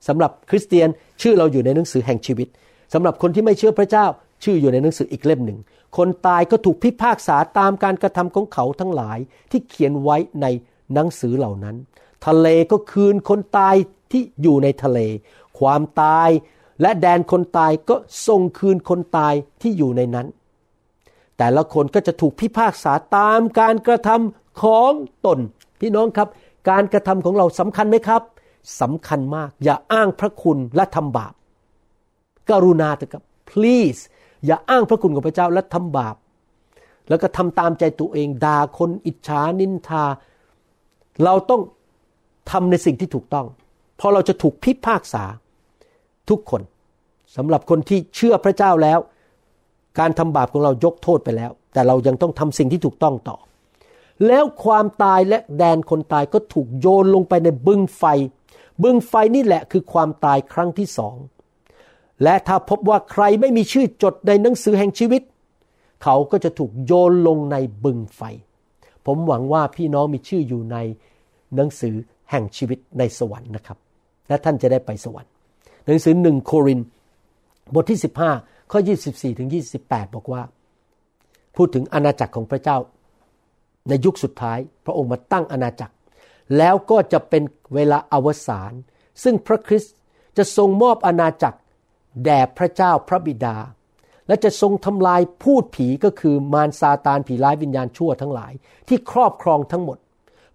[0.08, 0.88] สำหรับคริสเตียน
[1.22, 2.48] ชื่อเราอยู่ในหนังสือแห่งชีวิต
[2.94, 4.06] สำหรับคนที่ไม่เชื่อพระเจ้า
[4.44, 5.58] ชื่ออยู่ในหนังสืออีกเล่มหนึ่ง
[5.96, 9.18] คนตายก็ถูกพิพากษาตามการกระทำของเขาทั้งหลาย
[9.50, 10.46] ที่เขียนไว้ใน
[10.94, 11.76] หนังสือเหล่านั้น
[12.26, 13.74] ทะเลก็คืนคนตาย
[14.12, 14.98] ที่อยู่ในทะเล
[15.58, 16.28] ความตาย
[16.82, 20.26] และแดนคนตายก็ส่งคืนคนตายที่อยู่ในนั้น
[21.38, 24.92] แต่ละคนก็จะถูกพิพากษาตามการกระทำของ
[25.26, 25.38] ตน
[25.80, 26.28] พี่น้องครับ
[26.70, 28.22] การกระทำของเราสำคัญไหมครับ
[28.80, 31.34] สำคัญมาก อย่าอ้างพระคุณและทำบาป
[32.50, 34.00] กรุณาเถอะครับ please
[34.46, 36.16] อย่าอ้างพระคุณของพระเจ้าและทำบาป
[37.08, 40.04] แล้วก็ทำตามใจตัวเองด่าคนอิจฉานินทา
[41.24, 41.62] เราต้อง
[42.50, 43.46] ทำในสิ่งที่ถูกต้อง
[43.96, 45.24] เพราะเราจะถูกพิพากษา
[46.30, 46.62] ทุกคน
[47.36, 48.98] สำหรับคนที่เชื่อพระเจ้าแล้ว
[49.98, 53.36] การทำบาปของเรายกโทษไปแล้ว แต่เรายังต้องทำสิ่งที่ถูกต้องต่อ
[54.26, 58.04] แล้วความตายและแดนคนตายก็ถูกโยนลงไปในบึงไฟ
[58.82, 61.14] บึงไฟนี่แหละคือความตายครั้งที่สอง
[62.22, 65.22] และถ้าพบว่าใครไม่มีชื่อจดในหนังสือแห่งชีวิต
[66.02, 68.22] เขาก็จะถูกโยนลงในบึงไฟ
[69.06, 70.76] ผมหวังว่าพี่น้องมีชื่ออยู่ใน
[71.56, 71.94] หนังสือ
[72.30, 73.78] แห่งชีวิตในสวรรค์นะครับ
[74.28, 75.30] และท่านจะได้ไปสวรรค์
[75.86, 76.80] หนังสือหนึ่งโคริน
[77.74, 77.98] บทที่
[78.36, 79.48] 15 ข้อ 24 ถึง
[79.80, 80.42] 28 บอกว่า
[81.56, 82.78] พูดถึงอาณาจักรของพระเจ้า
[83.88, 85.94] ในยุคสุดท้าย พระองค์มาตั้งอาณาจักร
[86.58, 87.42] แล้วก็จะเป็น
[87.74, 88.72] เวลาอวสาน
[89.22, 89.94] ซึ่งพระคริสต์
[90.36, 91.58] จะทรงมอบอาณาจักร
[92.24, 93.56] แด่พระเจ้าพระบิดา
[94.26, 98.52] และจะทรงทำลายพูดผีก็คือมารซาตานผีร้ายวิญญาณชั่วทั้งหลาย
[98.88, 99.98] ที่ครอบครองทั้งหมด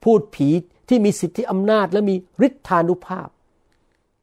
[0.03, 0.49] พูดผี
[0.89, 2.16] ที่มีสิทธิอำนาจและมี
[2.47, 3.30] ฤทธานุภาพ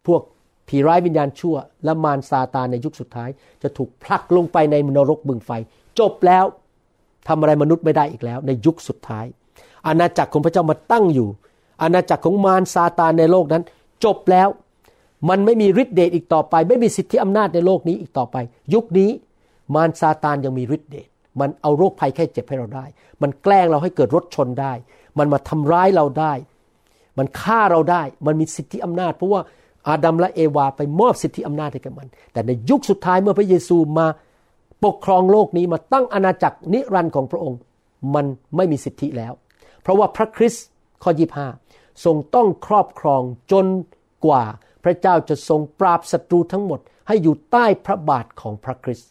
[0.06, 0.22] พวก
[0.68, 3.30] ผีร้ายวิญญาณชั่ว และมารซาตานในยุคสุดท้าย
[3.62, 5.50] จะถูกพลักลงไปในนรกบึงไฟ
[5.98, 6.44] จบแล้ว
[7.28, 9.24] ทำอะไรมนุษย์ไม่ได้อีกแล้ว ในยุคสุดท้าย
[9.86, 11.28] อาณาจักรของพระเจ้ามาตั้งอยู่
[11.82, 13.62] อาณาจักรของมารซาตานในโลกนั้น
[14.04, 14.48] จบแล้ว
[15.28, 18.36] มันไม่มีฤทธิเดชอีกต่อไป ไม่มีสิทธิอำนาจในโลกนี้อีกต่อไป
[18.74, 19.10] ยุคนี้
[19.74, 21.08] มารซาตานยังมีฤทธิเดช
[21.40, 22.84] มันเอาโรคภัยแค่เจ็บให้เราได้
[23.22, 24.72] มันแกล้งเราให้เกิดรถชนได้
[25.18, 26.32] มันมาทำร้ายเราได้
[27.18, 29.40] มันฆ่าเราได้ มันมีสิทธิอำนาจ เพราะว่า
[29.88, 34.06] อาดัมและเอวาไปมอบสิทธิอำนาจให้กับมัน แต่ในยุคสุดท้ายเมื่อพระเยซูมา
[34.84, 37.58] ปกครองโลกนี้มาตั้งอาณาจักรนิรันดร์ของพระองค์
[38.14, 39.32] มันไม่มีสิทธิแล้ว
[39.82, 40.64] เพราะว่าพระคริสต์
[41.02, 41.48] ข้อยีห้า
[42.04, 43.22] ทรงต้องครอบครอง
[43.52, 43.66] จน
[44.26, 44.44] กว่า
[44.86, 49.10] พระเจ้าจะทรงปราบศัตรูทั้งหมดให้อยู่ใต้พระบาทของพระคริสต์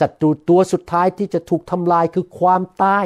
[0.00, 3.04] ศัตรูตัวสุดท้ายที่จะถูกทำลายคือความตาย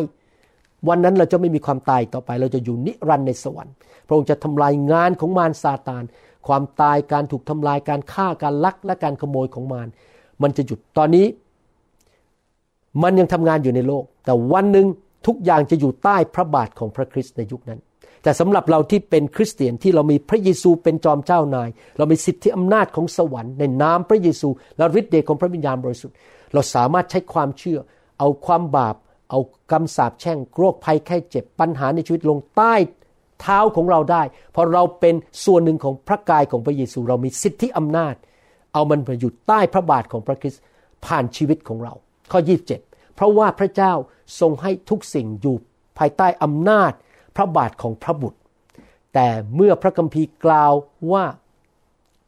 [0.88, 3.74] วันนั้นเราจะไม่มีความตายต่อไป เราจะอยู่นิรันดร์ในสวรรค์
[4.06, 6.04] พระองค์จะทำลายงานของมารซาตาน
[6.46, 9.88] ความตายการถูกทำลายการฆ่าการลักและการขโมยของมาร
[10.42, 11.26] มันจะหยุดตอนนี้
[13.02, 14.86] มันยังทำงานอยู่ในโลก แต่วันหนึ่ง
[15.26, 17.80] ทุกอย่างจะอยู่ใต้พระบาทของพระคริสต์ในยุคนั้น
[18.24, 21.68] แต่สำหรับเราที่เป็นคริสเตียนที่เรามีพระเยซูเป็นจอมเจ้านาย
[21.98, 26.16] เรามีสิทธิอำนาจของสวรรค์ในนามพระเยซู และฤทธิ์เดชของพระวิญญาณบริสุทธิ์
[26.52, 27.78] เราสามารถใช้ความเชื่อ
[28.18, 28.96] เอาความบาป
[29.30, 29.38] เอา
[29.70, 32.74] กำสาปแช่งโรคภัยแค่เจ็บปัญหาในชีวิตลงใต้
[33.40, 34.22] เท้าของเราได้
[34.52, 35.14] เพราะเราเป็น
[35.44, 38.14] ส่วนหนึ่งของพระกายของพระเยซู เรามีสิทธิอำนาจ
[38.72, 40.62] เอามันไปอยู่ใต้พระบาทของพระคริสต์
[41.04, 41.92] ผ่านชีวิตของเรา
[42.32, 42.40] ข้อ
[42.78, 43.92] 27 เพราะว่าพระเจ้า
[44.40, 45.56] ทรงให้ทุกสิ่งอยู่
[45.98, 46.92] ภายใต้อำนาจ
[47.36, 48.38] พระบาทของพระบุตร
[49.14, 50.72] แต่เมื่อพระคัมภีร์กล่าว
[51.12, 51.24] ว่า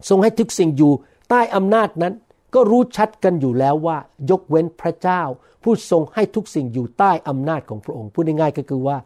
[0.09, 0.93] ทรงให้ทุกสิ่งอยู่
[1.29, 2.15] ใต้อำนาจนั้น
[2.55, 3.97] ก็รู้ชัดกันอยู่แล้วว่า
[4.31, 5.23] ยกเว้นพระเจ้า
[5.63, 8.97] ผู้ทรงให้ทุกสิ่งอยู่ใต้อำนาจของพระองค์พูดง่ายๆก็คือว่า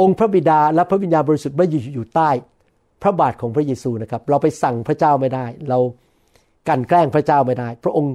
[0.00, 2.30] องค์พระบิดาและพระวิญญาณบริสุทธิ์ไม่อยู่อยู่ใต้
[3.02, 5.78] พระบาทของพระเยซูนะครับ เราไปสั่งพระเจ้าไม่ได้ เรา
[6.68, 8.12] กันแกล้งพระเจ้าไม่ได้ พระองค์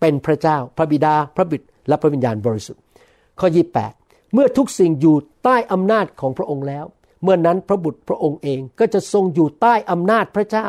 [0.00, 2.82] เป็นพระเจ้า พระบิดาพระบิดและพระวิญญาณบริสุทธิ์
[3.40, 3.99] ข้อ 28
[4.32, 6.84] เมื่อทุกสิ่งอยู่ใต้อำนาจของพระองค์แล้ว
[7.22, 10.68] เมื่อนั้นพระบุตรพระองค์เองก็จะทรงอยู่ใต้อำนาจพระเจ้า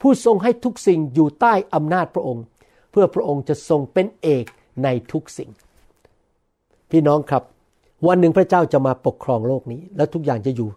[0.00, 2.44] ผู้ทรงให้ทุกสิ่งอยู่ใต้อำนาจพระองค์
[2.90, 4.44] เพื่อพระองค์จะทรงเป็นเอก
[4.82, 5.50] ในทุกสิ่ง
[6.90, 7.42] พี่น้องครับ
[8.06, 10.68] วันหนึ่งพระเจ้าจะมาปกครองโลกนี้ และทุกอย่างจะอยู่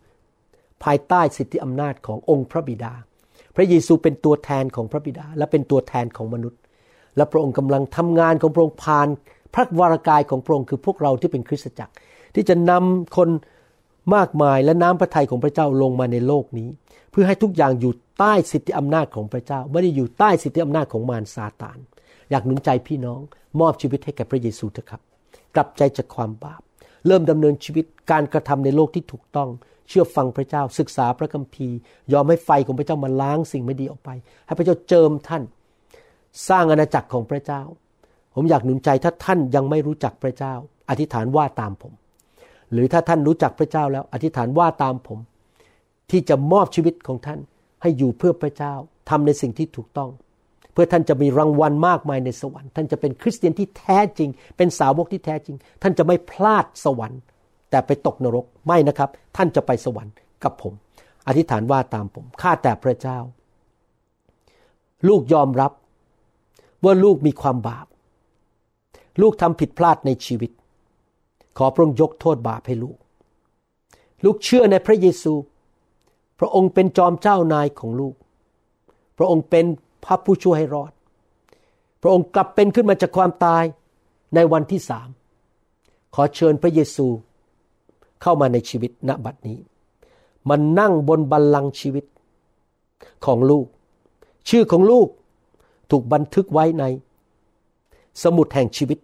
[0.83, 2.93] ภายใต้สิทธิอำนาจขององค์พระบิดา
[3.55, 6.59] พระเยซูเป็นตัวแทนของพระบิดา และเป็นตัวแทนของมนุษย์
[7.17, 9.07] และพระองค์กำลังทำงานของพระองค์ผ่าน
[9.53, 11.93] พระวรากายของพระองค์คือพวกเราที่เป็นคริสตจักร
[12.35, 13.29] ที่จะนำคน
[14.15, 16.69] มากมายและน้ำพระทัยของพระเจ้าลงมาในโลกนี้
[17.11, 21.77] เพื่อให้ทุกอย่างอยู่ใต้สิทธิอำนาจของพระเจ้า ไม่ได้อยู่ใต้สิทธิอำนาจของมารซาตาน
[22.29, 23.21] อยากหนุนใจพี่น้อง
[23.59, 25.01] มอบชีวิตให้แก่พระเยซูเถอะครับ
[25.55, 26.61] กลับใจจากความบาป
[27.07, 29.49] เริ่มดำเนินชีวิตการกระทำในโลกที่ถูกต้อง
[29.89, 31.77] เชื่อฟังพระเจ้าศึกษาพระคัมภีร์
[32.13, 34.09] ยอมให้ไฟของพระเจ้ามาล้างสิ่งไม่ดีออกไป
[34.45, 35.43] ให้พระเจ้าเจิมท่าน
[36.49, 37.61] สร้างอาณาจักรของพระเจ้า
[38.35, 40.53] ผมอยากหนุนใจถ้าท่านยังไม่รู้จักพระเจ้า
[40.89, 41.93] อธิษฐานว่าตามผม
[42.71, 45.19] หรือถ้าท่านรู้จักพระเจ้าแล้ว อธิษฐานว่าตามผม
[46.11, 47.39] ที่จะมอบชีวิตของท่าน
[47.81, 48.73] ให้อยู่เพื่อพระเจ้า
[49.09, 50.09] ทำในสิ่งที่ถูกต้อง
[50.73, 57.21] เพื่อท่านจะมีรางวัลมากมายในสวรรค์ท่านจะเป็นคริสเตียนที่แท้จริง เป็นสาวกที่แท้จริง ท่านจะไม่พลาดสวรรค์
[57.69, 60.13] แต่ไปตกนรกไม่นะครับ ท่านจะไปสวรรค์
[60.43, 60.73] กับผม
[61.27, 63.17] อธิษฐานว่าตามผมข้าแต่พระเจ้า
[65.07, 65.71] ลูกยอมรับ
[66.83, 67.85] ว่าลูกมีความบาป
[69.21, 70.51] ลูกทำผิดพลาดในชีวิต
[71.57, 72.97] ขอพระองค์ยกโทษบาปให้ลูก
[74.23, 75.33] ลูกเชื่อในพระเยซู
[76.39, 78.15] พระองค์เป็นจอมเจ้านายของลูก
[79.17, 79.65] พระองค์เป็น
[80.05, 80.91] พระผู้ช่วยให้รอด
[82.01, 83.63] พระองค์กลับเป็นขึ้นมาจากความตาย
[84.35, 85.09] ในวันที่สาม
[86.15, 87.07] ขอเชิญพระเยซู
[88.21, 89.57] เข้ามาในชีวิตณบัดนี้
[90.49, 92.05] มันนั่งบนบัลลังก์ชีวิต
[93.25, 93.65] ของลูก
[94.49, 95.07] ชื่อของลูก
[95.91, 96.83] ถูกบันทึกไว้ใน
[98.23, 98.99] สมุดแห่งชีวิต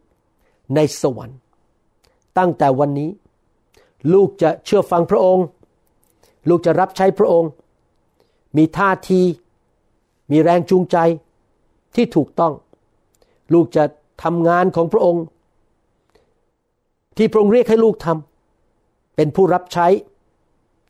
[0.75, 1.39] ในสวรรค์
[2.37, 3.09] ตั้งแต่วันนี้
[4.13, 5.45] ลูกจะเชื่อฟังพระองค์
[6.49, 7.49] ลูกจะรับใช้พระองค์
[8.57, 9.21] มีท่าที
[10.31, 10.97] มีแรงจูงใจ
[11.95, 12.53] ที่ถูกต้อง
[13.53, 13.83] ลูกจะ
[14.23, 15.23] ทำงานของพระองค์
[17.17, 19.87] ที่พระองค์เรียกให้ลูกทำเป็นผู้รับใช้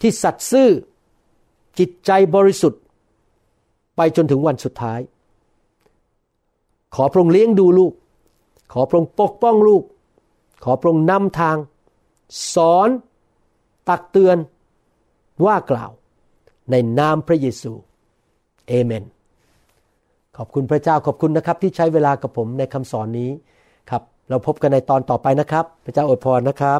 [0.02, 0.70] ที่สัตย์ซื่อ
[1.80, 2.82] จิตใจบริสุทธิ์
[3.96, 5.00] ไปจนถึงวันสุดท้าย
[6.96, 7.94] ขอพระองค์เลี้ยงดูลูก
[8.72, 9.84] ขอพระองค์ปกป้องลูก
[10.64, 11.58] ขอพระองค์นำทาง
[12.54, 12.90] สอน
[13.90, 14.38] ตักเตือน
[15.46, 15.92] ว่ากล่าว
[16.72, 17.74] ในนามพระเยซู
[18.68, 19.04] เอเมน
[20.38, 23.30] ขอบคุณพระเจ้าขอบคุณนะครับ ที่ใช้เวลากับผมในคำสอนนี้
[23.90, 26.80] ครับ เราพบกันในตอนต่อไปนะครับ พระเจ้าอวยพรนะครับ